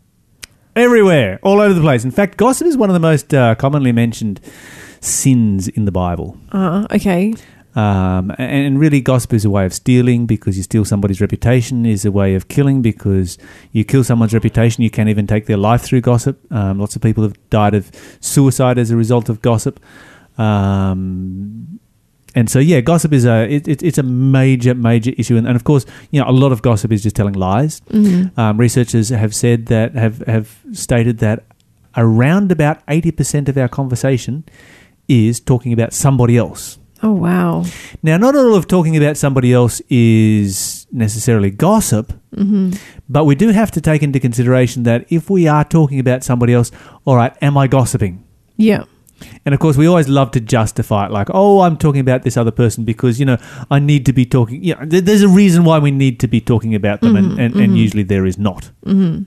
Everywhere, 0.76 1.38
all 1.42 1.60
over 1.60 1.72
the 1.74 1.80
place. 1.80 2.04
In 2.04 2.10
fact, 2.10 2.36
gossip 2.36 2.66
is 2.66 2.76
one 2.76 2.90
of 2.90 2.94
the 2.94 3.00
most 3.00 3.32
uh, 3.32 3.54
commonly 3.54 3.92
mentioned 3.92 4.40
sins 5.00 5.68
in 5.68 5.84
the 5.84 5.92
Bible. 5.92 6.36
Uh, 6.50 6.86
okay. 6.90 7.32
Um, 7.76 8.30
and, 8.38 8.66
and 8.66 8.80
really, 8.80 9.00
gossip 9.00 9.32
is 9.34 9.44
a 9.44 9.50
way 9.50 9.66
of 9.66 9.72
stealing 9.74 10.26
because 10.26 10.56
you 10.56 10.62
steal 10.62 10.84
somebody's 10.84 11.20
reputation, 11.20 11.84
is 11.86 12.04
a 12.04 12.10
way 12.12 12.34
of 12.34 12.48
killing 12.48 12.82
because 12.82 13.36
you 13.72 13.84
kill 13.84 14.02
someone's 14.04 14.32
reputation. 14.34 14.82
You 14.82 14.90
can't 14.90 15.08
even 15.08 15.26
take 15.26 15.46
their 15.46 15.56
life 15.56 15.82
through 15.82 16.00
gossip. 16.00 16.40
Um, 16.52 16.78
lots 16.80 16.96
of 16.96 17.02
people 17.02 17.22
have 17.24 17.34
died 17.50 17.74
of 17.74 17.90
suicide 18.20 18.78
as 18.78 18.90
a 18.90 18.96
result 18.96 19.28
of 19.28 19.42
gossip. 19.42 19.78
Um, 20.38 21.78
and 22.34 22.50
so, 22.50 22.58
yeah, 22.58 22.80
gossip 22.80 23.12
is 23.12 23.24
a 23.24 23.46
it, 23.48 23.68
it, 23.68 23.82
it's 23.82 23.98
a 23.98 24.02
major 24.02 24.74
major 24.74 25.12
issue, 25.16 25.36
and, 25.36 25.46
and 25.46 25.56
of 25.56 25.64
course, 25.64 25.86
you 26.10 26.20
know, 26.20 26.28
a 26.28 26.32
lot 26.32 26.52
of 26.52 26.62
gossip 26.62 26.92
is 26.92 27.02
just 27.02 27.16
telling 27.16 27.34
lies. 27.34 27.80
Mm-hmm. 27.90 28.38
Um, 28.38 28.58
researchers 28.58 29.08
have 29.10 29.34
said 29.34 29.66
that 29.66 29.94
have 29.94 30.18
have 30.26 30.58
stated 30.72 31.18
that 31.18 31.44
around 31.96 32.50
about 32.52 32.80
eighty 32.88 33.10
percent 33.12 33.48
of 33.48 33.56
our 33.56 33.68
conversation 33.68 34.44
is 35.08 35.40
talking 35.40 35.72
about 35.72 35.92
somebody 35.92 36.36
else. 36.36 36.78
Oh, 37.02 37.12
wow. 37.12 37.64
Now, 38.02 38.16
not 38.16 38.34
all 38.34 38.54
of 38.54 38.66
talking 38.66 38.96
about 38.96 39.18
somebody 39.18 39.52
else 39.52 39.82
is 39.90 40.86
necessarily 40.90 41.50
gossip, 41.50 42.12
Mm-hmm. 42.34 42.72
but 43.08 43.26
we 43.26 43.34
do 43.36 43.50
have 43.50 43.70
to 43.72 43.80
take 43.80 44.02
into 44.02 44.18
consideration 44.18 44.82
that 44.84 45.04
if 45.08 45.28
we 45.30 45.46
are 45.46 45.64
talking 45.64 46.00
about 46.00 46.24
somebody 46.24 46.54
else, 46.54 46.72
all 47.04 47.14
right, 47.16 47.36
am 47.42 47.56
I 47.56 47.66
gossiping? 47.68 48.24
Yeah. 48.56 48.84
And 49.46 49.54
of 49.54 49.60
course, 49.60 49.76
we 49.76 49.86
always 49.86 50.08
love 50.08 50.30
to 50.32 50.40
justify 50.40 51.04
it, 51.06 51.10
like, 51.10 51.28
"Oh, 51.34 51.60
I'm 51.60 51.76
talking 51.76 52.00
about 52.00 52.22
this 52.22 52.36
other 52.36 52.50
person 52.50 52.84
because 52.84 53.20
you 53.20 53.26
know 53.26 53.36
I 53.70 53.78
need 53.78 54.06
to 54.06 54.12
be 54.12 54.24
talking." 54.24 54.64
Yeah, 54.64 54.80
you 54.80 54.86
know, 54.86 55.00
there's 55.00 55.22
a 55.22 55.28
reason 55.28 55.64
why 55.64 55.78
we 55.78 55.90
need 55.90 56.18
to 56.20 56.28
be 56.28 56.40
talking 56.40 56.74
about 56.74 57.00
them, 57.02 57.14
and, 57.16 57.38
and, 57.38 57.54
and 57.56 57.76
usually 57.78 58.02
there 58.04 58.24
is 58.24 58.38
not. 58.38 58.70
Mm-hmm. 58.86 59.24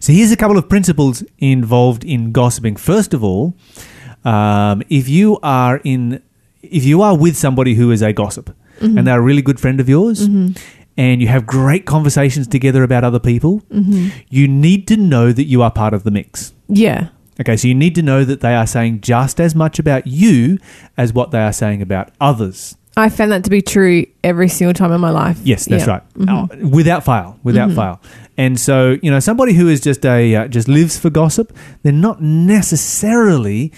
So 0.00 0.12
here's 0.12 0.32
a 0.32 0.36
couple 0.36 0.58
of 0.58 0.68
principles 0.68 1.22
involved 1.38 2.04
in 2.04 2.32
gossiping. 2.32 2.76
First 2.76 3.14
of 3.14 3.24
all, 3.24 3.54
um, 4.24 4.82
if 4.90 5.08
you 5.08 5.38
are 5.42 5.80
in, 5.84 6.22
if 6.62 6.84
you 6.84 7.00
are 7.02 7.16
with 7.16 7.36
somebody 7.36 7.74
who 7.74 7.90
is 7.90 8.02
a 8.02 8.12
gossip 8.12 8.50
Mm-hmm. 8.80 8.96
and 8.98 9.06
they're 9.06 9.18
a 9.18 9.22
really 9.22 9.42
good 9.42 9.60
friend 9.60 9.78
of 9.78 9.88
yours, 9.90 10.22
and 10.96 11.20
you 11.22 11.28
have 11.28 11.44
great 11.46 11.84
conversations 11.84 12.46
together 12.46 12.82
about 12.82 13.04
other 13.04 13.18
people, 13.20 13.60
Mm-hmm. 13.70 14.08
you 14.30 14.48
need 14.48 14.86
to 14.88 14.96
know 14.96 15.32
that 15.32 15.44
you 15.44 15.62
are 15.62 15.70
part 15.70 15.92
of 15.94 16.02
the 16.04 16.10
mix. 16.10 16.54
Yeah. 16.68 17.08
Okay, 17.40 17.56
so 17.56 17.68
you 17.68 17.74
need 17.74 17.94
to 17.94 18.02
know 18.02 18.24
that 18.24 18.40
they 18.40 18.54
are 18.54 18.66
saying 18.66 19.00
just 19.00 19.40
as 19.40 19.54
much 19.54 19.78
about 19.78 20.06
you 20.06 20.58
as 20.96 21.12
what 21.12 21.30
they 21.30 21.40
are 21.40 21.52
saying 21.52 21.80
about 21.82 22.10
others. 22.20 22.76
I 22.96 23.08
found 23.08 23.32
that 23.32 23.44
to 23.44 23.50
be 23.50 23.62
true 23.62 24.04
every 24.22 24.48
single 24.48 24.74
time 24.74 24.92
in 24.92 25.00
my 25.00 25.10
life. 25.10 25.38
Yes, 25.42 25.64
that's 25.64 25.86
Yeah. 25.86 26.00
Mm-hmm. 26.18 26.24
right. 26.28 26.48
Oh, 26.62 26.68
without 26.68 27.04
fail, 27.04 27.38
without 27.42 27.70
fail. 27.72 28.00
And 28.36 28.58
so, 28.60 28.96
you 29.02 29.10
know, 29.10 29.20
somebody 29.20 29.54
who 29.54 29.68
is 29.68 29.80
just 29.80 30.04
a 30.04 30.34
uh, 30.34 30.48
just 30.48 30.68
lives 30.68 30.98
for 30.98 31.08
gossip, 31.08 31.56
they're 31.82 31.92
not 31.92 32.20
necessarily 32.20 33.72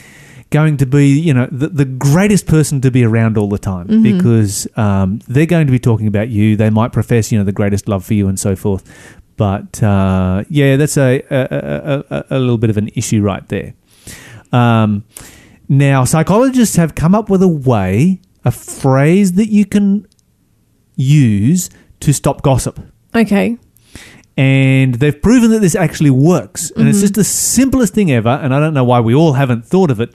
going 0.51 0.77
to 0.77 0.87
be, 0.87 1.09
you 1.09 1.33
know, 1.33 1.49
the, 1.51 1.69
the 1.69 1.85
greatest 1.85 2.47
person 2.47 2.81
to 2.83 2.91
be 2.91 3.05
around 3.05 3.39
all 3.39 3.49
the 3.49 3.59
time 3.59 3.87
Mm-hmm. 3.89 4.03
because 4.19 4.67
um, 4.77 5.21
they're 5.27 5.47
going 5.47 5.67
to 5.67 5.71
be 5.73 5.79
talking 5.79 6.07
about 6.07 6.29
you. 6.29 6.57
They 6.57 6.71
might 6.71 6.93
profess, 6.93 7.33
you 7.33 7.39
know, 7.39 7.45
the 7.45 7.53
greatest 7.53 7.89
love 7.89 8.05
for 8.05 8.15
you 8.15 8.29
and 8.29 8.39
so 8.39 8.55
forth. 8.55 8.85
But 9.37 9.83
uh, 9.83 10.45
yeah, 10.49 10.77
that's 10.77 10.97
a 10.97 11.23
a, 11.31 11.47
a, 11.51 12.05
a 12.11 12.25
a 12.31 12.39
little 12.39 12.59
bit 12.59 12.71
of 12.71 12.77
an 12.77 12.89
issue 12.95 13.23
right 13.23 13.47
there. 13.49 13.75
Um, 14.53 15.05
now, 15.69 16.05
psychologists 16.05 16.77
have 16.77 16.95
come 16.95 17.15
up 17.15 17.31
with 17.31 17.43
a 17.43 17.49
way, 17.49 18.21
a 18.45 18.51
phrase 18.51 19.33
that 19.35 19.49
you 19.49 19.65
can 19.65 20.07
use 20.97 21.71
to 22.01 22.13
stop 22.13 22.43
gossip. 22.43 22.79
Okay. 23.15 23.59
And 24.37 24.97
they've 24.97 25.21
proven 25.21 25.51
that 25.51 25.61
this 25.61 25.75
actually 25.75 26.11
works. 26.11 26.71
And 26.73 26.89
it's 26.89 27.01
just 27.01 27.15
the 27.15 27.25
simplest 27.25 27.95
thing 27.95 28.11
ever. 28.11 28.31
And 28.31 28.55
I 28.55 28.61
don't 28.61 28.73
know 28.73 28.85
why 28.85 29.01
we 29.01 29.15
all 29.15 29.35
haven't 29.35 29.67
thought 29.67 29.91
of 29.91 30.01
it. 30.01 30.11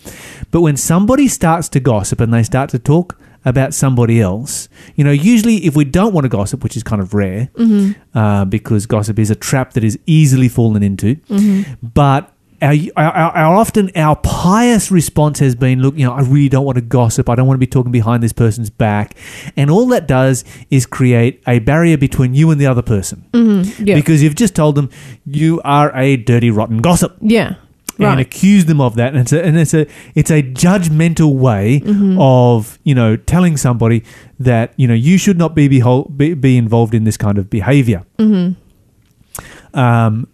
But 0.49 0.61
when 0.61 0.76
somebody 0.76 1.28
starts 1.28 1.70
to 1.70 1.80
gossip 1.80 2.20
and 2.20 2.34
they 2.34 2.43
start 2.43 2.72
to 2.72 2.80
talk 2.80 3.20
about 3.47 3.73
somebody 3.73 4.19
else, 4.19 4.67
you 4.95 5.03
know, 5.05 5.11
usually 5.11 5.65
if 5.65 5.73
we 5.73 5.85
don't 5.85 6.13
want 6.13 6.25
to 6.25 6.29
gossip, 6.29 6.63
which 6.63 6.75
is 6.75 6.83
kind 6.83 7.01
of 7.01 7.13
rare, 7.13 7.49
mm-hmm. 7.53 8.17
uh, 8.17 8.43
because 8.43 8.85
gossip 8.85 9.17
is 9.17 9.31
a 9.31 9.35
trap 9.35 9.71
that 9.73 9.85
is 9.85 9.97
easily 10.05 10.49
fallen 10.49 10.83
into, 10.83 11.15
mm-hmm. 11.15 11.73
but 11.81 12.33
our, 12.61 12.73
our, 12.97 13.13
our 13.13 13.55
often 13.55 13.89
our 13.95 14.17
pious 14.17 14.91
response 14.91 15.39
has 15.39 15.55
been, 15.55 15.81
look, 15.81 15.95
you 15.95 16.05
know, 16.05 16.11
I 16.11 16.21
really 16.21 16.49
don't 16.49 16.65
want 16.65 16.75
to 16.75 16.81
gossip. 16.81 17.29
I 17.29 17.35
don't 17.35 17.47
want 17.47 17.55
to 17.55 17.59
be 17.59 17.67
talking 17.67 17.91
behind 17.91 18.21
this 18.21 18.33
person's 18.33 18.69
back, 18.69 19.15
and 19.55 19.71
all 19.71 19.85
that 19.87 20.07
does 20.07 20.43
is 20.69 20.85
create 20.85 21.41
a 21.47 21.59
barrier 21.59 21.97
between 21.97 22.33
you 22.33 22.51
and 22.51 22.59
the 22.59 22.67
other 22.67 22.81
person 22.81 23.29
mm-hmm. 23.31 23.85
Yeah. 23.85 23.95
because 23.95 24.21
you've 24.21 24.35
just 24.35 24.55
told 24.55 24.75
them 24.75 24.89
you 25.25 25.61
are 25.63 25.95
a 25.95 26.17
dirty, 26.17 26.51
rotten 26.51 26.79
gossip. 26.79 27.15
yeah. 27.21 27.55
And 27.99 28.05
Right. 28.05 28.19
accuse 28.19 28.65
them 28.65 28.79
of 28.79 28.95
that, 28.95 29.13
and 29.13 29.21
it's 29.21 29.33
a, 29.33 29.43
and 29.43 29.57
it's 29.57 29.73
a 29.73 29.87
it's 30.13 30.29
a 30.31 30.43
judgmental 30.43 31.33
way 31.35 31.81
Mm-hmm. 31.83 32.17
of 32.19 32.77
you 32.83 32.93
know 32.93 33.15
telling 33.15 33.57
somebody 33.57 34.03
that 34.39 34.73
you 34.77 34.87
know 34.87 34.93
you 34.93 35.17
should 35.17 35.37
not 35.37 35.55
be 35.55 35.67
behol- 35.67 36.15
be, 36.15 36.33
be 36.35 36.57
involved 36.57 36.93
in 36.93 37.03
this 37.05 37.17
kind 37.17 37.37
of 37.39 37.49
behavior. 37.49 38.03
Mm-hmm. 38.19 39.79
Um, 39.79 40.27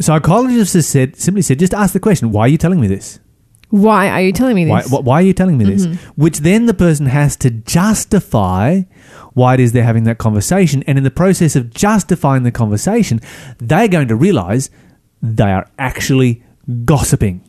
psychologists 0.00 0.74
have 0.74 0.84
said 0.84 1.16
simply 1.16 1.42
said 1.42 1.58
just 1.58 1.74
ask 1.74 1.92
the 1.92 2.00
question 2.00 2.30
why 2.30 2.42
are 2.42 2.48
you 2.48 2.58
telling 2.58 2.80
me 2.80 2.86
this 2.86 3.18
Why 3.70 4.08
are 4.10 4.20
you 4.20 4.32
telling 4.32 4.54
me 4.54 4.64
this? 4.66 4.88
wh- 4.90 5.02
why 5.04 5.20
are 5.20 5.22
you 5.22 5.32
telling 5.32 5.56
me 5.58 5.64
this 5.64 5.86
Mm-hmm. 5.86 6.20
which 6.20 6.38
then 6.40 6.66
the 6.66 6.74
person 6.74 7.06
has 7.06 7.36
to 7.36 7.50
justify 7.50 8.82
why 9.32 9.54
it 9.54 9.60
is 9.60 9.72
they're 9.72 9.84
having 9.84 10.04
that 10.04 10.18
conversation 10.18 10.82
and 10.86 10.98
in 10.98 11.04
the 11.04 11.10
process 11.10 11.56
of 11.56 11.70
justifying 11.72 12.42
the 12.42 12.52
conversation 12.52 13.20
they're 13.58 13.88
going 13.88 14.08
to 14.08 14.16
realize 14.16 14.70
they 15.22 15.50
are 15.50 15.66
actually 15.78 16.42
gossiping 16.84 17.40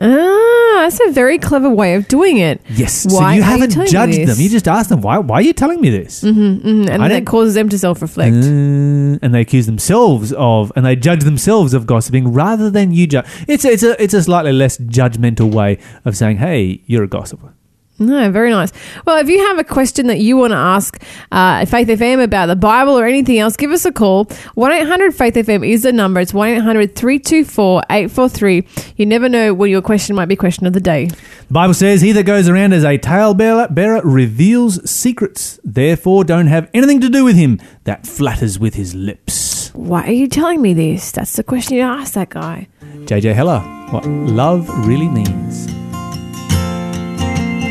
Ah, 0.00 0.80
that's 0.82 0.98
a 1.06 1.12
very 1.12 1.38
clever 1.38 1.70
way 1.70 1.94
of 1.94 2.08
doing 2.08 2.38
it. 2.38 2.60
yes 2.70 3.06
Why 3.06 3.10
so 3.10 3.28
you 3.28 3.36
you 3.36 3.42
haven't 3.42 3.76
me 3.76 3.86
judged 3.86 4.26
them 4.26 4.36
you 4.40 4.48
just 4.48 4.66
ask 4.66 4.88
them 4.88 5.00
why, 5.00 5.18
why 5.18 5.36
are 5.36 5.42
you 5.42 5.52
telling 5.52 5.80
me 5.80 5.90
this 5.90 6.24
Mm, 6.24 6.88
and 6.90 7.02
I 7.04 7.08
that 7.08 7.24
causes 7.26 7.54
them 7.54 7.68
to 7.68 7.78
self 7.78 8.02
reflect. 8.02 8.34
Uh, 8.34 9.18
and 9.22 9.32
they 9.34 9.40
accuse 9.42 9.66
themselves 9.66 10.32
of, 10.32 10.72
and 10.74 10.84
they 10.84 10.96
judge 10.96 11.22
themselves 11.22 11.72
of 11.74 11.86
gossiping 11.86 12.32
rather 12.32 12.68
than 12.70 12.92
you 12.92 13.06
judge. 13.06 13.26
It's 13.46 13.64
a, 13.64 13.70
it's 13.72 13.82
a 13.84 14.02
it's 14.02 14.14
a 14.14 14.22
slightly 14.22 14.52
less 14.52 14.76
judgmental 14.78 15.52
way 15.54 15.78
of 16.04 16.16
saying, 16.16 16.38
"Hey, 16.38 16.82
you're 16.86 17.04
a 17.04 17.08
gossiper." 17.08 17.54
No, 18.00 18.30
very 18.30 18.48
nice. 18.50 18.72
Well, 19.06 19.18
if 19.18 19.28
you 19.28 19.38
have 19.48 19.58
a 19.58 19.64
question 19.64 20.06
that 20.06 20.20
you 20.20 20.34
want 20.38 20.52
to 20.52 20.56
ask 20.56 21.02
uh, 21.30 21.66
Faith 21.66 21.86
FM 21.86 22.24
about 22.24 22.46
the 22.46 22.56
Bible 22.56 22.98
or 22.98 23.04
anything 23.04 23.38
else, 23.38 23.58
give 23.58 23.72
us 23.72 23.84
a 23.84 23.92
call. 23.92 24.24
1 24.54 24.72
800 24.72 25.14
Faith 25.14 25.34
FM 25.34 25.68
is 25.68 25.82
the 25.82 25.92
number. 25.92 26.18
It's 26.18 26.32
1 26.32 26.48
800 26.48 26.96
324 26.96 27.82
843. 27.90 28.66
You 28.96 29.04
never 29.04 29.28
know 29.28 29.52
when 29.52 29.70
your 29.70 29.82
question 29.82 30.16
might 30.16 30.26
be 30.26 30.34
question 30.34 30.66
of 30.66 30.72
the 30.72 30.80
day. 30.80 31.06
The 31.08 31.52
Bible 31.52 31.74
says, 31.74 32.00
He 32.00 32.12
that 32.12 32.24
goes 32.24 32.48
around 32.48 32.72
as 32.72 32.84
a 32.84 32.96
talebearer 32.96 33.68
bearer 33.74 34.00
reveals 34.02 34.90
secrets. 34.90 35.60
Therefore, 35.62 36.24
don't 36.24 36.46
have 36.46 36.70
anything 36.72 37.02
to 37.02 37.10
do 37.10 37.22
with 37.22 37.36
him 37.36 37.60
that 37.84 38.06
flatters 38.06 38.58
with 38.58 38.74
his 38.76 38.94
lips. 38.94 39.74
Why 39.74 40.04
are 40.06 40.12
you 40.12 40.26
telling 40.26 40.62
me 40.62 40.72
this? 40.72 41.12
That's 41.12 41.36
the 41.36 41.44
question 41.44 41.76
you 41.76 41.82
asked 41.82 42.14
that 42.14 42.30
guy. 42.30 42.66
JJ 43.04 43.34
Heller, 43.34 43.60
what 43.90 44.06
love 44.06 44.68
really 44.86 45.08
means. 45.08 45.79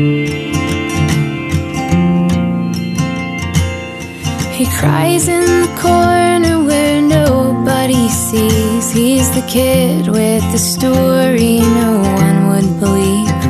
cries 4.79 5.27
in 5.27 5.45
the 5.63 5.73
corner 5.81 6.65
where 6.65 7.03
nobody 7.03 8.09
sees. 8.09 8.93
He's 8.93 9.29
the 9.35 9.45
kid 9.49 10.07
with 10.07 10.45
the 10.53 10.59
story 10.59 11.59
no 11.59 12.01
one 12.01 12.39
would 12.51 12.79
believe. 12.79 13.43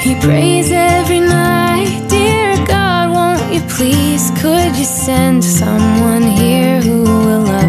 He 0.00 0.18
prays 0.20 0.72
every 0.72 1.20
night, 1.20 2.08
Dear 2.08 2.56
God, 2.66 3.10
won't 3.12 3.54
you 3.54 3.60
please? 3.76 4.32
Could 4.40 4.76
you 4.76 4.84
send 4.84 5.44
someone 5.44 6.22
here 6.22 6.80
who 6.80 7.04
will 7.04 7.42
love 7.42 7.67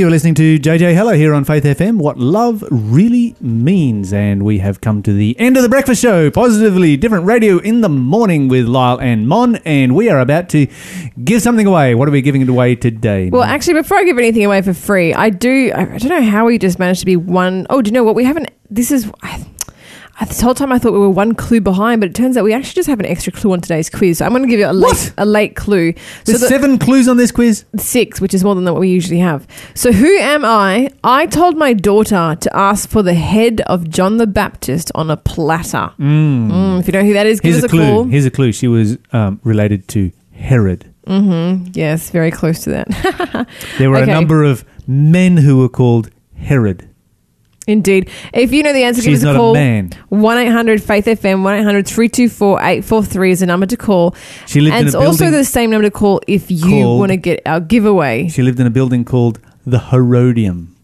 You're 0.00 0.08
listening 0.08 0.34
to 0.36 0.58
JJ 0.58 0.94
Heller 0.94 1.14
here 1.14 1.34
on 1.34 1.44
Faith 1.44 1.62
FM, 1.62 1.98
what 1.98 2.16
love 2.16 2.64
really 2.70 3.36
means. 3.38 4.14
And 4.14 4.42
we 4.42 4.56
have 4.60 4.80
come 4.80 5.02
to 5.02 5.12
the 5.12 5.38
end 5.38 5.58
of 5.58 5.62
the 5.62 5.68
breakfast 5.68 6.00
show, 6.00 6.30
positively 6.30 6.96
different 6.96 7.26
radio 7.26 7.58
in 7.58 7.82
the 7.82 7.90
morning 7.90 8.48
with 8.48 8.64
Lyle 8.66 8.98
and 8.98 9.28
Mon. 9.28 9.56
And 9.56 9.94
we 9.94 10.08
are 10.08 10.18
about 10.18 10.48
to 10.50 10.68
give 11.22 11.42
something 11.42 11.66
away. 11.66 11.94
What 11.94 12.08
are 12.08 12.12
we 12.12 12.22
giving 12.22 12.40
it 12.40 12.48
away 12.48 12.76
today? 12.76 13.28
Well, 13.28 13.42
Mon? 13.42 13.50
actually, 13.50 13.74
before 13.74 13.98
I 13.98 14.04
give 14.04 14.16
anything 14.16 14.42
away 14.42 14.62
for 14.62 14.72
free, 14.72 15.12
I 15.12 15.28
do. 15.28 15.70
I 15.74 15.84
don't 15.84 16.08
know 16.08 16.22
how 16.22 16.46
we 16.46 16.56
just 16.56 16.78
managed 16.78 17.00
to 17.00 17.06
be 17.06 17.16
one 17.16 17.66
oh 17.68 17.82
do 17.82 17.90
you 17.90 17.92
know 17.92 18.02
what? 18.02 18.14
We 18.14 18.24
haven't. 18.24 18.50
This 18.70 18.90
is. 18.90 19.10
I- 19.22 19.46
this 20.28 20.40
whole 20.40 20.54
time 20.54 20.70
I 20.72 20.78
thought 20.78 20.92
we 20.92 20.98
were 20.98 21.08
one 21.10 21.34
clue 21.34 21.60
behind, 21.60 22.00
but 22.00 22.10
it 22.10 22.14
turns 22.14 22.36
out 22.36 22.44
we 22.44 22.52
actually 22.52 22.74
just 22.74 22.88
have 22.88 23.00
an 23.00 23.06
extra 23.06 23.32
clue 23.32 23.52
on 23.52 23.60
today's 23.60 23.88
quiz. 23.90 24.18
So 24.18 24.24
I'm 24.26 24.30
going 24.32 24.42
to 24.42 24.48
give 24.48 24.60
you 24.60 24.66
a 24.66 24.72
late, 24.72 24.86
What? 24.88 25.12
a 25.18 25.24
late 25.24 25.56
clue. 25.56 25.92
So 25.92 25.98
There's 26.26 26.40
the- 26.40 26.48
seven 26.48 26.78
clues 26.78 27.08
on 27.08 27.16
this 27.16 27.30
quiz. 27.32 27.64
six, 27.76 28.20
which 28.20 28.34
is 28.34 28.44
more 28.44 28.54
than 28.54 28.64
what 28.64 28.76
we 28.78 28.88
usually 28.88 29.18
have. 29.20 29.46
So, 29.74 29.92
who 29.92 30.16
am 30.18 30.44
I? 30.44 30.90
I 31.02 31.26
told 31.26 31.56
my 31.56 31.72
daughter 31.72 32.36
to 32.40 32.56
ask 32.56 32.88
for 32.88 33.02
the 33.02 33.14
head 33.14 33.60
of 33.62 33.88
John 33.88 34.18
the 34.18 34.26
Baptist 34.26 34.90
on 34.94 35.10
a 35.10 35.16
platter. 35.16 35.90
Mm, 35.98 36.80
if 36.80 36.86
you 36.86 36.92
know 36.92 37.02
who 37.02 37.12
that 37.14 37.26
is, 37.26 37.40
give 37.40 37.52
Here's 37.52 37.64
us 37.64 37.68
a 37.72 37.74
clue. 37.74 37.86
call. 37.86 38.04
Here's 38.04 38.26
a 38.26 38.30
clue. 38.30 38.52
She 38.52 38.68
was 38.68 38.98
um, 39.12 39.40
related 39.44 39.88
to 39.88 40.12
Herod. 40.32 40.86
Yes, 41.06 42.10
very 42.10 42.30
close 42.30 42.60
to 42.64 42.70
that. 42.70 43.46
There 43.78 43.90
were 43.90 43.96
Okay. 43.96 44.10
a 44.10 44.14
number 44.14 44.44
of 44.44 44.64
men 44.86 45.38
who 45.38 45.58
were 45.58 45.68
called 45.68 46.10
Herod. 46.36 46.88
Indeed. 47.66 48.08
If 48.32 48.52
you 48.52 48.62
know 48.62 48.72
the 48.72 48.82
answer, 48.84 49.02
give 49.02 49.14
us 49.14 49.22
a 49.22 49.34
call. 49.34 49.54
1 49.54 50.38
800 50.38 50.82
Faith 50.82 51.04
FM, 51.04 51.42
1 51.42 51.54
800 51.60 51.86
324 51.86 52.58
843 52.58 53.30
is 53.30 53.40
the 53.40 53.46
number 53.46 53.66
to 53.66 53.76
call. 53.76 54.14
She 54.46 54.60
lived 54.60 54.74
and 54.74 54.82
in 54.82 54.86
it's 54.88 54.94
a 54.94 54.98
also 54.98 55.30
the 55.30 55.44
same 55.44 55.70
number 55.70 55.86
to 55.86 55.90
call 55.90 56.20
if 56.26 56.50
you 56.50 56.60
Called- 56.84 56.98
want 57.00 57.10
to 57.10 57.16
get 57.16 57.42
our 57.46 57.60
giveaway. 57.60 58.28
She 58.28 58.42
lived 58.42 58.58
in 58.60 58.66
a 58.66 58.70
building 58.70 59.04
called 59.04 59.38
the 59.66 59.78
Herodium. 59.78 60.74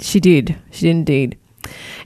She 0.00 0.18
did. 0.20 0.56
She 0.70 0.82
did 0.86 0.90
indeed. 0.90 1.38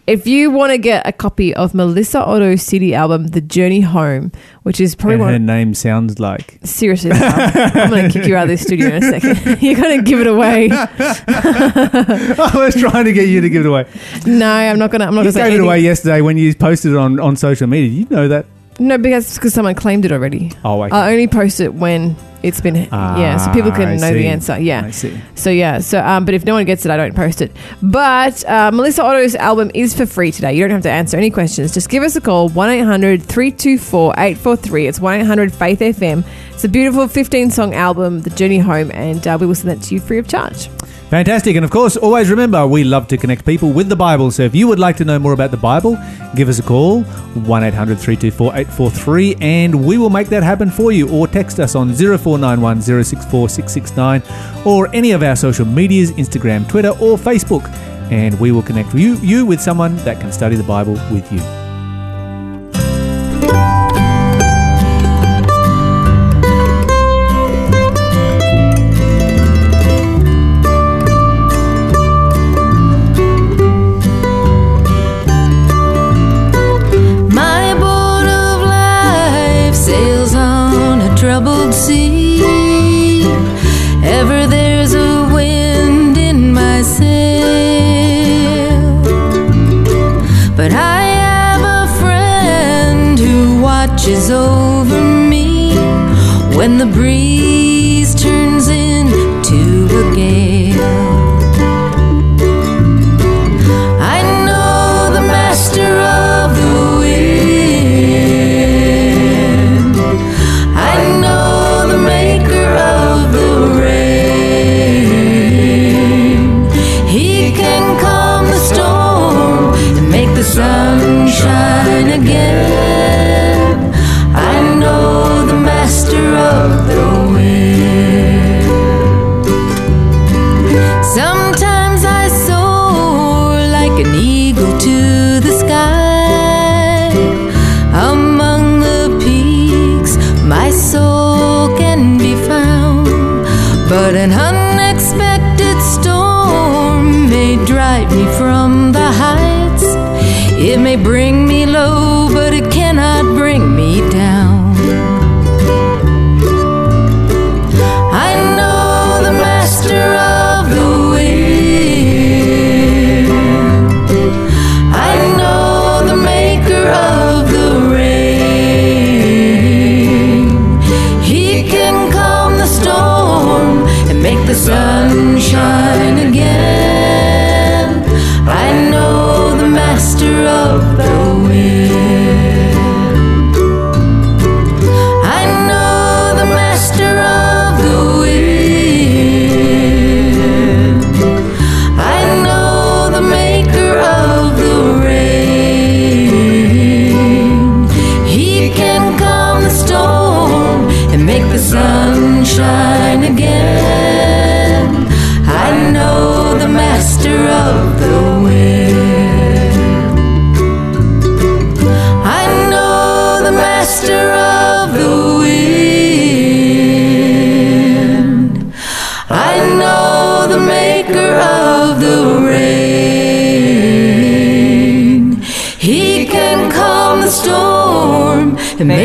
If 0.06 0.26
you 0.26 0.50
want 0.50 0.72
to 0.72 0.78
get 0.78 1.06
a 1.06 1.12
copy 1.12 1.54
of 1.54 1.74
Melissa 1.74 2.24
Otto's 2.24 2.62
CD 2.62 2.94
album, 2.94 3.26
The 3.26 3.42
Journey 3.42 3.82
Home, 3.82 4.32
which 4.62 4.80
is 4.80 4.94
probably 4.94 5.14
And 5.14 5.22
one 5.22 5.32
her 5.34 5.38
name 5.38 5.74
sounds 5.74 6.18
like. 6.18 6.58
Seriously, 6.64 7.12
I'm, 7.12 7.76
I'm 7.76 7.90
going 7.90 8.10
to 8.10 8.10
kick 8.10 8.26
you 8.26 8.34
out 8.34 8.44
of 8.44 8.48
this 8.48 8.62
studio 8.62 8.88
in 8.88 9.04
a 9.04 9.20
second. 9.20 9.60
You're 9.62 9.78
going 9.78 9.98
to 9.98 10.02
give 10.02 10.20
it 10.20 10.26
away. 10.26 10.70
I 10.72 12.50
was 12.54 12.74
trying 12.74 13.04
to 13.04 13.12
get 13.12 13.28
you 13.28 13.42
to 13.42 13.50
give 13.50 13.66
it 13.66 13.68
away. 13.68 13.86
No, 14.24 14.50
I'm 14.50 14.78
not 14.78 14.90
going 14.90 15.00
to. 15.00 15.06
I'm 15.08 15.14
not 15.14 15.24
going 15.24 15.34
to 15.34 15.40
gave 15.40 15.54
it 15.54 15.60
away 15.60 15.80
yesterday 15.80 16.22
when 16.22 16.38
you 16.38 16.54
posted 16.54 16.92
it 16.92 16.96
on, 16.96 17.20
on 17.20 17.36
social 17.36 17.66
media. 17.66 17.90
You 17.90 18.06
know 18.08 18.28
that. 18.28 18.46
No, 18.78 18.96
because 18.96 19.34
because 19.34 19.52
someone 19.52 19.74
claimed 19.74 20.04
it 20.04 20.12
already. 20.12 20.52
Oh, 20.64 20.82
okay. 20.84 20.94
I 20.94 21.10
only 21.10 21.26
post 21.26 21.60
it 21.60 21.74
when 21.74 22.16
it's 22.42 22.60
been 22.60 22.76
yeah, 22.76 23.36
so 23.36 23.52
people 23.52 23.72
Ah, 23.72 23.76
can 23.76 23.88
I 23.88 23.96
know 23.96 24.08
see. 24.08 24.14
the 24.14 24.26
answer. 24.28 24.58
Yeah. 24.58 24.84
I 24.84 24.90
see. 24.90 25.20
So 25.34 25.50
yeah, 25.50 25.78
so 25.80 26.00
um, 26.04 26.24
but 26.24 26.34
if 26.34 26.44
no 26.44 26.54
one 26.54 26.64
gets 26.64 26.84
it, 26.86 26.90
I 26.90 26.96
don't 26.96 27.14
post 27.16 27.42
it. 27.42 27.52
But 27.82 28.44
uh, 28.48 28.70
Melissa 28.72 29.02
Otto's 29.04 29.34
album 29.34 29.70
is 29.74 29.94
for 29.94 30.06
free 30.06 30.30
today. 30.32 30.54
You 30.54 30.62
don't 30.62 30.70
have 30.70 30.82
to 30.82 30.90
answer 30.90 31.16
any 31.16 31.30
questions. 31.30 31.72
Just 31.74 31.88
give 31.88 32.02
us 32.02 32.16
a 32.16 32.20
call 32.20 32.48
1-800-324-843. 32.50 34.88
It's 34.88 34.98
1-800 34.98 35.54
Faith 35.54 35.80
FM. 35.80 36.24
It's 36.52 36.64
a 36.64 36.68
beautiful 36.68 37.06
15 37.08 37.50
song 37.50 37.74
album, 37.74 38.20
The 38.22 38.30
Journey 38.30 38.58
Home, 38.58 38.90
and 38.92 39.26
uh, 39.26 39.36
we 39.40 39.46
will 39.46 39.54
send 39.54 39.70
that 39.70 39.82
to 39.86 39.94
you 39.94 40.00
free 40.00 40.18
of 40.18 40.28
charge. 40.28 40.68
Fantastic. 41.08 41.56
And 41.56 41.64
of 41.64 41.70
course, 41.70 41.96
always 41.96 42.28
remember, 42.30 42.66
we 42.66 42.84
love 42.84 43.08
to 43.08 43.16
connect 43.16 43.46
people 43.46 43.72
with 43.72 43.88
the 43.88 43.96
Bible. 43.96 44.30
So 44.30 44.42
if 44.42 44.54
you 44.54 44.68
would 44.68 44.78
like 44.78 44.98
to 44.98 45.06
know 45.06 45.18
more 45.18 45.32
about 45.32 45.50
the 45.50 45.56
Bible, 45.56 45.96
give 46.36 46.50
us 46.50 46.58
a 46.58 46.62
call, 46.62 47.02
1 47.02 47.64
800 47.64 47.98
324 47.98 48.48
843, 48.54 49.36
and 49.40 49.86
we 49.86 49.96
will 49.96 50.10
make 50.10 50.28
that 50.28 50.42
happen 50.42 50.70
for 50.70 50.92
you. 50.92 51.08
Or 51.08 51.26
text 51.26 51.60
us 51.60 51.74
on 51.74 51.94
0491 52.36 52.82
064 52.82 53.48
669 53.48 54.22
or 54.66 54.88
any 54.94 55.12
of 55.12 55.22
our 55.22 55.36
social 55.36 55.64
medias 55.64 56.10
Instagram, 56.12 56.68
Twitter, 56.68 56.90
or 56.90 57.16
Facebook. 57.16 57.68
And 58.10 58.38
we 58.40 58.52
will 58.52 58.62
connect 58.62 58.94
you, 58.94 59.16
you 59.16 59.44
with 59.44 59.60
someone 59.60 59.96
that 59.98 60.20
can 60.20 60.32
study 60.32 60.56
the 60.56 60.62
Bible 60.62 60.94
with 61.12 61.30
you. 61.32 61.67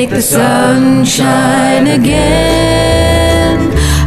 Make 0.03 0.09
the 0.09 0.21
sun 0.21 1.05
shine 1.05 1.87
again. 1.87 3.57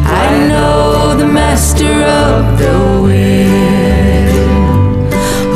I 0.04 0.46
know 0.48 1.16
the 1.16 1.26
master 1.26 1.94
of 2.02 2.58
the 2.58 3.00
wind. 3.02 4.28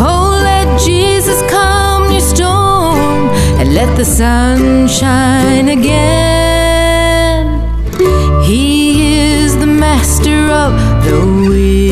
Oh, 0.01 0.41
let 0.43 0.80
Jesus 0.80 1.38
calm 1.51 2.11
your 2.11 2.22
storm 2.22 3.28
and 3.59 3.74
let 3.74 3.95
the 3.99 4.05
sun 4.05 4.88
shine 4.88 5.68
again. 5.68 7.45
He 8.43 9.34
is 9.43 9.59
the 9.59 9.66
master 9.66 10.38
of 10.64 10.72
the 11.05 11.20
wind. 11.51 11.89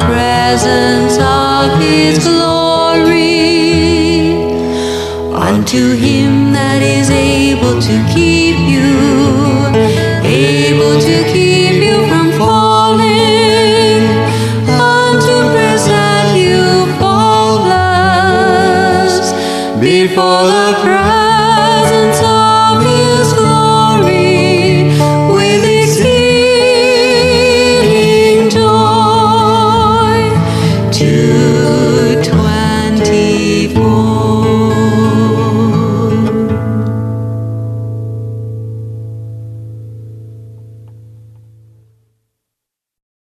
Presence 0.00 1.18
of 1.20 1.78
his 1.80 2.18
glory. 2.24 3.18
Unto 5.34 5.94
him 5.96 6.37